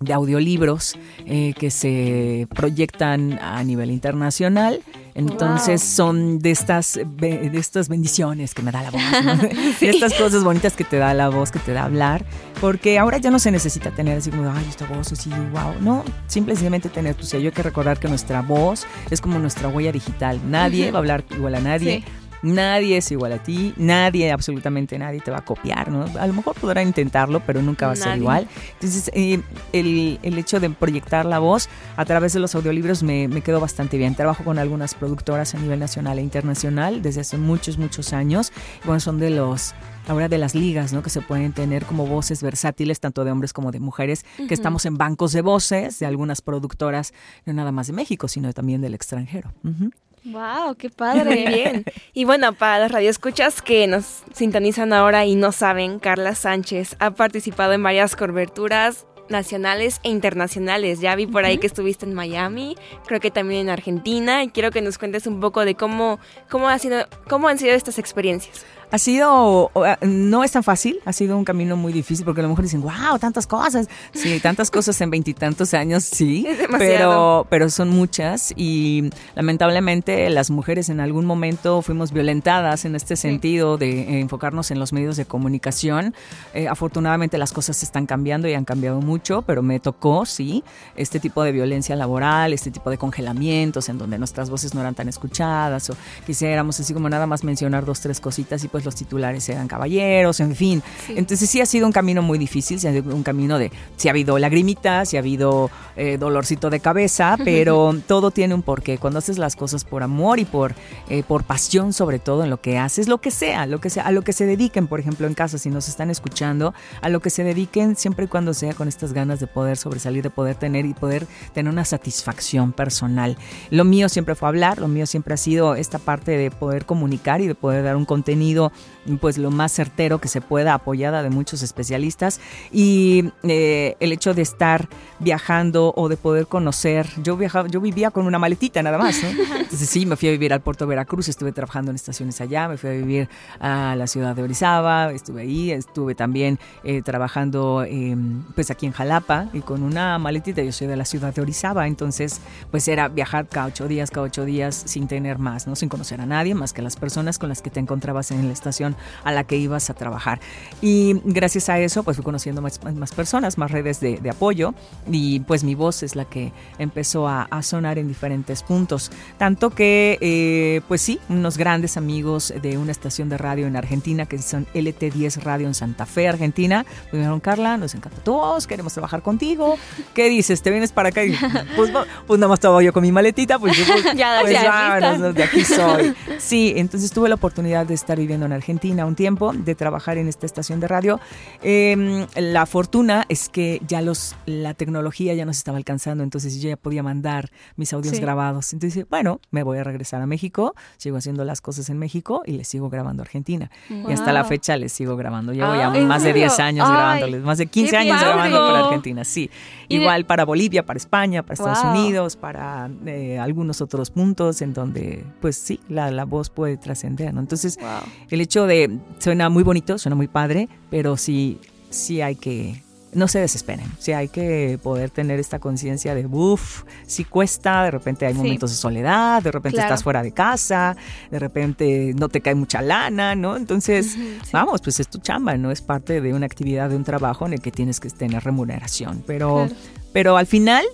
de 0.03 0.12
audiolibros 0.12 0.99
eh, 1.27 1.55
que 1.59 1.71
se 1.71 2.47
proyectan 2.55 3.38
a 3.40 3.62
nivel 3.64 3.90
internacional. 3.90 4.81
Entonces 5.14 5.83
son 5.83 6.38
de 6.38 6.51
estas, 6.51 6.99
de 7.18 7.51
estas 7.53 7.90
bendiciones 7.90 8.55
que 8.55 8.62
me 8.62 8.71
da 8.71 8.83
la 8.83 8.90
voz, 8.90 9.03
¿no? 9.25 9.37
de 9.81 9.90
estas 9.90 10.14
cosas 10.14 10.42
bonitas 10.42 10.75
que 10.75 10.85
te 10.85 10.97
da 10.97 11.12
la 11.12 11.29
voz, 11.29 11.51
que 11.51 11.59
te 11.59 11.73
da 11.73 11.85
hablar, 11.85 12.25
porque 12.62 12.99
ahora 12.99 13.18
ya 13.18 13.31
no 13.31 13.38
se 13.38 13.51
necesita 13.51 13.90
tener 13.90 14.16
así 14.16 14.31
como, 14.31 14.51
ay, 14.51 14.64
esta 14.71 14.87
voz 14.87 15.12
así, 15.12 15.29
wow, 15.29 15.75
no, 15.83 16.03
simplemente 16.29 16.88
tener 16.88 17.14
tu 17.14 17.27
sello. 17.27 17.49
Hay 17.49 17.53
que 17.53 17.62
recordar 17.62 18.01
que 18.01 18.09
nuestra 18.09 18.40
voz 18.40 18.87
es 19.11 19.21
como 19.21 19.38
nuestra 19.38 19.68
huella 19.68 19.92
digital. 19.92 20.40
Nadie 20.49 20.90
va 20.90 20.99
a 20.99 21.01
hablar 21.01 21.25
igual 21.31 21.57
a 21.57 21.61
nadie. 21.61 22.03
Sí. 22.07 22.21
Nadie 22.42 22.96
es 22.96 23.11
igual 23.12 23.33
a 23.33 23.42
ti, 23.42 23.72
nadie, 23.76 24.33
absolutamente 24.33 24.98
nadie 24.98 25.20
te 25.20 25.31
va 25.31 25.38
a 25.38 25.44
copiar, 25.44 25.90
¿no? 25.90 26.05
A 26.18 26.26
lo 26.26 26.33
mejor 26.33 26.55
podrá 26.57 26.83
intentarlo, 26.83 27.40
pero 27.46 27.62
nunca 27.62 27.87
va 27.87 27.92
a 27.92 27.96
ser 27.96 28.07
Nadie. 28.09 28.20
igual. 28.20 28.48
Entonces, 28.74 29.11
eh, 29.14 29.40
el, 29.72 30.18
el 30.22 30.38
hecho 30.38 30.59
de 30.59 30.68
proyectar 30.70 31.24
la 31.24 31.38
voz 31.38 31.68
a 31.96 32.05
través 32.05 32.33
de 32.33 32.40
los 32.40 32.55
audiolibros 32.55 33.02
me, 33.02 33.28
me 33.28 33.42
quedó 33.42 33.61
bastante 33.61 33.96
bien. 33.96 34.14
Trabajo 34.14 34.44
con 34.44 34.59
algunas 34.59 34.94
productoras 34.94 35.55
a 35.55 35.59
nivel 35.59 35.78
nacional 35.78 36.18
e 36.18 36.22
internacional 36.22 37.00
desde 37.02 37.20
hace 37.20 37.38
muchos, 37.38 37.78
muchos 37.78 38.12
años. 38.12 38.52
Bueno, 38.85 39.00
son 39.00 39.18
de 39.18 39.31
los 39.31 39.74
ahora 40.09 40.28
de 40.28 40.37
las 40.38 40.57
ligas, 40.57 40.92
¿no? 40.92 41.00
Que 41.02 41.11
se 41.11 41.20
pueden 41.20 41.52
tener 41.52 41.85
como 41.85 42.07
voces 42.07 42.42
versátiles, 42.42 42.98
tanto 42.98 43.24
de 43.24 43.31
hombres 43.31 43.52
como 43.52 43.70
de 43.70 43.78
mujeres, 43.78 44.24
que 44.48 44.55
estamos 44.55 44.85
en 44.85 44.96
bancos 44.98 45.33
de 45.33 45.42
voces 45.42 46.00
de 46.00 46.07
algunas 46.07 46.42
productoras, 46.42 47.12
no 47.46 47.52
nada 47.52 47.70
más 47.70 47.87
de 47.87 47.92
México, 47.92 48.26
sino 48.26 48.52
también 48.52 48.81
del 48.81 48.94
extranjero. 48.94 49.52
Ujú. 49.62 49.90
Wow, 50.24 50.74
qué 50.76 50.88
Muy 50.88 50.96
padre. 50.96 51.44
bien. 51.48 51.85
Y 52.12 52.24
bueno, 52.24 52.52
para 52.52 52.78
las 52.78 52.92
radioescuchas 52.92 53.62
que 53.62 53.87
nos 53.87 54.22
sintonizan 54.32 54.92
ahora 54.92 55.24
y 55.24 55.35
no 55.35 55.52
saben, 55.52 55.98
Carla 55.98 56.35
Sánchez 56.35 56.96
ha 56.98 57.11
participado 57.12 57.72
en 57.72 57.82
varias 57.82 58.16
coberturas 58.16 59.06
nacionales 59.28 60.00
e 60.04 60.11
internacionales. 60.11 61.00
Ya 61.00 61.16
vi 61.16 61.26
por 61.26 61.44
ahí 61.44 61.58
que 61.58 61.66
estuviste 61.66 62.06
en 62.06 62.14
Miami, 62.14 62.76
creo 63.06 63.20
que 63.20 63.30
también 63.30 63.62
en 63.62 63.70
Argentina, 63.70 64.44
y 64.44 64.48
quiero 64.48 64.70
que 64.70 64.82
nos 64.82 64.98
cuentes 64.98 65.26
un 65.26 65.40
poco 65.40 65.64
de 65.64 65.74
cómo, 65.74 66.20
cómo, 66.48 66.68
ha 66.68 66.78
sido, 66.78 67.06
cómo 67.28 67.48
han 67.48 67.58
sido 67.58 67.74
estas 67.74 67.98
experiencias. 67.98 68.64
Ha 68.92 68.98
sido, 68.98 69.70
no 70.02 70.44
es 70.44 70.52
tan 70.52 70.62
fácil, 70.62 71.00
ha 71.07 71.14
sido 71.14 71.38
un 71.38 71.44
camino 71.44 71.79
muy 71.79 71.94
difícil 71.94 72.27
porque 72.27 72.42
a 72.42 72.44
lo 72.44 72.50
mejor 72.50 72.64
dicen, 72.64 72.83
wow, 72.83 73.19
tantas 73.19 73.46
cosas. 73.46 73.88
Sí, 74.12 74.38
tantas 74.40 74.71
cosas 74.71 75.00
en 75.00 75.10
veintitantos 75.10 75.73
años, 75.73 76.04
sí, 76.04 76.46
Es 76.48 76.58
demasiado. 76.58 77.44
pero, 77.46 77.46
pero 77.48 77.71
son 77.71 77.88
muchas 77.88 78.52
y 78.54 79.08
lamentablemente 79.35 80.29
las 80.29 80.50
mujeres 80.50 80.90
en 80.90 81.00
algún 81.00 81.25
momento 81.25 81.81
fuimos 81.81 82.12
violentadas 82.12 82.85
en 82.85 82.94
este 82.94 83.17
sentido 83.17 83.79
de 83.79 84.02
eh, 84.02 84.21
enfocarnos 84.21 84.71
en 84.71 84.79
los 84.79 84.92
medios 84.92 85.17
de 85.17 85.25
comunicación. 85.25 86.14
Eh, 86.52 86.69
afortunadamente 86.69 87.38
las 87.38 87.52
cosas 87.52 87.83
están 87.83 88.04
cambiando 88.04 88.46
y 88.46 88.52
han 88.52 88.67
cambiado 88.67 89.00
mucho, 89.00 89.40
pero 89.40 89.62
me 89.62 89.81
tocó, 89.81 90.27
sí, 90.27 90.64
este 90.96 91.19
tipo 91.19 91.42
de 91.42 91.52
violencia 91.52 91.96
laboral, 91.96 92.52
este 92.52 92.71
tipo 92.71 92.90
de 92.90 92.98
congelamientos 92.98 93.88
en 93.88 93.96
donde 93.96 94.19
nuestras 94.19 94.50
voces 94.50 94.75
no 94.75 94.83
eran 94.83 94.94
tan 94.94 95.08
escuchadas 95.08 95.88
o 95.88 95.96
quisiéramos 96.27 96.79
así 96.79 96.92
como 96.92 97.08
nada 97.08 97.27
más 97.27 97.42
mencionar 97.42 97.87
dos, 97.87 98.00
tres 98.00 98.21
cositas 98.21 98.62
y 98.64 98.69
pues 98.69 98.81
los 98.85 98.94
titulares 98.94 99.48
eran 99.48 99.68
caballeros, 99.68 100.40
en 100.40 100.54
fin. 100.54 100.83
Entonces 101.08 101.48
sí 101.48 101.60
ha 101.60 101.66
sido 101.66 101.87
un 101.87 101.92
camino 101.92 102.22
muy 102.22 102.38
difícil, 102.38 102.80
sí 102.80 102.87
ha 102.87 102.92
sido 102.92 103.14
un 103.14 103.22
camino 103.22 103.58
de, 103.58 103.70
sí 103.96 104.08
ha 104.08 104.12
habido 104.12 104.38
lagrimitas, 104.38 105.10
sí 105.10 105.16
ha 105.16 105.20
habido 105.20 105.70
eh, 105.96 106.18
dolorcito 106.18 106.70
de 106.70 106.80
cabeza, 106.80 107.37
pero 107.44 107.94
todo 108.06 108.30
tiene 108.30 108.54
un 108.54 108.62
porqué. 108.62 108.98
Cuando 108.98 109.18
haces 109.18 109.38
las 109.38 109.56
cosas 109.56 109.85
por 109.85 110.02
amor 110.02 110.38
y 110.38 110.44
por, 110.44 110.74
eh, 111.08 111.22
por 111.22 111.44
pasión 111.44 111.92
sobre 111.92 112.18
todo 112.18 112.44
en 112.44 112.50
lo 112.50 112.60
que 112.60 112.78
haces, 112.78 113.08
lo 113.08 113.18
que 113.18 113.30
sea, 113.30 113.66
lo 113.66 113.80
que 113.80 113.90
sea, 113.90 114.04
a 114.04 114.12
lo 114.12 114.22
que 114.22 114.33
se 114.33 114.46
dediquen, 114.46 114.87
por 114.87 115.00
ejemplo, 115.00 115.26
en 115.26 115.35
casa, 115.35 115.58
si 115.58 115.70
nos 115.70 115.88
están 115.88 116.10
escuchando, 116.10 116.74
a 117.00 117.08
lo 117.08 117.20
que 117.20 117.30
se 117.30 117.44
dediquen 117.44 117.96
siempre 117.96 118.26
y 118.26 118.28
cuando 118.28 118.54
sea 118.54 118.74
con 118.74 118.88
estas 118.88 119.12
ganas 119.12 119.40
de 119.40 119.46
poder 119.46 119.76
sobresalir, 119.76 120.22
de 120.22 120.30
poder 120.30 120.56
tener 120.56 120.87
y 120.87 120.94
poder 120.94 121.26
tener 121.52 121.72
una 121.72 121.85
satisfacción 121.85 122.72
personal. 122.72 123.37
Lo 123.70 123.85
mío 123.85 124.08
siempre 124.08 124.35
fue 124.35 124.48
hablar, 124.48 124.78
lo 124.78 124.88
mío 124.88 125.06
siempre 125.06 125.35
ha 125.35 125.37
sido 125.37 125.74
esta 125.74 125.98
parte 125.98 126.37
de 126.37 126.50
poder 126.50 126.87
comunicar 126.87 127.40
y 127.40 127.46
de 127.46 127.54
poder 127.54 127.85
dar 127.85 127.96
un 127.96 128.04
contenido 128.04 128.71
pues 129.20 129.38
lo 129.38 129.50
más 129.50 129.73
certero 129.73 130.20
que 130.20 130.29
se 130.29 130.40
pueda, 130.40 130.75
apoyada 130.75 131.23
de 131.23 131.31
muchos 131.31 131.62
especialistas 131.62 132.40
y 132.70 133.33
eh, 133.42 133.96
el 134.00 134.12
hecho 134.12 134.35
de 134.35 134.42
estar 134.42 134.88
viajando 135.18 135.92
o 135.96 136.08
de 136.08 136.16
poder 136.16 136.46
conocer, 136.46 137.08
yo 137.23 137.37
viajaba, 137.37 137.68
yo 137.68 137.81
vivía 137.81 138.10
con 138.10 138.27
una 138.27 138.38
maletita 138.38 138.83
nada 138.83 138.98
más, 138.98 139.23
¿no? 139.23 139.29
Entonces 139.58 139.88
sí, 139.88 140.06
me 140.06 140.16
fui 140.16 140.29
a 140.29 140.33
vivir 140.33 140.52
al 140.52 140.60
puerto 140.60 140.85
de 140.85 140.90
Veracruz, 140.90 141.29
estuve 141.29 141.52
trabajando 141.52 141.90
en 141.90 141.96
estaciones 141.96 142.40
allá, 142.40 142.68
me 142.68 142.77
fui 142.77 142.90
a 142.90 142.92
vivir 142.92 143.29
a 143.60 143.94
la 143.96 144.06
ciudad 144.06 144.35
de 144.37 144.42
Orizaba, 144.42 145.12
estuve 145.12 145.42
ahí, 145.42 145.70
estuve 145.70 146.14
también 146.14 146.58
eh, 146.85 147.02
trabajando 147.02 147.85
eh, 147.87 148.16
pues 148.54 148.70
aquí 148.70 148.87
en 148.87 148.92
Jalapa 148.92 149.48
y 149.52 149.60
con 149.60 149.83
una 149.83 150.18
maletita, 150.18 150.62
yo 150.62 150.73
soy 150.73 150.87
de 150.87 150.96
la 150.96 151.04
ciudad 151.04 151.35
de 151.35 151.42
Orizaba, 151.42 151.87
entonces 151.87 152.40
pues 152.70 152.87
era 152.88 153.08
viajar 153.08 153.46
cada 153.48 153.66
ocho 153.66 153.88
días, 153.88 154.10
cada 154.10 154.27
ocho 154.27 154.44
días 154.44 154.83
sin 154.87 155.08
tener 155.08 155.38
más, 155.38 155.66
¿no? 155.66 155.77
Sin 155.77 155.88
conocer 155.88 156.20
a 156.20 156.27
nadie 156.27 156.54
más 156.54 156.73
que 156.73 156.83
las 156.83 156.96
personas 156.96 157.38
con 157.38 157.48
las 157.48 157.62
que 157.62 157.70
te 157.70 157.81
encontrabas 157.81 158.31
en 158.31 158.40
la 158.53 158.55
estación 158.55 158.96
a 159.25 159.33
la 159.33 159.44
que 159.44 159.57
ibas 159.57 159.90
a 159.90 159.94
trabajar. 159.94 160.40
Y 160.81 161.21
gracias 161.25 161.69
a 161.69 161.79
eso 161.79 162.03
pues 162.03 162.17
fui 162.17 162.25
conociendo 162.25 162.63
más, 162.63 162.81
más 162.85 163.13
personas, 163.13 163.59
más 163.59 163.71
redes 163.71 164.00
de, 164.00 164.19
de, 164.19 164.31
apoyo 164.31 164.75
y 165.11 165.40
pues 165.40 165.65
mi 165.65 165.75
voz 165.75 166.03
es 166.03 166.17
la 166.17 166.25
que 166.25 166.53
empezó 166.79 167.29
a, 167.29 167.42
a 167.50 167.63
sonar 167.63 167.98
en 167.98 168.09
diferentes 168.09 168.63
puntos. 168.63 169.11
Tanto 169.38 169.71
que 169.71 170.19
eh, 170.21 170.81
pues 170.88 171.03
sí, 171.03 171.19
unos 171.29 171.59
grandes 171.59 171.96
amigos 171.96 172.55
de 172.63 172.79
una 172.79 172.92
estación 172.92 173.29
de 173.29 173.38
radio 173.38 173.67
en 173.67 173.77
Argentina 173.77 174.27
que 174.27 174.38
son 174.38 174.67
LT10 174.75 175.42
Radio 175.42 175.67
en 175.67 175.75
Santa 175.75 176.07
Fe, 176.07 176.29
Argentina, 176.29 176.85
me 177.11 177.19
dijeron, 177.19 177.40
Carla, 177.40 177.77
nos 177.77 177.94
encanta 177.94 178.23
tu 178.23 178.33
voz, 178.33 178.67
queremos 178.67 178.92
trabajar 178.92 179.23
contigo. 179.23 179.77
¿Qué 180.15 180.29
dices? 180.29 180.63
¿Te 180.63 180.71
vienes 180.71 180.92
para 180.92 181.09
acá? 181.09 181.25
Y, 181.25 181.37
pues, 181.77 181.90
pues 182.27 182.38
nada 182.38 182.48
más 182.48 182.59
estaba 182.59 182.83
yo 182.83 182.92
con 182.92 183.03
mi 183.03 183.13
maletita, 183.13 183.59
pues 183.59 183.73
pues, 183.77 184.05
ya, 184.17 184.38
pues 184.40 184.53
ya, 184.53 184.98
vámonos, 185.00 185.35
de 185.35 185.42
aquí 185.42 185.65
soy. 185.65 186.15
Sí, 186.38 186.75
entonces 186.77 187.11
tuve 187.13 187.29
la 187.29 187.37
oportunidad 187.37 187.87
de 187.87 187.94
estar 187.94 188.19
viviendo 188.19 188.42
en 188.47 188.53
Argentina 188.53 189.07
un 189.07 189.15
tiempo, 189.15 189.53
de 189.53 189.75
trabajar 189.75 190.19
en 190.19 190.29
esta 190.29 190.47
estación 190.47 190.81
de 190.81 190.88
radio. 190.88 191.21
Eh, 191.63 192.27
la 192.37 192.67
fortuna 192.67 193.25
es 193.29 193.49
que 193.49 193.81
ya 193.87 194.03
los, 194.03 194.35
la 194.47 194.75
tecnología 194.75 195.35
ya 195.35 195.45
nos 195.45 195.57
estaba 195.59 195.79
alcanzando, 195.79 196.25
entonces 196.25 196.61
yo 196.61 196.69
ya 196.69 196.77
podía 196.77 197.03
mandar 197.03 197.51
mis 197.77 197.93
audios 197.93 198.17
Sí. 198.17 198.21
grabados. 198.21 198.73
Entonces, 198.73 199.07
bueno, 199.09 199.40
me 199.51 199.63
voy 199.63 199.79
a 199.79 199.85
regresar 199.85 200.21
a 200.23 200.27
México, 200.27 200.75
sigo 200.97 201.17
haciendo 201.17 201.45
las 201.45 201.61
cosas 201.61 201.88
en 201.90 201.99
México 201.99 202.43
y 202.45 202.53
les 202.53 202.69
sigo 202.69 202.90
grabando 202.90 203.23
a 203.23 203.25
Argentina. 203.25 203.71
Y 203.88 204.13
hasta 204.13 204.33
la 204.33 204.45
fecha 204.45 204.77
les 204.77 204.93
sigo 204.93 205.17
grabando. 205.17 205.53
Llevo 205.53 205.69
Ah, 205.73 205.93
ya 205.93 205.99
¿en 205.99 206.07
más 206.09 206.23
de 206.23 206.31
serio? 206.31 206.43
10 206.49 206.61
años 206.61 206.87
Ay, 206.88 206.95
grabándoles, 206.95 207.43
más 207.43 207.59
de 207.59 207.67
15 207.67 207.90
qué 207.90 207.97
años 207.97 208.17
padre. 208.17 208.27
grabando 208.29 208.59
para 208.59 208.79
Argentina, 208.87 209.25
sí. 209.25 209.51
Igual 209.88 210.25
para 210.27 210.45
Bolivia, 210.45 210.85
para 210.85 210.97
España, 210.99 211.43
para 211.43 211.55
Estados 211.55 211.83
Wow. 211.83 211.90
Unidos, 211.93 212.37
para 212.37 212.90
eh, 213.07 213.38
algunos 213.38 213.81
otros 213.81 214.11
puntos 214.11 214.63
en 214.63 214.73
donde, 214.75 215.25
pues 215.40 215.57
sí, 215.57 215.81
la, 215.88 216.11
la 216.11 216.25
voz 216.25 216.51
puede 216.51 216.77
trascender, 216.77 217.33
¿no? 217.33 217.40
Entonces, 217.40 217.79
Wow. 217.81 217.88
El 218.35 218.40
hecho 218.40 218.66
de, 218.66 218.98
suena 219.18 219.48
muy 219.48 219.62
bonito, 219.62 219.98
suena 219.98 220.16
muy 220.16 220.28
padre, 220.28 220.68
pero 220.90 221.16
sí, 221.16 221.58
sí 221.90 222.20
hay 222.22 222.35
que, 222.37 222.83
no 223.14 223.28
se 223.28 223.38
desesperen, 223.40 223.87
sí 223.98 224.12
hay 224.12 224.28
que 224.28 224.78
poder 224.83 225.10
tener 225.10 225.38
esta 225.38 225.58
conciencia 225.58 226.14
de, 226.14 226.24
uff, 226.26 226.85
sí 227.06 227.24
cuesta, 227.24 227.85
de 227.85 227.90
repente 227.90 228.24
hay 228.26 228.33
Sí. 228.33 228.38
momentos 228.38 228.70
de 228.70 228.76
soledad, 228.76 229.42
de 229.42 229.52
repente 229.52 229.76
Claro. 229.76 229.88
estás 229.88 230.02
fuera 230.02 230.22
de 230.22 230.33
casa, 230.33 230.96
de 231.30 231.38
repente 231.38 232.14
no 232.16 232.28
te 232.30 232.40
cae 232.40 232.54
mucha 232.54 232.80
lana, 232.80 233.35
¿no? 233.35 233.56
Entonces, 233.56 234.12
sí. 234.12 234.38
vamos, 234.52 234.80
pues 234.80 234.98
es 235.00 235.08
tu 235.08 235.18
chamba, 235.18 235.56
¿no? 235.58 235.70
Es 235.70 235.83
parte 235.83 236.20
de 236.22 236.33
una 236.33 236.46
actividad, 236.46 236.88
de 236.88 236.96
un 236.96 237.04
trabajo 237.04 237.44
en 237.46 237.52
el 237.52 237.60
que 237.60 237.70
tienes 237.70 238.00
que 238.00 238.08
tener 238.08 238.42
remuneración, 238.44 239.22
pero, 239.26 239.66
Claro. 239.66 239.74
pero 240.12 240.37
al 240.38 240.46
final... 240.46 240.85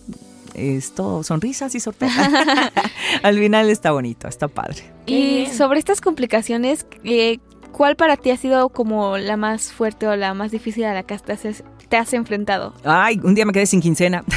Es 0.55 0.95
todo 0.95 1.23
sonrisas 1.23 1.75
y 1.75 1.81
sorpresas. 1.81 2.29
al 3.23 3.39
final 3.39 3.71
está 3.71 3.93
bonito, 3.93 4.29
está 4.29 4.49
padre. 4.49 4.83
Y 5.07 5.47
sobre 5.47 5.79
estas 5.79 6.01
complicaciones, 6.01 6.87
eh, 7.05 7.39
¿cuál 7.73 7.97
para 7.97 8.17
ti 8.17 8.31
ha 8.31 8.37
sido 8.37 8.69
como 8.71 9.19
la 9.19 9.37
más 9.37 9.73
fuerte 9.73 10.07
o 10.07 10.17
la 10.17 10.35
más 10.35 10.51
difícil 10.51 10.85
a 10.85 10.95
la 10.95 11.03
que 11.03 11.19
te 11.19 11.33
has, 11.33 11.43
te 11.89 11.97
has 11.97 12.13
enfrentado? 12.13 12.75
Ay, 12.85 13.21
un 13.23 13.35
día 13.35 13.47
me 13.47 13.53
quedé 13.53 13.67
sin 13.67 13.81
quincena. 13.81 14.25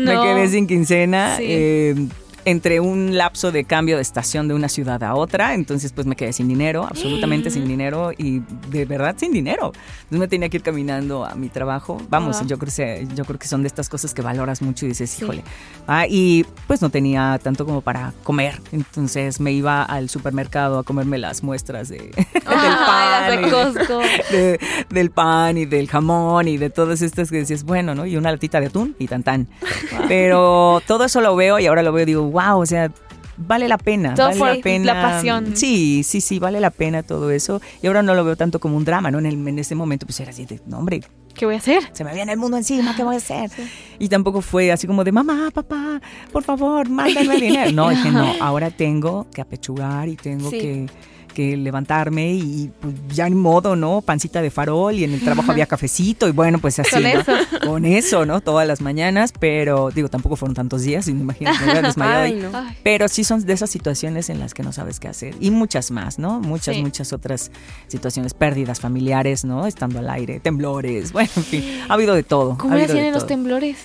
Me 0.00 0.12
quedé 0.20 0.48
sin 0.48 0.66
quincena. 0.66 1.36
Sí. 1.36 1.44
eh, 1.46 2.08
entre 2.44 2.80
un 2.80 3.16
lapso 3.16 3.52
de 3.52 3.64
cambio 3.64 3.96
de 3.96 4.02
estación 4.02 4.48
de 4.48 4.54
una 4.54 4.68
ciudad 4.68 5.02
a 5.02 5.14
otra, 5.14 5.54
entonces 5.54 5.92
pues 5.92 6.06
me 6.06 6.16
quedé 6.16 6.32
sin 6.32 6.48
dinero, 6.48 6.84
absolutamente 6.84 7.50
sin 7.50 7.66
dinero 7.68 8.10
y 8.16 8.40
de 8.70 8.84
verdad 8.84 9.14
sin 9.18 9.32
dinero. 9.32 9.72
Entonces 10.02 10.18
me 10.18 10.28
tenía 10.28 10.48
que 10.48 10.56
ir 10.58 10.62
caminando 10.62 11.24
a 11.24 11.34
mi 11.34 11.48
trabajo. 11.48 12.00
Vamos, 12.10 12.38
Ah. 12.40 12.44
yo 12.46 12.58
creo 12.58 12.72
que 12.74 13.06
yo 13.14 13.24
creo 13.24 13.38
que 13.38 13.46
son 13.48 13.62
de 13.62 13.68
estas 13.68 13.88
cosas 13.88 14.12
que 14.14 14.22
valoras 14.22 14.60
mucho 14.62 14.86
y 14.86 14.88
dices, 14.88 15.10
Sí. 15.10 15.22
híjole. 15.24 15.44
Ah, 15.86 16.06
y 16.08 16.44
pues 16.66 16.82
no 16.82 16.90
tenía 16.90 17.38
tanto 17.42 17.64
como 17.64 17.80
para 17.80 18.12
comer, 18.24 18.60
entonces 18.72 19.40
me 19.40 19.52
iba 19.52 19.82
al 19.82 20.08
supermercado 20.08 20.78
a 20.78 20.82
comerme 20.84 21.18
las 21.18 21.42
muestras 21.42 21.88
de, 21.88 21.98
del 22.16 22.42
Ah, 22.46 23.26
pan. 23.28 23.42
de 23.42 23.92
de- 24.36 24.60
del 24.90 25.10
pan 25.10 25.58
y 25.58 25.64
del 25.66 25.88
jamón 25.88 26.48
y 26.48 26.56
de 26.58 26.70
todas 26.70 27.02
estas 27.02 27.30
que 27.30 27.36
decías, 27.38 27.64
bueno, 27.64 27.94
¿no? 27.94 28.06
Y 28.06 28.16
una 28.16 28.30
latita 28.30 28.60
de 28.60 28.66
atún 28.66 28.94
y 28.98 29.06
tan 29.06 29.22
tan. 29.22 29.48
Pero 30.08 30.80
todo 30.86 31.04
eso 31.04 31.20
lo 31.20 31.34
veo 31.36 31.58
y 31.58 31.66
ahora 31.66 31.82
lo 31.82 31.92
veo 31.92 32.02
y 32.02 32.06
digo, 32.06 32.22
wow, 32.32 32.58
o 32.60 32.66
sea, 32.66 32.90
vale 33.36 33.68
la 33.68 33.78
pena. 33.78 34.14
Todo 34.14 34.26
vale 34.26 34.38
por 34.38 34.48
la 34.56 34.62
pena. 34.62 34.94
la 34.94 35.02
pasión. 35.02 35.56
Sí, 35.56 36.02
sí, 36.04 36.20
sí, 36.20 36.38
vale 36.38 36.58
la 36.60 36.70
pena 36.70 37.02
todo 37.02 37.30
eso. 37.30 37.60
Y 37.82 37.86
ahora 37.86 38.02
no 38.02 38.14
lo 38.14 38.24
veo 38.24 38.36
tanto 38.36 38.58
como 38.60 38.76
un 38.76 38.84
drama, 38.84 39.10
¿no? 39.10 39.18
En, 39.20 39.26
el- 39.26 39.46
en 39.48 39.58
ese 39.58 39.74
momento 39.74 40.06
pues 40.06 40.18
era 40.20 40.30
así 40.30 40.44
de, 40.46 40.60
no, 40.66 40.78
hombre, 40.78 41.00
¿Qué 41.34 41.46
voy 41.46 41.54
a 41.54 41.58
hacer? 41.58 41.82
se 41.94 42.04
me 42.04 42.12
viene 42.12 42.32
el 42.32 42.38
mundo 42.38 42.58
encima, 42.58 42.94
¿qué 42.94 43.04
voy 43.04 43.14
a 43.14 43.18
hacer? 43.18 43.50
Y 43.98 44.08
tampoco 44.10 44.42
fue 44.42 44.70
así 44.70 44.86
como 44.86 45.02
de, 45.02 45.12
mamá, 45.12 45.50
papá, 45.54 45.98
por 46.30 46.42
favor, 46.42 46.90
mándame 46.90 47.36
dinero. 47.40 47.72
No, 47.72 47.88
dije, 47.88 48.10
no, 48.10 48.34
ahora 48.42 48.70
tengo 48.70 49.26
que 49.32 49.40
apechugar 49.40 50.08
y 50.08 50.16
tengo 50.16 50.50
Sí. 50.50 50.58
que, 50.58 50.86
que 51.32 51.56
levantarme 51.56 52.34
y 52.34 52.70
pues, 52.80 52.94
ya 53.08 53.28
ni 53.28 53.34
modo, 53.34 53.76
¿no? 53.76 54.00
Pancita 54.00 54.42
de 54.42 54.50
farol 54.50 54.94
y 54.94 55.04
en 55.04 55.12
el 55.14 55.20
trabajo 55.20 55.50
había 55.52 55.66
cafecito 55.72 56.28
y 56.28 56.32
bueno, 56.32 56.58
pues 56.58 56.78
así, 56.78 56.90
Con 56.90 57.02
¿no? 57.02 57.08
eso. 57.08 57.32
Con 57.64 57.84
eso, 57.84 58.26
¿no? 58.26 58.40
Todas 58.40 58.66
las 58.66 58.80
mañanas, 58.80 59.32
pero 59.38 59.90
digo, 59.90 60.08
tampoco 60.08 60.36
fueron 60.36 60.54
tantos 60.54 60.82
días, 60.82 61.08
y 61.08 61.14
me 61.14 61.20
imagino 61.22 61.50
que 61.52 61.58
me 61.58 61.64
hubiera 61.64 61.82
desmayado 61.88 62.22
Ay, 62.22 62.34
no. 62.34 62.50
Pero 62.82 63.08
sí 63.08 63.24
son 63.24 63.44
de 63.44 63.52
esas 63.52 63.70
situaciones 63.70 64.28
en 64.30 64.38
las 64.38 64.54
que 64.54 64.62
no 64.62 64.72
sabes 64.72 65.00
qué 65.00 65.08
hacer. 65.08 65.34
Y 65.40 65.50
muchas 65.50 65.90
más, 65.90 66.18
¿no? 66.18 66.40
Muchas, 66.40 66.74
Sí. 66.76 66.82
muchas 66.82 67.12
otras 67.12 67.50
situaciones, 67.88 68.34
pérdidas 68.34 68.80
familiares, 68.80 69.44
¿no? 69.44 69.66
Estando 69.66 69.98
al 69.98 70.08
aire, 70.10 70.40
temblores, 70.40 71.12
bueno, 71.12 71.30
en 71.36 71.44
fin, 71.44 71.64
ha 71.88 71.94
habido 71.94 72.14
de 72.14 72.22
todo. 72.22 72.56
¿Cómo 72.58 72.74
ha 72.74 72.82
hacían 72.82 73.04
en 73.06 73.14
los 73.14 73.26
temblores? 73.26 73.76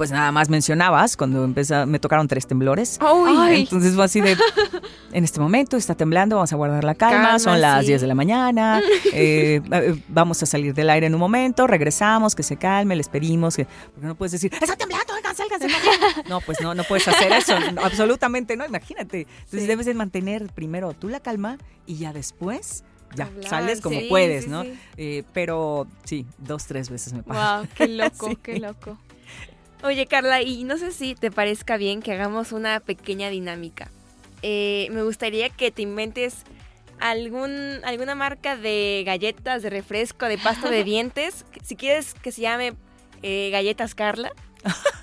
Pues 0.00 0.12
nada 0.12 0.32
más 0.32 0.48
mencionabas, 0.48 1.14
cuando 1.14 1.44
empezó, 1.44 1.86
me 1.86 1.98
tocaron 1.98 2.26
tres 2.26 2.46
temblores. 2.46 2.98
Ay. 3.02 3.60
Entonces 3.60 3.94
fue 3.94 4.04
así 4.06 4.22
de, 4.22 4.34
en 5.12 5.24
este 5.24 5.38
momento 5.40 5.76
está 5.76 5.94
temblando, 5.94 6.36
vamos 6.36 6.50
a 6.54 6.56
guardar 6.56 6.84
la 6.84 6.94
calma, 6.94 7.22
Calma, 7.22 7.38
son 7.38 7.60
las 7.60 7.82
sí. 7.82 7.88
10 7.88 8.00
de 8.00 8.06
la 8.06 8.14
mañana, 8.14 8.80
eh, 9.12 9.60
eh, 9.70 10.02
vamos 10.08 10.42
a 10.42 10.46
salir 10.46 10.72
del 10.72 10.88
aire 10.88 11.06
en 11.08 11.12
un 11.12 11.20
momento, 11.20 11.66
regresamos, 11.66 12.34
que 12.34 12.42
se 12.42 12.56
calme, 12.56 12.96
les 12.96 13.10
pedimos, 13.10 13.56
que, 13.56 13.66
porque 13.92 14.06
no 14.06 14.14
puedes 14.14 14.32
decir, 14.32 14.50
está 14.54 14.74
temblando, 14.74 15.12
oigan, 15.12 15.36
sálganse. 15.36 15.68
No, 16.30 16.40
pues 16.40 16.62
no, 16.62 16.74
no 16.74 16.82
puedes 16.84 17.06
hacer 17.06 17.30
eso, 17.32 17.60
no, 17.60 17.82
absolutamente 17.82 18.56
no, 18.56 18.64
imagínate. 18.64 19.26
Entonces 19.44 19.68
debes 19.68 19.84
de 19.84 19.92
mantener 19.92 20.46
primero 20.54 20.94
tú 20.94 21.10
la 21.10 21.20
calma 21.20 21.58
y 21.84 21.96
ya 21.96 22.14
después... 22.14 22.84
Ya, 23.16 23.24
Hablar, 23.24 23.50
sales 23.50 23.80
como 23.80 23.98
sí, 23.98 24.06
puedes, 24.08 24.44
sí, 24.44 24.50
¿no? 24.50 24.62
sí. 24.62 24.78
Eh, 24.96 25.24
pero 25.32 25.88
sí, 26.04 26.24
dos, 26.38 26.64
tres 26.66 26.88
veces 26.88 27.12
me 27.12 27.24
pasa. 27.24 27.58
Wow, 27.58 27.68
qué 27.74 27.88
loco, 27.88 28.38
qué 28.40 28.60
loco. 28.60 28.96
Oye, 29.82 30.06
Carla, 30.06 30.42
y 30.42 30.64
no 30.64 30.76
sé 30.76 30.92
si 30.92 31.14
te 31.14 31.30
parezca 31.30 31.78
bien 31.78 32.02
que 32.02 32.12
hagamos 32.12 32.52
una 32.52 32.80
pequeña 32.80 33.30
dinámica. 33.30 33.90
Eh, 34.42 34.88
me 34.92 35.02
gustaría 35.02 35.48
que 35.48 35.70
te 35.70 35.82
inventes 35.82 36.44
algún, 36.98 37.80
alguna 37.84 38.14
marca 38.14 38.56
de 38.56 39.02
galletas, 39.06 39.62
de 39.62 39.70
refresco, 39.70 40.26
de 40.26 40.36
pasta 40.36 40.70
de 40.70 40.84
dientes. 40.84 41.46
Si 41.62 41.76
quieres 41.76 42.12
que 42.14 42.30
se 42.30 42.42
llame 42.42 42.74
eh, 43.22 43.48
Galletas 43.50 43.94
Carla. 43.94 44.32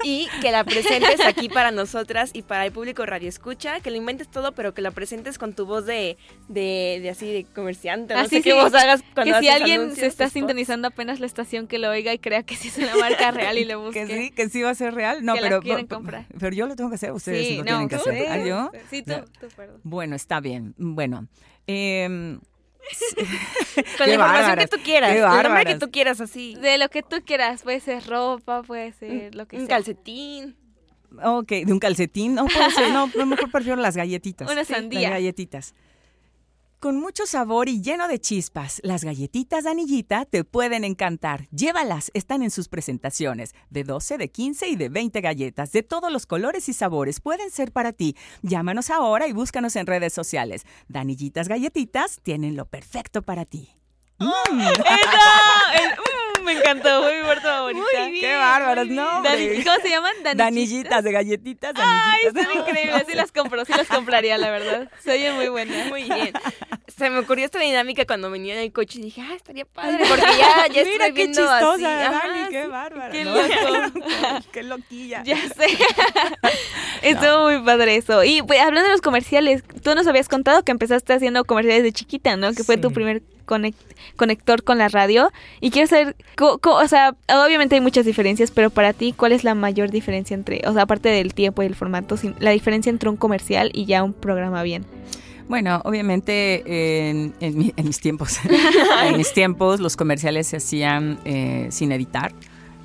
Y 0.03 0.27
que 0.41 0.51
la 0.51 0.63
presentes 0.63 1.19
aquí 1.25 1.49
para 1.49 1.71
nosotras 1.71 2.29
y 2.33 2.43
para 2.43 2.65
el 2.65 2.71
público 2.71 3.05
Radio 3.05 3.27
Escucha, 3.27 3.79
que 3.79 3.89
lo 3.89 3.97
inventes 3.97 4.29
todo, 4.29 4.51
pero 4.53 4.73
que 4.73 4.81
la 4.81 4.91
presentes 4.91 5.37
con 5.37 5.53
tu 5.53 5.65
voz 5.65 5.85
de, 5.85 6.17
de, 6.47 6.99
de 7.01 7.09
así 7.09 7.25
de 7.31 7.43
comerciante. 7.45 8.13
No 8.13 8.19
Así 8.21 8.37
sé 8.37 8.41
qué 8.43 8.51
sí, 8.51 8.55
voz 8.57 8.73
hagas 8.75 9.03
cuando 9.15 9.33
Que 9.33 9.39
si 9.41 9.47
haces 9.49 9.61
alguien 9.61 9.81
anuncios, 9.81 9.99
se 10.01 10.07
está 10.07 10.29
sintonizando 10.29 10.87
apenas 10.89 11.19
la 11.19 11.25
estación, 11.25 11.67
que 11.67 11.79
lo 11.79 11.89
oiga 11.89 12.13
y 12.13 12.19
crea 12.19 12.43
que 12.43 12.55
sí 12.55 12.67
es 12.67 12.77
una 12.77 12.95
marca 12.97 13.31
real 13.31 13.57
y 13.57 13.65
lo 13.65 13.81
busque. 13.81 14.05
Que 14.05 14.17
sí, 14.17 14.31
que 14.31 14.49
sí 14.49 14.61
va 14.61 14.69
a 14.69 14.75
ser 14.75 14.93
real. 14.93 15.25
No, 15.25 15.33
Que 15.33 15.41
la 15.41 15.47
pero, 15.49 15.61
quieren 15.61 15.87
pero- 15.87 15.97
comprar. 15.97 16.25
pero 16.39 16.55
yo 16.55 16.67
lo 16.67 16.75
tengo 16.75 16.89
que 16.89 16.95
hacer, 16.95 17.11
ustedes 17.11 17.47
Sí, 17.47 17.53
lo 17.57 17.63
no, 17.63 17.65
tienen 17.65 17.89
que 17.89 17.95
hacer. 17.95 18.27
¿Ah, 18.29 18.37
yo? 18.45 18.71
Sí, 18.89 19.01
tú, 19.01 19.13
tú, 19.39 19.47
perdón. 19.55 19.81
Bueno, 19.83 20.15
está 20.15 20.39
bien. 20.39 20.75
Bueno. 20.77 21.27
em, 21.65 22.39
Con 23.97 24.07
la 24.07 24.13
información 24.13 24.57
que 24.57 24.67
tú 24.67 24.78
quieras. 24.84 25.15
El 25.15 25.21
nombre 25.43 25.65
que 25.65 25.75
tú 25.75 25.91
quieras, 25.91 26.21
así. 26.21 26.55
De 26.55 26.78
lo 26.78 26.89
que 26.89 27.03
tú 27.03 27.17
quieras, 27.25 27.63
puede 27.63 27.80
ser 27.80 28.05
ropa, 28.07 28.63
puede 28.63 28.93
ser 28.93 29.36
lo 29.36 29.47
que 29.47 29.57
un 29.57 29.67
sea. 29.67 29.75
calcetín. 29.78 30.55
ok, 31.23 31.47
de 31.49 31.73
un 31.73 31.80
calcetín. 31.80 32.36
No, 32.36 32.45
puede 32.45 32.71
ser, 32.71 32.91
no, 32.91 33.07
mejor 33.25 33.51
prefiero 33.51 33.75
las 33.82 33.95
galletitas. 33.97 34.49
Una 34.51 34.63
Sí, 34.63 34.73
sandía. 34.73 35.01
Las 35.01 35.11
galletitas. 35.11 35.73
Con 36.80 36.99
mucho 36.99 37.25
sabor 37.25 37.69
y 37.69 37.82
lleno 37.82 38.07
de 38.07 38.19
chispas, 38.21 38.80
las 38.84 39.03
galletitas 39.03 39.63
de 39.63 39.71
anillita 39.71 40.25
te 40.25 40.43
pueden 40.43 40.84
encantar. 40.84 41.47
Llévalas, 41.49 42.11
están 42.13 42.43
en 42.43 42.51
sus 42.51 42.67
presentaciones. 42.69 43.55
De 43.71 43.84
12, 43.84 44.19
de 44.19 44.30
15 44.30 44.67
y 44.67 44.75
de 44.75 44.89
20 44.89 45.19
galletas, 45.21 45.71
de 45.71 45.82
todos 45.82 46.11
los 46.11 46.28
colores 46.28 46.69
y 46.69 46.73
sabores, 46.73 47.19
pueden 47.19 47.49
ser 47.49 47.71
para 47.71 47.93
ti. 47.93 48.15
Llámanos 48.43 48.91
ahora 48.91 49.28
y 49.28 49.34
búscanos 49.34 49.75
en 49.75 49.88
redes 49.88 50.13
sociales. 50.13 50.65
Danillitas 50.88 51.47
Galletitas 51.47 52.19
tienen 52.21 52.55
lo 52.55 52.67
perfecto 52.67 53.23
para 53.23 53.45
ti. 53.45 53.71
¡Eso! 54.19 54.30
El- 55.80 55.91
mm, 55.93 56.26
me 56.47 56.59
encantó, 56.59 57.03
fue 57.03 57.21
mi 57.21 57.27
parte 57.27 57.41
favorita. 57.43 57.81
Muy 57.81 58.11
bien. 58.11 58.21
¡Qué 58.21 58.35
bárbaras! 58.35 58.87
No, 58.87 59.21
Dani-. 59.21 59.63
¿Cómo 59.63 59.75
se 59.81 59.89
llaman? 59.89 60.13
Danillitas. 60.23 60.37
Danillitas 60.37 61.03
de 61.03 61.11
galletitas, 61.11 61.73
Ay, 61.75 62.21
están 62.25 62.47
increíbles, 62.55 63.03
sí 63.07 63.15
las 63.15 63.31
compro, 63.31 63.65
sí 63.65 63.73
las 63.75 63.87
compraría, 63.87 64.37
la 64.37 64.49
verdad. 64.49 64.89
Se 65.03 65.11
oye 65.11 65.31
muy 65.33 65.49
buena. 65.49 65.85
Muy 65.89 66.03
bien. 66.03 66.31
Se 66.95 67.09
me 67.11 67.19
ocurrió 67.19 67.45
esta 67.45 67.59
dinámica 67.59 68.05
cuando 68.05 68.31
venía 68.31 68.55
en 68.55 68.61
el 68.61 68.71
coche 68.71 68.97
y 68.99 69.03
dije, 69.03 69.21
ah, 69.21 69.35
estaría 69.35 69.65
padre. 69.65 70.03
Porque 70.09 70.25
ya, 70.39 70.67
ya 70.67 70.83
Mira 70.83 71.05
estoy 71.05 71.07
qué 71.07 71.11
viendo 71.11 71.41
chistosa, 71.41 71.71
así. 71.73 71.83
Dani, 71.83 72.15
Ajá, 72.15 72.49
qué 72.49 72.63
sí. 72.63 72.69
bárbara. 72.69 73.11
qué 73.11 73.23
¿no? 73.23 73.35
loco. 73.35 73.99
qué 74.51 74.63
loquilla. 74.63 75.23
Ya 75.23 75.37
sé. 75.49 75.67
Estuvo 77.03 77.43
muy 77.43 77.61
padre 77.61 77.97
eso. 77.97 78.23
Y 78.23 78.41
pues, 78.41 78.59
hablando 78.59 78.87
de 78.87 78.91
los 78.93 79.01
comerciales, 79.01 79.63
tú 79.83 79.93
nos 79.93 80.07
habías 80.07 80.27
contado 80.27 80.63
que 80.63 80.71
empezaste 80.71 81.13
haciendo 81.13 81.45
comerciales 81.45 81.83
de 81.83 81.91
chiquita, 81.91 82.35
¿no? 82.35 82.53
Que 82.53 82.63
fue 82.63 82.77
tu 82.77 82.91
primer 82.91 83.21
conec- 83.47 83.73
conector 84.15 84.61
con 84.63 84.77
la 84.77 84.87
radio. 84.89 85.31
Y 85.61 85.71
quiero 85.71 85.87
saber, 85.87 86.15
co- 86.35 86.59
co- 86.59 86.75
o 86.75 86.87
sea, 86.87 87.15
obviamente 87.27 87.73
hay 87.75 87.81
muchas 87.81 88.05
diferencias, 88.05 88.51
pero 88.51 88.69
para 88.69 88.93
ti, 88.93 89.13
¿cuál 89.17 89.31
es 89.31 89.43
la 89.43 89.55
mayor 89.55 89.89
diferencia 89.89 90.35
entre, 90.35 90.61
o 90.67 90.73
sea, 90.73 90.83
aparte 90.83 91.09
del 91.09 91.33
tiempo 91.33 91.63
y 91.63 91.65
el 91.65 91.73
formato, 91.75 92.17
sin- 92.17 92.35
la 92.39 92.51
diferencia 92.51 92.89
entre 92.91 93.09
un 93.09 93.17
comercial 93.17 93.71
y 93.73 93.85
ya 93.85 94.03
un 94.03 94.13
programa 94.13 94.61
bien? 94.61 94.85
Bueno, 95.49 95.81
obviamente 95.85 97.09
en, 97.09 97.33
en 97.39 97.57
mi- 97.57 97.73
en 97.77 97.85
mis 97.85 97.99
tiempos, 98.01 98.37
en 99.05 99.15
mis 99.17 99.31
tiempos 99.33 99.79
los 99.79 99.95
comerciales 99.95 100.47
se 100.47 100.57
hacían 100.57 101.17
eh, 101.25 101.67
sin 101.71 101.91
editar. 101.93 102.33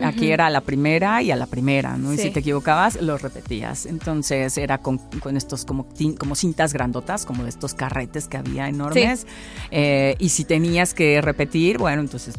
Aquí 0.01 0.31
era 0.31 0.47
a 0.47 0.51
la 0.51 0.61
primera 0.63 1.23
y 1.23 1.31
a 1.31 1.37
la 1.37 1.47
primera, 1.47 1.97
¿no? 1.97 2.13
Y 2.13 2.17
si 2.19 2.31
te 2.31 2.41
equivocabas, 2.41 3.01
los 3.01 3.21
repetías. 3.23 3.87
Entonces 3.87 4.57
era 4.59 4.79
con, 4.79 4.99
con 4.99 5.37
estos 5.37 5.65
como, 5.65 5.85
tin- 5.87 6.17
como 6.17 6.35
cintas 6.35 6.73
grandotas, 6.73 7.25
como 7.25 7.43
de 7.45 7.51
estos 7.51 7.75
carretes 7.75 8.27
que 8.27 8.37
había 8.39 8.69
enormes. 8.69 9.27
Eh, 9.71 10.17
y 10.19 10.31
si 10.31 10.45
tenías 10.45 10.95
que 10.95 11.21
repetir, 11.21 11.79
bueno, 11.79 12.01
entonces 12.03 12.35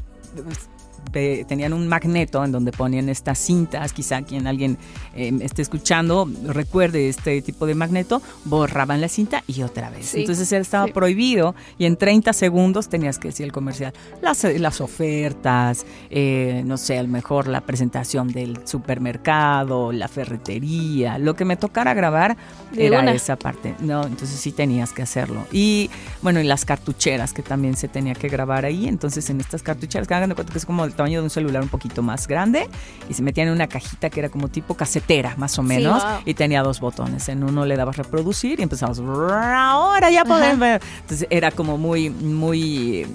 ve- 1.11 1.45
tenían 1.47 1.73
un 1.73 1.87
magneto 1.87 2.43
en 2.43 2.51
donde 2.51 2.71
ponían 2.71 3.09
estas 3.09 3.37
cintas, 3.39 3.93
quizá 3.93 4.21
quien 4.21 4.47
alguien 4.47 4.77
eh, 5.15 5.31
esté 5.41 5.61
escuchando 5.61 6.29
recuerde 6.45 7.09
este 7.09 7.41
tipo 7.41 7.65
de 7.65 7.75
magneto, 7.75 8.21
borraban 8.45 9.01
la 9.01 9.07
cinta 9.07 9.43
y 9.47 9.61
otra 9.63 9.89
vez. 9.89 10.07
Sí, 10.07 10.21
Entonces 10.21 10.51
estaba 10.51 10.85
sí. 10.87 10.91
prohibido 10.91 11.55
y 11.77 11.85
en 11.85 11.97
30 11.97 12.33
segundos 12.33 12.89
tenías 12.89 13.19
que 13.19 13.29
decir 13.29 13.45
el 13.45 13.51
comercial. 13.51 13.93
Las, 14.21 14.43
las 14.43 14.81
ofertas, 14.81 15.85
eh, 16.09 16.63
no 16.65 16.77
sé, 16.77 16.97
a 16.97 17.03
lo 17.03 17.09
mejor 17.09 17.47
la 17.47 17.61
presentación 17.61 18.27
del 18.29 18.65
supermercado, 18.67 19.91
la 19.91 20.07
ferretería, 20.07 21.17
lo 21.17 21.35
que 21.35 21.45
me 21.45 21.55
tocara 21.57 21.93
grabar 21.93 22.35
De 22.71 22.87
era 22.87 23.01
una. 23.01 23.11
esa 23.11 23.35
parte. 23.35 23.75
No, 23.79 24.03
entonces 24.05 24.39
sí 24.39 24.51
tenías 24.51 24.91
que 24.93 25.01
hacerlo. 25.01 25.45
Y 25.51 25.89
bueno, 26.21 26.39
y 26.39 26.43
las 26.43 26.65
cartucheras 26.65 27.33
que 27.33 27.41
también 27.43 27.75
se 27.75 27.87
tenía 27.87 28.13
que 28.15 28.29
grabar 28.29 28.65
ahí. 28.65 28.87
Entonces 28.87 29.29
en 29.29 29.39
estas 29.39 29.61
cartucheras, 29.63 30.07
que 30.07 30.13
hagan 30.13 30.29
de 30.29 30.35
cuenta 30.35 30.51
que 30.53 30.59
es 30.59 30.65
como 30.65 30.83
el 30.93 30.97
tamaño 30.97 31.19
de 31.19 31.23
un 31.25 31.29
celular 31.29 31.61
un 31.61 31.69
poquito 31.69 32.01
más 32.01 32.27
grande 32.27 32.69
y 33.09 33.13
se 33.13 33.21
metían 33.21 33.47
en 33.47 33.53
una 33.53 33.67
cajita 33.67 34.09
que 34.09 34.19
era 34.19 34.29
como 34.29 34.47
tipo 34.47 34.75
casetera, 34.75 35.35
más 35.37 35.57
o 35.59 35.63
menos, 35.63 36.03
wow. 36.03 36.21
y 36.25 36.33
tenía 36.33 36.63
dos 36.63 36.79
botones. 36.79 37.27
En 37.29 37.43
uno 37.43 37.65
le 37.65 37.75
dabas 37.75 37.97
reproducir 37.97 38.59
y 38.59 38.63
empezabas, 38.63 38.99
ahora 38.99 40.09
ya 40.09 40.23
podemos 40.23 40.59
ver. 40.59 40.81
Entonces 41.01 41.27
era 41.29 41.51
como 41.51 41.77
muy, 41.77 42.09
muy, 42.09 43.05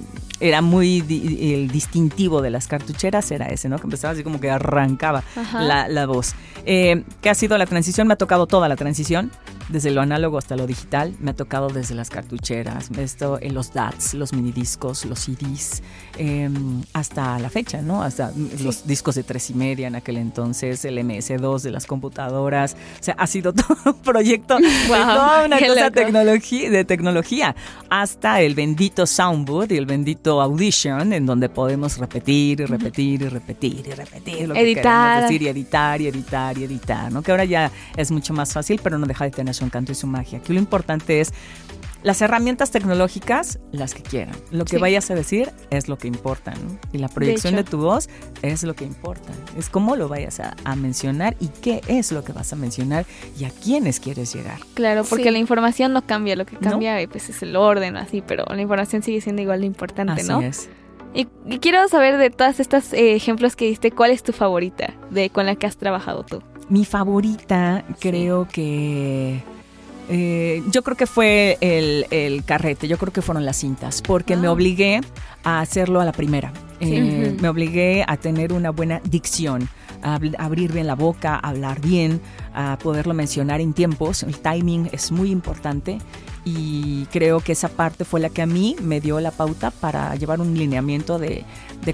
era 0.41 0.61
muy 0.63 1.01
di- 1.01 1.55
el 1.55 1.69
distintivo 1.71 2.43
de 2.43 2.51
las 2.51 2.67
cartucheras, 2.69 3.31
era 3.31 3.47
ese, 3.47 3.69
¿no? 3.69 3.77
Que 3.79 3.85
empezaba 3.85 4.13
así 4.15 4.23
como 4.23 4.41
que 4.41 4.51
arrancaba 4.51 5.23
la, 5.53 5.89
la 5.89 6.07
voz. 6.07 6.35
Eh, 6.65 7.05
¿Qué 7.23 7.31
ha 7.31 7.35
sido 7.35 7.57
la 7.59 7.67
transición? 7.67 8.07
Me 8.07 8.15
ha 8.15 8.19
tocado 8.19 8.47
toda 8.47 8.69
la 8.69 8.77
transición. 8.77 9.31
desde 9.69 9.91
lo 9.91 10.01
análogo 10.01 10.39
hasta 10.39 10.57
lo 10.57 10.67
digital, 10.67 11.15
me 11.21 11.33
ha 11.33 11.35
tocado 11.37 11.69
desde 11.69 11.95
las 11.95 12.09
cartucheras, 12.09 12.89
esto 12.97 13.39
en 13.43 13.53
los 13.53 13.75
DATs, 13.75 14.15
los 14.15 14.33
minidiscos, 14.33 15.05
los 15.05 15.19
CDs, 15.19 15.83
em, 16.17 16.83
hasta 16.95 17.39
la 17.39 17.51
fecha, 17.51 17.83
¿no? 17.83 18.03
Hasta 18.03 18.33
los 18.63 18.87
discos 18.87 19.15
de 19.17 19.25
tres 19.25 19.51
y 19.51 19.55
media 19.55 19.87
en 19.89 19.95
aquel 19.95 20.17
entonces, 20.17 20.87
el 20.87 20.97
MS2 20.99 21.61
de 21.61 21.71
las 21.71 21.85
computadoras, 21.85 22.77
o 22.99 23.03
sea, 23.03 23.15
ha 23.19 23.27
sido 23.27 23.53
todo 23.61 23.77
un 23.85 24.01
proyecto 24.01 24.57
de 24.57 24.69
toda 24.89 25.45
una 25.45 25.59
cosa 25.59 25.91
tecnología, 25.91 26.71
de 26.71 26.85
tecnología, 26.87 27.55
hasta 27.91 28.41
el 28.41 28.55
bendito 28.55 29.07
Soundboard 29.07 29.73
y 29.73 29.77
el 29.77 29.85
bendito 29.85 30.28
Audition, 30.31 31.13
en 31.13 31.27
donde 31.27 31.49
podemos 31.49 31.99
repetir 31.99 32.61
y 32.61 32.67
repetir 32.67 33.23
y 33.23 33.29
repetir 33.29 33.87
y 33.87 33.93
repetir 33.93 34.49
lo 34.49 34.55
que 34.55 34.75
queremos 34.75 35.23
decir 35.23 35.43
y 35.43 35.49
editar 35.49 36.01
y 36.01 36.07
editar 36.07 36.59
y 36.59 36.65
editar, 36.65 37.13
¿no? 37.13 37.23
Que 37.23 37.31
ahora 37.31 37.45
ya 37.45 37.71
es 37.97 38.11
mucho 38.11 38.35
más 38.35 38.53
fácil, 38.53 38.81
pero 38.83 38.99
no 38.99 39.07
deja 39.07 39.25
de 39.25 39.31
tener 39.31 39.55
su 39.55 39.65
encanto 39.65 39.93
y 39.93 39.95
su 39.95 40.07
magia. 40.07 40.39
Aquí 40.39 40.53
lo 40.53 40.59
importante 40.59 41.21
es 41.21 41.33
las 42.09 42.23
herramientas 42.23 42.71
tecnológicas, 42.71 43.59
las 43.71 43.93
que 43.93 44.03
quieran. 44.03 44.35
Lo 44.51 44.65
que 44.65 44.79
vayas 44.79 45.11
a 45.11 45.15
decir 45.15 45.51
es 45.69 45.89
lo 45.91 45.99
que 45.99 46.09
importa, 46.09 46.55
¿no? 46.55 46.79
Y 46.91 46.97
la 46.97 47.09
proyección 47.09 47.55
de, 47.55 47.65
tu 47.65 47.77
voz 47.77 48.09
es 48.41 48.63
lo 48.63 48.75
que 48.75 48.87
importa. 48.87 49.31
Es 49.59 49.69
cómo 49.69 49.95
lo 49.95 50.09
vayas 50.09 50.41
a, 50.41 50.75
mencionar 50.75 51.37
y 51.39 51.49
qué 51.49 51.83
es 51.87 52.11
lo 52.11 52.25
que 52.25 52.33
vas 52.33 52.51
a 52.55 52.57
mencionar 52.57 53.05
y 53.39 53.45
a 53.45 53.51
quiénes 53.51 54.01
quieres 54.01 54.35
llegar. 54.35 54.59
Claro, 54.73 55.05
porque 55.05 55.31
la 55.31 55.37
información 55.37 55.93
no 55.93 56.01
cambia, 56.07 56.35
lo 56.35 56.47
que 56.47 56.57
cambia 56.57 56.97
pues 57.11 57.29
es 57.29 57.43
el 57.43 57.55
orden 57.57 57.99
así, 57.99 58.23
pero 58.27 58.47
la 58.49 58.63
información 58.63 59.03
sigue 59.03 59.21
siendo 59.21 59.43
igual 59.43 59.61
de 59.61 59.67
importante, 59.67 60.23
así 60.23 60.31
¿no? 60.31 60.41
Es. 60.41 60.71
Y, 61.13 61.27
quiero 61.59 61.87
saber 61.89 62.17
de 62.17 62.31
todas 62.31 62.59
estas 62.59 62.95
eh, 62.95 63.17
ejemplos 63.17 63.55
que 63.55 63.67
diste, 63.67 63.91
¿cuál 63.91 64.13
es 64.13 64.23
tu 64.23 64.33
favorita 64.33 64.95
de 65.11 65.29
con 65.29 65.45
la 65.45 65.57
que 65.57 65.67
has 65.67 65.77
trabajado 65.77 66.25
tú? 66.25 66.43
Mi 66.71 66.87
favorita 66.87 67.85
creo 68.01 68.49
que 68.51 69.43
eh, 70.09 70.63
yo 70.71 70.83
creo 70.83 70.97
que 70.97 71.07
fue 71.07 71.59
el, 71.61 72.43
carrete, 72.45 72.89
yo 72.89 72.99
creo 72.99 73.13
que 73.13 73.23
fueron 73.23 73.45
las 73.45 73.57
cintas, 73.59 74.03
porque 74.03 74.37
me 74.37 74.47
ah. 74.47 74.53
obligué 74.53 75.01
a 75.45 75.61
hacerlo 75.61 76.01
a 76.01 76.05
la 76.05 76.13
primera. 76.13 76.53
Eh, 76.81 77.37
me 77.41 77.49
obligué 77.49 78.05
a 78.07 78.17
tener 78.17 78.53
una 78.53 78.71
buena 78.71 79.01
dicción, 79.05 79.69
a 80.03 80.19
abrir 80.39 80.73
bien 80.73 80.87
la 80.87 80.95
boca, 80.95 81.35
a 81.35 81.49
hablar 81.49 81.81
bien, 81.81 82.21
a 82.55 82.79
poderlo 82.81 83.15
mencionar 83.15 83.61
en 83.61 83.73
tiempos. 83.73 84.23
El 84.23 84.39
timing 84.39 84.89
es 84.93 85.11
muy 85.11 85.31
importante 85.31 85.99
y 86.57 87.07
creo 87.13 87.41
que 87.41 87.53
esa 87.53 87.69
parte 87.69 88.05
fue 88.05 88.21
la 88.21 88.31
que 88.31 88.43
a 88.43 88.47
mí 88.47 88.77
me 88.81 89.01
dio 89.01 89.21
la 89.21 89.31
pauta 89.31 89.71
para 89.71 90.15
llevar 90.17 90.41
un 90.41 90.57
lineamiento 90.57 91.19
de, 91.19 91.45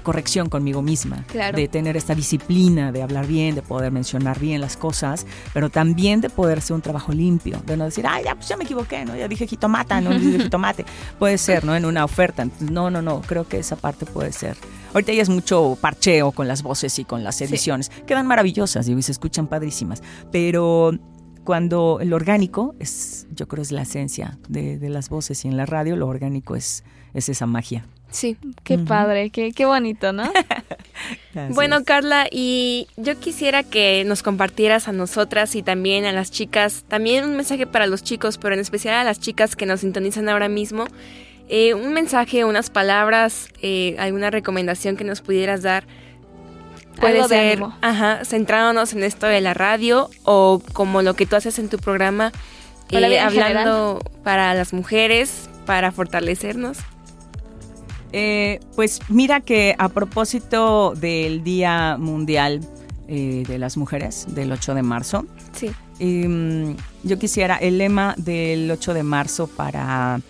corrección 0.03 0.49
conmigo 0.49 0.81
misma, 0.81 1.23
de 1.55 1.67
tener 1.69 1.95
esta 1.95 2.13
disciplina, 2.13 2.91
de 2.91 3.01
hablar 3.01 3.27
bien, 3.27 3.55
de 3.55 3.61
poder 3.61 3.93
mencionar 3.93 4.39
bien 4.39 4.59
las 4.59 4.75
cosas, 4.75 5.25
pero 5.53 5.69
también 5.69 6.19
de 6.19 6.29
poder 6.29 6.57
hacer 6.57 6.75
un 6.75 6.81
trabajo 6.81 7.13
limpio, 7.13 7.61
de 7.65 7.77
no 7.77 7.85
decir, 7.85 8.05
ay, 8.05 8.25
ya, 8.25 8.35
pues 8.35 8.49
ya 8.49 8.57
me 8.57 8.65
equivoqué, 8.65 9.05
¿no? 9.05 9.15
Ya 9.15 9.29
dije 9.29 9.47
jitomata, 9.47 10.01
no 10.01 10.09
dije 10.11 10.43
jitomate. 10.43 10.85
Puede 11.19 11.37
ser, 11.37 11.63
¿no? 11.63 11.75
En 11.75 11.85
una 11.85 12.03
oferta. 12.03 12.45
No, 12.59 12.89
no, 12.89 13.01
no, 13.01 13.21
creo 13.21 13.47
que 13.47 13.57
esa 13.57 13.77
parte 13.77 14.05
puede 14.05 14.33
ser. 14.33 14.57
Ahorita 14.93 15.13
ya 15.13 15.21
es 15.21 15.29
mucho 15.29 15.77
parcheo 15.79 16.31
con 16.31 16.47
las 16.47 16.61
voces 16.61 16.99
y 16.99 17.05
con 17.05 17.23
las 17.23 17.41
ediciones. 17.41 17.89
Quedan 18.05 18.27
maravillosas, 18.27 18.87
y 18.87 19.01
se 19.01 19.11
escuchan 19.11 19.47
padrísimas, 19.47 20.01
pero 20.31 20.91
cuando 21.45 21.99
el 22.01 22.11
orgánico 22.11 22.75
es, 22.79 23.27
yo 23.33 23.47
creo, 23.47 23.61
es 23.61 23.71
la 23.71 23.83
esencia 23.83 24.37
de, 24.49 24.77
las 24.89 25.07
voces 25.09 25.45
y 25.45 25.47
en 25.47 25.55
la 25.55 25.65
radio 25.65 25.95
lo 25.95 26.07
orgánico 26.07 26.55
es, 26.55 26.83
es 27.13 27.29
esa 27.29 27.45
magia. 27.45 27.85
Sí, 28.09 28.37
qué 28.63 28.77
padre, 28.77 29.29
qué, 29.29 29.51
qué 29.51 29.65
bonito, 29.65 30.13
¿no? 30.13 30.23
bueno, 31.49 31.83
Carla, 31.83 32.27
y 32.31 32.87
yo 32.97 33.19
quisiera 33.19 33.63
que 33.63 34.03
nos 34.05 34.23
compartieras 34.23 34.87
a 34.87 34.91
nosotras 34.91 35.55
y 35.55 35.63
también 35.63 36.05
a 36.05 36.11
las 36.11 36.31
chicas, 36.31 36.85
también 36.87 37.25
un 37.25 37.35
mensaje 37.35 37.67
para 37.67 37.87
los 37.87 38.03
chicos, 38.03 38.37
pero 38.37 38.53
en 38.53 38.61
especial 38.61 38.95
a 38.95 39.03
las 39.03 39.19
chicas 39.19 39.55
que 39.55 39.65
nos 39.65 39.81
sintonizan 39.81 40.29
ahora 40.29 40.49
mismo, 40.49 40.85
eh, 41.47 41.73
un 41.73 41.93
mensaje, 41.93 42.45
unas 42.45 42.69
palabras, 42.69 43.49
eh, 43.61 43.95
alguna 43.99 44.31
recomendación 44.31 44.97
que 44.97 45.03
nos 45.03 45.21
pudieras 45.21 45.61
dar 45.61 45.85
Puede 46.99 47.27
ser, 47.27 47.63
ajá, 47.81 48.23
centrándonos 48.25 48.93
en 48.93 49.03
esto 49.03 49.25
de 49.27 49.41
la 49.41 49.53
radio 49.53 50.09
o 50.23 50.61
como 50.73 51.01
lo 51.01 51.13
que 51.13 51.25
tú 51.25 51.35
haces 51.35 51.59
en 51.59 51.69
tu 51.69 51.77
programa, 51.77 52.31
eh, 52.91 53.19
hablando 53.19 54.01
para 54.23 54.53
las 54.53 54.73
mujeres, 54.73 55.49
para 55.65 55.91
fortalecernos. 55.91 56.77
Eh, 58.11 58.59
pues 58.75 59.01
mira 59.09 59.41
que 59.41 59.75
a 59.77 59.89
propósito 59.89 60.93
del 60.95 61.43
Día 61.43 61.97
Mundial 61.99 62.61
eh, 63.07 63.43
de 63.45 63.57
las 63.57 63.75
Mujeres, 63.75 64.25
del 64.29 64.51
8 64.51 64.73
de 64.73 64.83
marzo, 64.83 65.25
sí. 65.51 65.71
Em, 65.99 66.75
yo 67.03 67.19
quisiera 67.19 67.55
el 67.57 67.77
lema 67.77 68.15
del 68.17 68.69
8 68.71 68.93
de 68.93 69.03
marzo 69.03 69.47
para 69.47 70.21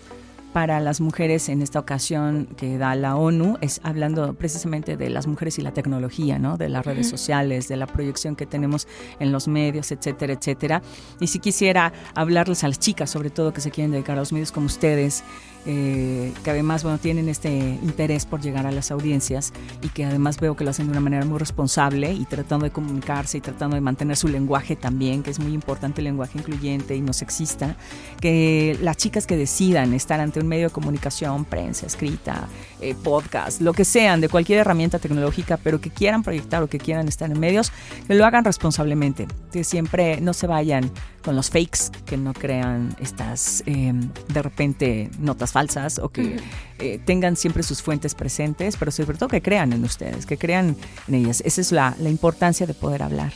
para 0.56 0.80
las 0.80 1.02
mujeres 1.02 1.50
en 1.50 1.60
esta 1.60 1.78
ocasión 1.78 2.46
que 2.56 2.78
da 2.78 2.94
la 2.94 3.16
ONU 3.16 3.58
es 3.60 3.78
hablando 3.82 4.32
precisamente 4.32 4.96
de 4.96 5.10
las 5.10 5.26
mujeres 5.26 5.58
y 5.58 5.60
la 5.60 5.72
tecnología, 5.72 6.38
¿no? 6.38 6.56
De 6.56 6.70
las 6.70 6.86
redes 6.86 7.10
sociales, 7.10 7.68
de 7.68 7.76
la 7.76 7.86
proyección 7.86 8.36
que 8.36 8.46
tenemos 8.46 8.88
en 9.20 9.32
los 9.32 9.48
medios, 9.48 9.92
etcétera, 9.92 10.32
etcétera. 10.32 10.80
Y 11.20 11.26
si 11.26 11.40
quisiera 11.40 11.92
hablarles 12.14 12.64
a 12.64 12.68
las 12.68 12.78
chicas, 12.78 13.10
sobre 13.10 13.28
todo 13.28 13.52
que 13.52 13.60
se 13.60 13.70
quieren 13.70 13.90
dedicar 13.90 14.16
a 14.16 14.20
los 14.20 14.32
medios 14.32 14.50
como 14.50 14.64
ustedes, 14.64 15.24
eh, 15.66 16.32
que 16.44 16.50
además 16.50 16.82
bueno, 16.82 16.98
tienen 16.98 17.28
este 17.28 17.50
interés 17.50 18.24
por 18.24 18.40
llegar 18.40 18.66
a 18.66 18.70
las 18.70 18.90
audiencias 18.90 19.52
y 19.82 19.88
que 19.88 20.04
además 20.04 20.38
veo 20.38 20.54
que 20.54 20.64
lo 20.64 20.70
hacen 20.70 20.86
de 20.86 20.92
una 20.92 21.00
manera 21.00 21.24
muy 21.24 21.38
responsable 21.38 22.12
y 22.12 22.24
tratando 22.24 22.64
de 22.64 22.70
comunicarse 22.70 23.38
y 23.38 23.40
tratando 23.40 23.74
de 23.74 23.80
mantener 23.80 24.16
su 24.16 24.28
lenguaje 24.28 24.76
también, 24.76 25.22
que 25.22 25.30
es 25.30 25.38
muy 25.40 25.52
importante 25.52 26.00
el 26.00 26.04
lenguaje 26.04 26.38
incluyente 26.38 26.94
y 26.94 27.00
no 27.00 27.12
sexista, 27.12 27.76
que 28.20 28.78
las 28.80 28.96
chicas 28.96 29.26
que 29.26 29.36
decidan 29.36 29.92
estar 29.92 30.20
ante 30.20 30.40
un 30.40 30.46
medio 30.46 30.68
de 30.68 30.72
comunicación, 30.72 31.44
prensa, 31.44 31.86
escrita, 31.86 32.48
eh, 32.80 32.94
podcast, 32.94 33.60
lo 33.60 33.72
que 33.72 33.84
sean, 33.84 34.20
de 34.20 34.28
cualquier 34.28 34.58
herramienta 34.58 34.98
tecnológica, 34.98 35.56
pero 35.56 35.80
que 35.80 35.90
quieran 35.90 36.22
proyectar 36.22 36.62
o 36.62 36.68
que 36.68 36.78
quieran 36.78 37.08
estar 37.08 37.30
en 37.30 37.40
medios, 37.40 37.72
que 38.06 38.14
lo 38.14 38.26
hagan 38.26 38.44
responsablemente, 38.44 39.26
que 39.50 39.64
siempre 39.64 40.20
no 40.20 40.34
se 40.34 40.46
vayan 40.46 40.90
con 41.26 41.34
los 41.34 41.50
fakes, 41.50 41.90
que 42.04 42.16
no 42.16 42.32
crean 42.34 42.94
estas 43.00 43.62
em, 43.66 44.10
de 44.28 44.42
repente 44.42 45.10
notas 45.18 45.52
falsas 45.52 45.98
o 45.98 46.10
que 46.10 46.36
eh, 46.78 47.00
tengan 47.04 47.36
siempre 47.36 47.62
sus 47.62 47.82
fuentes 47.82 48.14
presentes, 48.14 48.76
pero 48.76 48.90
sobre 48.90 49.18
todo 49.18 49.30
que 49.30 49.42
crean 49.42 49.72
en 49.72 49.82
ustedes, 49.82 50.26
que 50.26 50.36
crean 50.36 50.76
en 51.08 51.14
ellas. 51.14 51.42
Esa 51.44 51.60
es 51.60 51.72
la, 51.72 51.96
importancia 52.06 52.66
de 52.66 52.74
poder 52.74 53.02
hablar. 53.02 53.32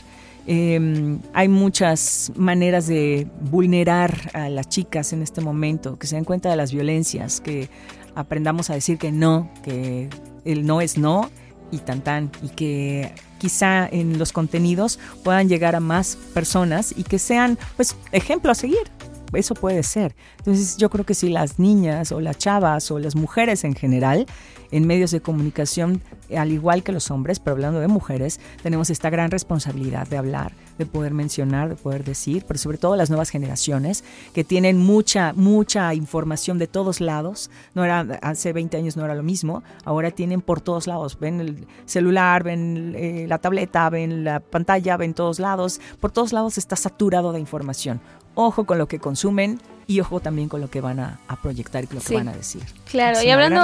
Em, 0.47 1.19
hay 1.33 1.47
muchas 1.47 2.31
maneras 2.35 2.87
de 2.87 3.27
vulnerar 3.51 4.31
a 4.33 4.49
las 4.49 4.69
chicas 4.69 5.13
en 5.13 5.21
este 5.21 5.41
momento, 5.41 5.99
que 5.99 6.07
se 6.07 6.15
den 6.15 6.25
cuenta 6.25 6.49
de 6.49 6.55
las 6.55 6.71
violencias, 6.71 7.41
que 7.41 7.69
aprendamos 8.15 8.69
a 8.69 8.73
decir 8.73 8.97
que 8.97 9.11
no, 9.11 9.49
que 9.63 10.09
el 10.45 10.65
no 10.65 10.81
es 10.81 10.97
no 10.97 11.29
y 11.71 11.77
tan 11.79 12.01
tan, 12.01 12.31
y 12.41 12.49
que 12.49 13.13
quizá 13.37 13.87
en 13.87 14.19
los 14.19 14.33
contenidos 14.33 14.99
puedan 15.23 15.47
llegar 15.47 15.75
a 15.75 15.79
más 15.79 16.17
personas 16.33 16.93
y 16.95 17.03
que 17.03 17.17
sean 17.17 17.57
pues 17.75 17.95
ejemplo 18.11 18.51
a 18.51 18.55
seguir. 18.55 18.91
Eso 19.33 19.55
puede 19.55 19.81
ser. 19.83 20.13
Entonces 20.39 20.75
yo 20.77 20.89
creo 20.89 21.05
que 21.05 21.13
si 21.13 21.29
las 21.29 21.57
niñas 21.57 22.11
o 22.11 22.19
las 22.19 22.37
chavas 22.37 22.91
o 22.91 22.99
las 22.99 23.15
mujeres 23.15 23.63
en 23.63 23.75
general 23.75 24.25
en 24.71 24.87
medios 24.87 25.11
de 25.11 25.21
comunicación, 25.21 26.01
al 26.35 26.51
igual 26.51 26.83
que 26.83 26.91
los 26.91 27.11
hombres, 27.11 27.39
pero 27.39 27.53
hablando 27.53 27.79
de 27.79 27.87
mujeres, 27.87 28.39
tenemos 28.63 28.89
esta 28.89 29.09
gran 29.09 29.31
responsabilidad 29.31 30.07
de 30.07 30.17
hablar, 30.17 30.53
de 30.77 30.85
poder 30.85 31.13
mencionar, 31.13 31.69
de 31.69 31.75
poder 31.75 32.03
decir, 32.03 32.45
pero 32.47 32.57
sobre 32.57 32.77
todo 32.77 32.95
las 32.95 33.09
nuevas 33.09 33.29
generaciones 33.29 34.03
que 34.33 34.43
tienen 34.43 34.77
mucha, 34.77 35.33
mucha 35.33 35.93
información 35.93 36.57
de 36.57 36.67
todos 36.67 37.01
lados. 37.01 37.51
No 37.75 37.83
era, 37.83 37.99
hace 38.21 38.53
20 38.53 38.77
años 38.77 38.97
no 38.97 39.05
era 39.05 39.15
lo 39.15 39.23
mismo, 39.23 39.63
ahora 39.83 40.11
tienen 40.11 40.41
por 40.41 40.61
todos 40.61 40.87
lados. 40.87 41.17
Ven 41.19 41.41
el 41.41 41.67
celular, 41.85 42.43
ven 42.43 42.93
eh, 42.95 43.25
la 43.27 43.37
tableta, 43.37 43.89
ven 43.89 44.23
la 44.23 44.39
pantalla, 44.39 44.97
ven 44.97 45.13
todos 45.13 45.39
lados. 45.39 45.81
Por 45.99 46.11
todos 46.11 46.33
lados 46.33 46.57
está 46.57 46.75
saturado 46.75 47.33
de 47.33 47.39
información. 47.39 48.01
Ojo 48.33 48.65
con 48.65 48.77
lo 48.77 48.87
que 48.87 48.99
consumen, 48.99 49.59
y 49.87 49.99
ojo 49.99 50.19
también 50.19 50.49
con 50.49 50.61
lo 50.61 50.69
que 50.69 50.81
van 50.81 50.99
a, 50.99 51.19
proyectar 51.41 51.83
y 51.83 51.93
lo 51.93 52.01
que 52.01 52.15
van 52.15 52.27
a 52.27 52.33
decir. 52.33 52.61
Claro, 52.85 53.21
y 53.23 53.29
hablando 53.29 53.63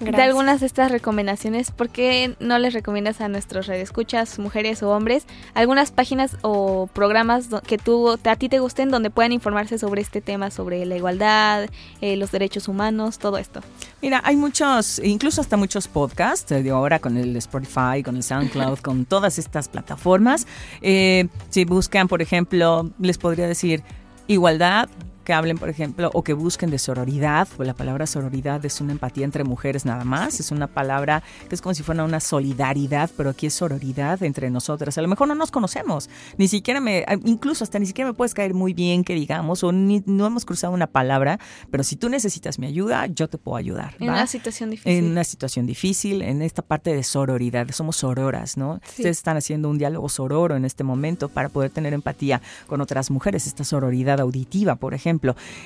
de 0.00 0.22
algunas 0.22 0.60
de 0.60 0.66
estas 0.66 0.90
recomendaciones, 0.90 1.70
¿por 1.70 1.90
qué 1.90 2.34
no 2.40 2.58
les 2.58 2.74
recomiendas 2.74 3.20
a 3.20 3.28
nuestros 3.28 3.66
radioescuchas, 3.66 4.38
mujeres 4.38 4.82
o 4.82 4.90
hombres, 4.90 5.26
algunas 5.54 5.90
páginas 5.90 6.36
o 6.42 6.88
programas 6.92 7.48
que 7.66 7.78
tú, 7.78 8.18
a 8.24 8.36
ti 8.36 8.48
te 8.48 8.58
gusten 8.58 8.90
donde 8.90 9.10
puedan 9.10 9.32
informarse 9.32 9.78
sobre 9.78 10.02
este 10.02 10.20
tema, 10.20 10.50
sobre 10.50 10.84
la 10.86 10.96
igualdad, 10.96 11.68
eh, 12.00 12.16
los 12.16 12.32
derechos 12.32 12.68
humanos, 12.68 13.18
todo 13.18 13.38
esto? 13.38 13.60
Mira, 14.02 14.20
hay 14.24 14.36
muchos, 14.36 14.98
incluso 14.98 15.40
hasta 15.40 15.56
muchos 15.56 15.88
podcasts, 15.88 16.48
de 16.48 16.70
ahora 16.70 16.98
con 16.98 17.16
el 17.16 17.36
Spotify, 17.36 18.02
con 18.04 18.16
el 18.16 18.22
SoundCloud, 18.22 18.78
con 18.80 19.04
todas 19.06 19.38
estas 19.38 19.68
plataformas. 19.68 20.46
Eh, 20.82 21.28
si 21.50 21.64
buscan, 21.64 22.08
por 22.08 22.22
ejemplo, 22.22 22.90
les 22.98 23.18
podría 23.18 23.46
decir 23.46 23.82
igualdad, 24.26 24.88
que 25.24 25.32
hablen, 25.32 25.58
por 25.58 25.68
ejemplo, 25.68 26.10
o 26.14 26.22
que 26.22 26.34
busquen 26.34 26.70
de 26.70 26.78
sororidad, 26.78 27.48
pues 27.56 27.66
la 27.66 27.74
palabra 27.74 28.06
sororidad 28.06 28.64
es 28.64 28.80
una 28.80 28.92
empatía 28.92 29.24
entre 29.24 29.44
mujeres 29.44 29.84
nada 29.84 30.04
más, 30.04 30.38
es 30.40 30.50
una 30.50 30.66
palabra 30.66 31.22
que 31.48 31.54
es 31.54 31.62
como 31.62 31.74
si 31.74 31.82
fuera 31.82 32.04
una 32.04 32.20
solidaridad, 32.20 33.10
pero 33.16 33.30
aquí 33.30 33.46
es 33.46 33.54
sororidad 33.54 34.22
entre 34.22 34.50
nosotras. 34.50 34.96
A 34.98 35.02
lo 35.02 35.08
mejor 35.08 35.28
no 35.28 35.34
nos 35.34 35.50
conocemos, 35.50 36.08
ni 36.36 36.48
siquiera 36.48 36.80
me, 36.80 37.04
incluso 37.24 37.64
hasta 37.64 37.78
ni 37.78 37.86
siquiera 37.86 38.10
me 38.10 38.14
puedes 38.14 38.34
caer 38.34 38.54
muy 38.54 38.74
bien, 38.74 39.04
que 39.04 39.14
digamos, 39.14 39.64
o 39.64 39.72
ni, 39.72 40.02
no 40.06 40.26
hemos 40.26 40.44
cruzado 40.44 40.72
una 40.72 40.86
palabra, 40.86 41.40
pero 41.70 41.82
si 41.82 41.96
tú 41.96 42.08
necesitas 42.08 42.58
mi 42.58 42.66
ayuda, 42.66 43.06
yo 43.06 43.28
te 43.28 43.38
puedo 43.38 43.56
ayudar. 43.56 43.96
En 43.98 44.10
una 44.10 44.26
situación 44.26 44.70
difícil. 44.70 44.92
En 44.92 45.10
una 45.10 45.24
situación 45.24 45.66
difícil, 45.66 46.22
en 46.22 46.42
esta 46.42 46.62
parte 46.62 46.94
de 46.94 47.02
sororidad, 47.02 47.66
somos 47.70 47.96
sororas, 47.96 48.56
¿no? 48.56 48.80
Ustedes 48.86 49.16
están 49.16 49.36
haciendo 49.36 49.70
un 49.70 49.78
diálogo 49.78 50.08
sororo 50.08 50.56
en 50.56 50.64
este 50.64 50.84
momento 50.84 51.28
para 51.28 51.48
poder 51.48 51.70
tener 51.70 51.94
empatía 51.94 52.42
con 52.66 52.80
otras 52.80 53.10
mujeres, 53.10 53.46
esta 53.46 53.64
sororidad 53.64 54.20
auditiva, 54.20 54.76
por 54.76 54.94
ejemplo. 54.94 55.13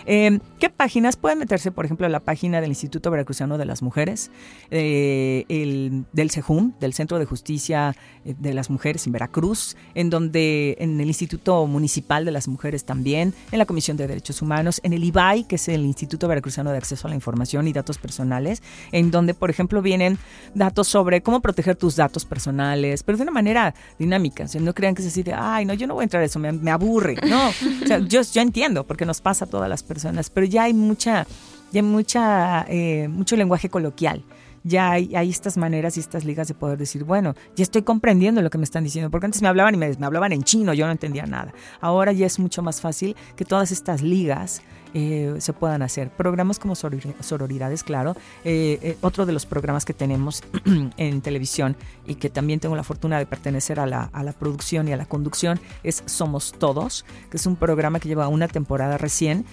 Em, 0.07 0.40
¿Qué 0.59 0.70
páginas 0.70 1.16
pueden 1.16 1.38
meterse, 1.38 1.70
por 1.70 1.84
ejemplo, 1.84 2.09
la 2.09 2.20
página 2.20 2.61
del 2.61 2.70
Instituto 2.70 3.11
Veracruzano 3.11 3.59
de 3.59 3.64
las 3.64 3.82
Mujeres, 3.82 4.30
eh, 4.70 5.44
el, 5.49 6.05
del 6.12 6.30
CEJUM, 6.30 6.72
del 6.80 6.94
Centro 6.94 7.18
de 7.18 7.24
Justicia 7.24 7.94
eh, 8.24 8.34
de 8.38 8.55
las 8.55 8.70
Mujeres 8.70 9.07
en 9.07 9.12
Veracruz, 9.12 9.76
en 9.94 10.11
donde 10.11 10.76
en 10.80 11.01
el 11.01 11.07
Instituto 11.07 11.66
Municipal 11.66 12.24
de 12.24 12.32
las 12.32 12.49
Mujeres 12.49 12.84
también, 12.84 13.34
en 13.53 13.59
la 13.59 13.66
Comisión 13.66 13.96
de 13.96 14.07
Derechos 14.07 14.42
Humanos, 14.42 14.80
en 14.82 14.92
el 14.92 15.05
IBAI, 15.05 15.44
que 15.44 15.57
es 15.57 15.68
el 15.68 15.84
Instituto 15.84 16.28
Veracruzano 16.28 16.70
de 16.70 16.78
Acceso 16.78 17.07
a 17.07 17.11
la 17.11 17.14
Información 17.14 17.68
y 17.68 17.72
Datos 17.72 17.99
Personales, 17.99 18.62
en 18.92 19.11
donde, 19.11 19.34
por 19.34 19.51
ejemplo, 19.51 19.82
vienen 19.82 20.18
datos 20.55 20.88
sobre 20.88 21.22
cómo 21.22 21.40
proteger 21.40 21.76
tus 21.76 21.96
datos 21.96 22.24
personales, 22.24 23.03
pero 23.03 23.16
de 23.16 23.22
una 23.22 23.32
manera 23.32 23.74
dinámica. 23.99 24.44
O 24.44 24.61
no 24.61 24.74
crean 24.74 24.94
que 24.94 25.03
es 25.03 25.09
así 25.09 25.22
de, 25.22 25.34
ay, 25.34 25.64
no, 25.64 25.74
yo 25.74 25.86
no 25.86 25.94
voy 25.94 26.03
a 26.03 26.05
entrar 26.05 26.22
a 26.22 26.26
eso, 26.26 26.38
me, 26.38 26.70
aburre. 26.70 27.16
No, 27.28 27.49
o 27.49 27.86
sea, 27.86 27.99
yo, 27.99 28.22
yo 28.22 28.40
entiendo, 28.40 28.86
porque 28.86 29.05
nos 29.05 29.20
pasa 29.20 29.38
a 29.43 29.47
todas 29.47 29.68
las 29.68 29.82
personas, 29.82 30.30
pero 30.30 30.47
ya 30.47 30.64
hay 30.64 30.74
mucha, 30.74 31.26
ya 31.72 31.80
hay 31.80 31.82
mucha, 31.82 32.66
eh, 32.68 33.09
mucho 33.09 33.36
lenguaje 33.36 33.68
coloquial 33.68 34.24
ya 34.64 34.91
hay, 34.91 35.14
hay, 35.14 35.30
estas 35.30 35.57
maneras 35.57 35.97
y 35.97 36.01
estas 36.01 36.24
ligas 36.24 36.49
de 36.49 36.55
poder 36.55 36.78
decir, 36.78 37.05
bueno, 37.05 37.34
ya 37.57 37.62
estoy 37.62 37.82
comprendiendo 37.82 38.43
lo 38.43 38.51
que 38.51 38.59
me 38.59 38.64
están 38.64 38.84
diciendo, 38.84 39.11
porque 39.11 39.26
antes 39.26 39.41
me 39.41 39.49
hablaban 39.49 39.74
y 39.74 39.78
me, 39.78 39.89
me 39.97 40.07
hablaban 40.07 40.32
en 40.32 40.43
chino, 40.43 40.74
yo 40.74 40.86
no 40.86 40.93
entendía 40.93 41.26
nada. 41.26 41.53
Ahora 41.80 42.12
ya 42.12 42.26
es 42.26 42.39
mucho 42.39 42.62
más 42.62 42.80
fácil 42.80 43.16
que 43.36 43.45
todas 43.45 43.72
estas 43.72 44.03
ligas 44.03 44.62
eh, 44.95 45.34
se 45.39 45.53
puedan 45.53 45.82
hacer. 45.82 46.11
Programas 46.11 46.59
como 46.59 46.74
Sororidades, 46.74 47.84
claro. 47.84 48.16
Eh, 48.45 48.78
eh, 48.82 48.97
otro 49.01 49.26
de 49.26 49.32
los 49.32 49.47
programas 49.47 49.84
que 49.84 49.95
tenemos 49.95 50.43
en 50.97 51.20
televisión 51.20 51.76
y 52.07 52.14
que 52.16 52.30
también 52.30 52.61
tengo 52.61 52.76
la 52.76 52.84
fortuna 52.84 53.18
de 53.18 53.26
pertenecer 53.26 53.80
a 53.80 53.86
la, 53.86 54.05
a 54.12 54.22
la 54.22 54.32
producción 54.32 54.89
y 54.89 54.93
a 54.93 54.97
la 54.97 55.07
conducción 55.07 55.61
es 55.82 56.03
Somos 56.07 56.53
Todos, 56.59 57.05
que 57.30 57.36
es 57.36 57.47
un 57.47 57.57
programa 57.57 58.01
que 58.01 58.09
lleva 58.09 58.28
una 58.28 58.49
temporada 58.49 58.99
recién, 58.99 59.45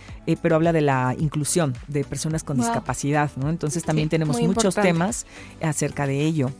pero 0.41 0.55
habla 0.55 0.73
de 0.73 0.81
la 0.81 1.15
inclusión 1.17 1.75
de 1.87 2.03
personas 2.03 2.43
con 2.43 2.57
discapacidad. 2.57 3.31
¿no? 3.35 3.49
Entonces 3.49 3.83
también 3.83 4.09
tenemos 4.09 4.41
muchos 4.41 4.75
temas 4.75 5.25
acerca 5.61 6.07
de 6.07 6.21
ello. 6.21 6.51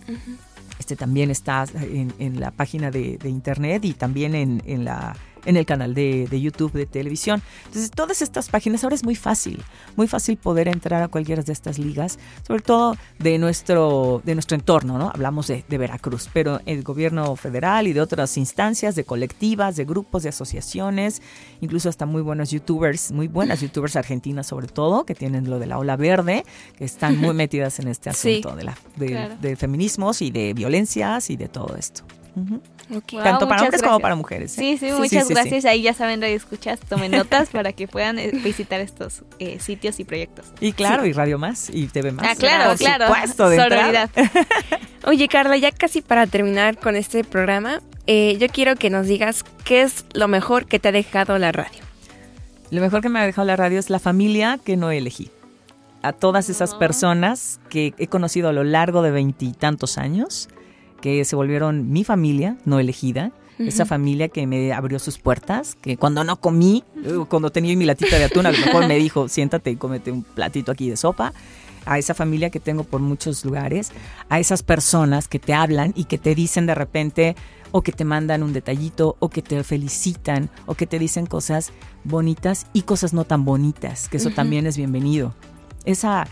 Este 0.80 0.96
también 0.96 1.32
está 1.32 1.66
en, 1.74 2.40
la 2.40 2.52
página 2.52 2.92
de, 2.92 3.18
internet 3.24 3.86
y 3.86 3.94
también 3.94 4.36
en, 4.36 4.62
en 4.66 4.86
la 4.86 5.16
en 5.46 5.58
el 5.58 5.66
canal 5.66 5.94
de, 5.94 6.28
YouTube 6.36 6.74
de 6.74 6.86
televisión. 6.86 7.42
Entonces, 7.66 7.92
todas 7.92 8.22
estas 8.22 8.50
páginas 8.50 8.84
ahora 8.84 8.96
es 8.96 9.04
muy 9.04 9.16
fácil, 9.16 9.64
muy 9.96 10.08
fácil 10.08 10.38
poder 10.38 10.68
entrar 10.68 11.02
a 11.02 11.08
cualquiera 11.08 11.42
de 11.42 11.54
estas 11.54 11.80
ligas, 11.80 12.20
sobre 12.46 12.62
todo 12.62 12.98
de 13.20 13.38
nuestro, 13.38 14.22
de 14.26 14.36
nuestro 14.36 14.56
entorno, 14.56 14.98
¿no? 14.98 15.10
Hablamos 15.10 15.48
de, 15.48 15.64
Veracruz, 15.76 16.30
pero 16.32 16.62
el 16.66 16.84
gobierno 16.84 17.36
federal 17.36 17.88
y 17.88 17.94
de 17.94 18.02
otras 18.02 18.38
instancias, 18.38 18.96
de 18.96 19.04
colectivas, 19.04 19.76
de 19.76 19.86
grupos, 19.86 20.24
de 20.24 20.30
asociaciones, 20.30 21.22
incluso 21.62 21.90
hasta 21.90 22.06
muy 22.06 22.22
buenos 22.22 22.52
youtubers, 22.52 23.12
muy 23.12 23.28
buenas 23.28 23.62
youtubers 23.62 23.96
argentinas 23.96 24.48
sobre 24.48 24.68
todo, 24.68 25.06
que 25.06 25.16
tienen 25.16 25.50
lo 25.50 25.60
de 25.60 25.68
la 25.68 25.78
ola 25.78 25.96
verde, 25.98 26.46
que 26.78 26.86
están 26.86 27.18
muy 27.18 27.34
metidas 27.36 27.80
en 27.80 27.88
este 27.88 28.10
asunto 28.10 28.56
de, 28.56 28.64
la, 28.64 28.78
de 28.96 29.56
feminismos 29.56 30.22
y 30.22 30.32
de 30.32 30.54
violencias 30.54 31.30
y 31.30 31.36
de 31.36 31.48
todo 31.48 31.76
esto. 31.76 32.04
Tanto 33.24 33.48
para 33.48 33.64
hombres 33.64 33.82
como 33.82 34.00
para 34.00 34.16
mujeres. 34.16 34.58
¿eh? 34.58 34.62
Sí, 34.62 34.78
sí, 34.78 34.92
muchas 34.92 35.30
gracias. 35.30 35.66
Ahí 35.66 35.82
ya 35.82 35.94
saben, 35.94 36.22
Radio 36.22 36.36
Escuchas, 36.36 36.80
tomen 36.82 37.12
notas 37.12 37.50
para 37.50 37.72
que 37.72 37.88
puedan 37.88 38.20
eh, 38.20 38.32
visitar 38.44 38.82
estos 38.82 39.24
eh, 39.40 39.60
sitios 39.60 40.00
y 40.00 40.04
proyectos. 40.04 40.48
Y 40.60 40.74
claro, 40.74 41.06
y 41.06 41.14
Radio 41.14 41.40
Más 41.40 41.70
y 41.72 41.88
TV 41.88 42.12
Más. 42.12 42.28
Ah, 42.28 42.36
claro, 42.36 42.72
Por 42.72 42.78
claro. 42.78 43.08
Supuesto, 43.08 43.50
de 43.50 44.10
Oye, 45.06 45.28
Carla, 45.28 45.58
ya 45.58 45.72
casi 45.72 46.02
para 46.02 46.28
terminar 46.28 46.78
con 46.78 46.96
este 46.96 47.24
programa, 47.24 47.82
yo 48.08 48.48
quiero 48.50 48.76
que 48.76 48.90
nos 48.90 49.08
digas 49.08 49.44
qué 49.64 49.82
es 49.82 50.06
lo 50.14 50.28
mejor 50.28 50.66
que 50.66 50.80
te 50.80 50.90
ha 50.90 50.92
dejado 50.92 51.38
la 51.38 51.52
radio. 51.52 51.80
Lo 52.72 52.82
mejor 52.82 53.02
que 53.02 53.10
me 53.10 53.20
ha 53.20 53.26
dejado 53.26 53.48
la 53.48 53.56
radio 53.56 53.80
es 53.80 53.90
la 53.90 54.00
familia 54.00 54.60
que 54.64 54.76
no 54.76 54.92
elegí. 54.92 55.32
A 56.02 56.14
todas 56.14 56.50
esas 56.50 56.74
ah. 56.74 56.80
personas 56.80 57.60
que 57.70 57.94
he 57.98 58.08
conocido 58.08 58.50
a 58.50 58.54
lo 58.54 58.64
largo 58.64 59.02
de 59.02 59.12
veintitantos 59.12 59.98
años 59.98 60.50
que 61.06 61.24
se 61.24 61.36
volvieron 61.36 61.92
mi 61.92 62.04
familia, 62.04 62.58
no 62.66 62.80
elegida. 62.80 63.32
Esa 63.60 63.86
familia 63.86 64.28
que 64.28 64.48
me 64.48 64.74
abrió 64.74 64.98
sus 64.98 65.20
puertas, 65.20 65.78
que 65.80 65.98
cuando 65.98 66.24
no 66.24 66.42
comí, 66.42 66.84
eh, 67.06 67.26
cuando 67.30 67.52
tenía 67.52 67.78
mi 67.78 67.86
latita 67.86 68.18
de 68.18 68.24
atún, 68.24 68.48
a 68.48 68.52
lo 68.52 68.58
mejor 68.58 68.88
me 68.88 68.98
dijo, 68.98 69.30
siéntate 69.30 69.70
y 69.70 69.76
cómete 69.76 70.12
un 70.12 70.24
platito 70.24 70.72
aquí 70.72 70.90
de 70.90 70.98
sopa. 70.98 71.32
A 71.86 72.00
esa 72.00 72.16
familia 72.16 72.50
que 72.50 72.60
tengo 72.60 72.84
por 72.86 73.02
muchos 73.02 73.46
lugares, 73.46 73.92
a 74.30 74.40
esas 74.40 74.64
personas 74.64 75.28
que 75.28 75.38
te 75.38 75.54
hablan 75.54 75.94
y 75.96 76.06
que 76.06 76.18
te 76.18 76.34
dicen 76.34 76.66
de 76.66 76.74
repente, 76.74 77.36
o 77.72 77.84
que 77.84 77.92
te 77.92 78.04
mandan 78.04 78.42
un 78.42 78.52
detallito, 78.52 79.16
o 79.20 79.30
que 79.30 79.44
te 79.44 79.64
felicitan, 79.64 80.50
o 80.66 80.74
que 80.74 80.88
te 80.88 80.98
dicen 80.98 81.28
cosas 81.28 81.72
bonitas 82.04 82.66
y 82.74 82.82
cosas 82.82 83.14
no 83.14 83.26
tan 83.26 83.46
bonitas, 83.46 84.10
que 84.10 84.18
eso 84.18 84.32
también 84.32 84.66
es 84.66 84.76
bienvenido. 84.76 85.36
Esa, 85.86 86.28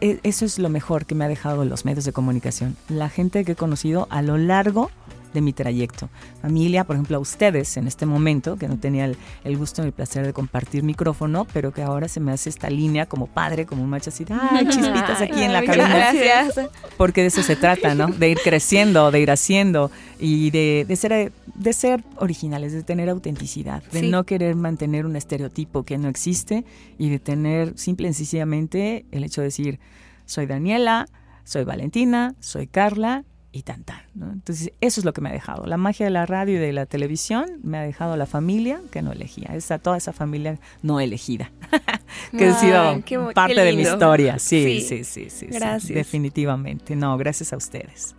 e, 0.00 0.20
eso 0.22 0.44
es 0.44 0.58
lo 0.58 0.68
mejor 0.68 1.06
que 1.06 1.14
me 1.14 1.24
ha 1.24 1.28
dejado 1.28 1.64
los 1.64 1.84
medios 1.84 2.04
de 2.04 2.12
comunicación. 2.12 2.76
La 2.88 3.08
gente 3.08 3.44
que 3.44 3.52
he 3.52 3.56
conocido 3.56 4.06
a 4.10 4.22
lo 4.22 4.38
largo 4.38 4.90
de 5.36 5.42
mi 5.42 5.52
trayecto. 5.52 6.08
Familia, 6.40 6.84
por 6.84 6.96
ejemplo, 6.96 7.18
a 7.18 7.20
ustedes 7.20 7.76
en 7.76 7.86
este 7.86 8.06
momento, 8.06 8.56
que 8.56 8.68
no 8.68 8.78
tenía 8.78 9.04
el, 9.04 9.56
gusto 9.58 9.82
ni 9.82 9.88
el 9.88 9.92
placer 9.92 10.24
de 10.24 10.32
compartir 10.32 10.82
micrófono, 10.82 11.46
pero 11.52 11.74
que 11.74 11.82
ahora 11.82 12.08
se 12.08 12.20
me 12.20 12.32
hace 12.32 12.48
esta 12.48 12.70
línea 12.70 13.04
como 13.04 13.26
padre, 13.26 13.66
como 13.66 13.82
un 13.82 13.90
macho 13.90 14.08
así, 14.08 14.24
¡ay, 14.30 14.66
chispitas 14.70 15.20
aquí 15.20 15.42
en 15.42 15.52
la 15.52 15.62
cabina! 15.62 15.94
Gracias. 15.94 16.68
Porque 16.96 17.20
de 17.20 17.26
eso 17.26 17.42
se 17.42 17.54
trata, 17.54 17.94
¿no? 17.94 18.06
De 18.08 18.30
ir 18.30 18.38
creciendo, 18.42 19.10
de 19.10 19.20
ir 19.20 19.30
haciendo 19.30 19.90
y 20.18 20.50
de, 20.50 20.86
de 20.88 20.96
ser, 20.96 21.32
de 21.54 21.72
ser 21.74 22.02
originales, 22.16 22.72
de 22.72 22.82
tener 22.82 23.10
autenticidad, 23.10 23.82
de 23.92 24.02
no 24.02 24.24
querer 24.24 24.56
mantener 24.56 25.04
un 25.04 25.16
estereotipo 25.16 25.82
que 25.82 25.98
no 25.98 26.08
existe 26.08 26.64
y 26.96 27.10
de 27.10 27.18
tener 27.18 27.78
simple 27.78 28.08
y 28.08 28.14
sencillamente 28.14 29.04
el 29.10 29.22
hecho 29.22 29.42
de 29.42 29.48
decir, 29.48 29.80
soy 30.24 30.46
Daniela, 30.46 31.06
soy 31.44 31.64
Valentina, 31.64 32.34
soy 32.40 32.66
Carla 32.66 33.24
y 33.56 33.62
tan 33.62 33.84
tan. 33.84 34.02
Entonces, 34.14 34.72
eso 34.82 35.00
es 35.00 35.04
lo 35.04 35.12
que 35.14 35.22
me 35.22 35.30
ha 35.30 35.32
dejado. 35.32 35.64
La 35.66 35.78
magia 35.78 36.04
de 36.04 36.10
la 36.10 36.26
radio 36.26 36.56
y 36.56 36.58
de 36.58 36.72
la 36.72 36.84
televisión 36.84 37.58
me 37.62 37.78
ha 37.78 37.82
dejado 37.82 38.16
la 38.16 38.26
familia 38.26 38.80
que 38.90 39.00
no 39.00 39.12
elegía. 39.12 39.48
Esa, 39.54 39.78
toda 39.78 39.96
esa 39.96 40.12
familia 40.12 40.58
no 40.82 41.00
elegida, 41.00 41.50
que 42.36 42.46
ha 42.46 42.54
sido 42.54 43.32
parte 43.32 43.60
de 43.60 43.72
mi 43.72 43.82
historia. 43.82 44.38
Sí, 44.38 44.82
sí, 44.82 45.04
sí, 45.04 45.30
sí, 45.30 45.46
Gracias. 45.46 45.94
definitivamente. 45.94 46.94
No, 46.94 47.16
gracias 47.16 47.52
a 47.54 47.56
ustedes. 47.56 48.14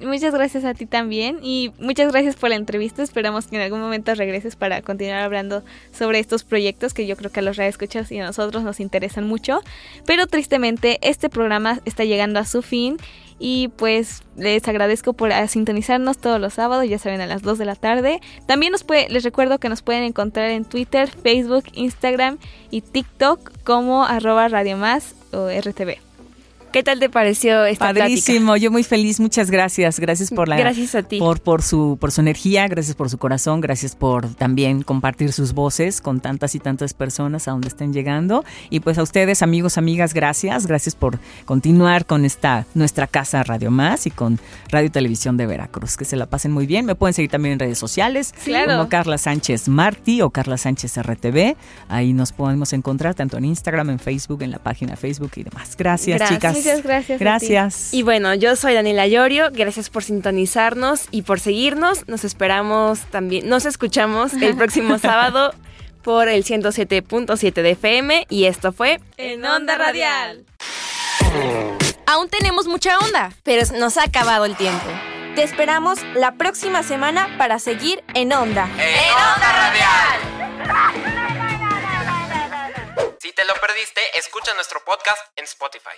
Muchas 0.00 0.34
gracias 0.34 0.64
a 0.66 0.74
ti 0.74 0.84
también 0.84 1.38
y 1.42 1.72
muchas 1.78 2.12
gracias 2.12 2.36
por 2.36 2.50
la 2.50 2.56
entrevista. 2.56 3.02
Esperamos 3.02 3.46
que 3.46 3.56
en 3.56 3.62
algún 3.62 3.80
momento 3.80 4.14
regreses 4.14 4.56
para 4.56 4.82
continuar 4.82 5.22
hablando 5.22 5.64
sobre 5.90 6.18
estos 6.18 6.44
proyectos 6.44 6.92
que 6.92 7.06
yo 7.06 7.16
creo 7.16 7.32
que 7.32 7.40
a 7.40 7.42
los 7.42 7.56
radioescuchas 7.56 8.12
y 8.12 8.18
a 8.18 8.26
nosotros 8.26 8.62
nos 8.62 8.78
interesan 8.78 9.26
mucho. 9.26 9.62
Pero 10.04 10.26
tristemente 10.26 10.98
este 11.00 11.30
programa 11.30 11.80
está 11.86 12.04
llegando 12.04 12.40
a 12.40 12.44
su 12.44 12.60
fin 12.60 12.98
y 13.38 13.68
pues 13.68 14.22
les 14.36 14.66
agradezco 14.68 15.12
por 15.12 15.32
sintonizarnos 15.48 16.18
todos 16.18 16.40
los 16.40 16.54
sábados, 16.54 16.88
ya 16.88 16.98
saben, 16.98 17.20
a 17.20 17.26
las 17.26 17.42
2 17.42 17.58
de 17.58 17.64
la 17.64 17.76
tarde. 17.76 18.20
También 18.46 18.72
nos 18.72 18.84
les 19.08 19.24
recuerdo 19.24 19.58
que 19.58 19.68
nos 19.68 19.82
pueden 19.82 20.04
encontrar 20.04 20.50
en 20.50 20.64
Twitter, 20.64 21.10
Facebook, 21.10 21.64
Instagram 21.72 22.38
y 22.70 22.80
TikTok 22.82 23.50
como 23.64 24.04
arroba 24.04 24.48
Radio 24.48 24.76
Más 24.76 25.14
o 25.32 25.48
RTV. 25.48 26.03
¿Qué 26.74 26.82
tal 26.82 26.98
te 26.98 27.08
pareció 27.08 27.64
esta 27.66 27.94
Padrísimo, 27.94 28.56
yo 28.56 28.68
muy 28.72 28.82
feliz, 28.82 29.20
muchas 29.20 29.48
gracias, 29.48 30.00
gracias 30.00 30.32
por 30.32 30.48
la 30.48 30.56
Gracias 30.56 30.96
a 30.96 31.04
ti. 31.04 31.20
por 31.20 31.40
por 31.40 31.62
su 31.62 31.98
por 32.00 32.10
su 32.10 32.20
energía, 32.20 32.66
gracias 32.66 32.96
por 32.96 33.08
su 33.08 33.16
corazón, 33.16 33.60
gracias 33.60 33.94
por 33.94 34.34
también 34.34 34.82
compartir 34.82 35.32
sus 35.32 35.52
voces 35.52 36.00
con 36.00 36.18
tantas 36.18 36.56
y 36.56 36.58
tantas 36.58 36.92
personas 36.92 37.46
a 37.46 37.52
donde 37.52 37.68
estén 37.68 37.92
llegando 37.92 38.44
y 38.70 38.80
pues 38.80 38.98
a 38.98 39.04
ustedes, 39.04 39.40
amigos, 39.40 39.78
amigas, 39.78 40.14
gracias, 40.14 40.66
gracias 40.66 40.96
por 40.96 41.20
continuar 41.44 42.06
con 42.06 42.24
esta 42.24 42.66
nuestra 42.74 43.06
casa 43.06 43.44
Radio 43.44 43.70
Más 43.70 44.08
y 44.08 44.10
con 44.10 44.40
Radio 44.68 44.90
Televisión 44.90 45.36
de 45.36 45.46
Veracruz, 45.46 45.96
que 45.96 46.04
se 46.04 46.16
la 46.16 46.26
pasen 46.26 46.50
muy 46.50 46.66
bien. 46.66 46.86
Me 46.86 46.96
pueden 46.96 47.14
seguir 47.14 47.30
también 47.30 47.52
en 47.52 47.58
redes 47.60 47.78
sociales, 47.78 48.34
como 48.66 48.88
Carla 48.88 49.18
Sánchez 49.18 49.68
Martí 49.68 50.22
o 50.22 50.30
Carla 50.30 50.58
Sánchez 50.58 50.96
RTV. 50.96 51.54
Ahí 51.86 52.12
nos 52.12 52.32
podemos 52.32 52.72
encontrar 52.72 53.14
tanto 53.14 53.38
en 53.38 53.44
Instagram, 53.44 53.90
en 53.90 54.00
Facebook, 54.00 54.42
en 54.42 54.50
la 54.50 54.58
página 54.58 54.96
Facebook 54.96 55.30
y 55.36 55.44
demás. 55.44 55.76
Gracias, 55.76 56.18
gracias. 56.18 56.40
chicas. 56.40 56.63
Muchas 56.64 56.82
gracias. 56.82 57.20
Gracias. 57.20 57.94
Y 57.94 58.02
bueno, 58.02 58.34
yo 58.34 58.56
soy 58.56 58.74
Daniela 58.74 59.06
Llorio. 59.06 59.50
Gracias 59.52 59.90
por 59.90 60.02
sintonizarnos 60.02 61.06
y 61.10 61.22
por 61.22 61.40
seguirnos. 61.40 62.08
Nos 62.08 62.24
esperamos 62.24 63.00
también. 63.10 63.48
Nos 63.48 63.66
escuchamos 63.66 64.32
el 64.34 64.56
próximo 64.58 64.98
sábado 64.98 65.54
por 66.02 66.28
el 66.28 66.44
107.7 66.44 67.52
de 67.52 67.70
FM 67.70 68.26
y 68.28 68.44
esto 68.44 68.72
fue 68.72 69.00
En 69.16 69.44
Onda 69.44 69.76
Radial. 69.76 70.44
Aún 72.06 72.28
tenemos 72.28 72.66
mucha 72.66 72.98
onda, 72.98 73.32
pero 73.42 73.62
nos 73.78 73.96
ha 73.96 74.04
acabado 74.04 74.44
el 74.44 74.56
tiempo. 74.56 74.86
Te 75.34 75.42
esperamos 75.42 75.98
la 76.14 76.32
próxima 76.36 76.82
semana 76.82 77.34
para 77.38 77.58
seguir 77.58 78.04
en 78.14 78.32
Onda. 78.32 78.68
En 78.78 79.12
Onda 79.12 79.52
Radial. 79.52 81.34
Si 83.18 83.32
te 83.32 83.44
lo 83.46 83.54
perdiste, 83.54 84.00
escucha 84.18 84.54
nuestro 84.54 84.84
podcast 84.84 85.18
en 85.36 85.44
Spotify. 85.44 85.90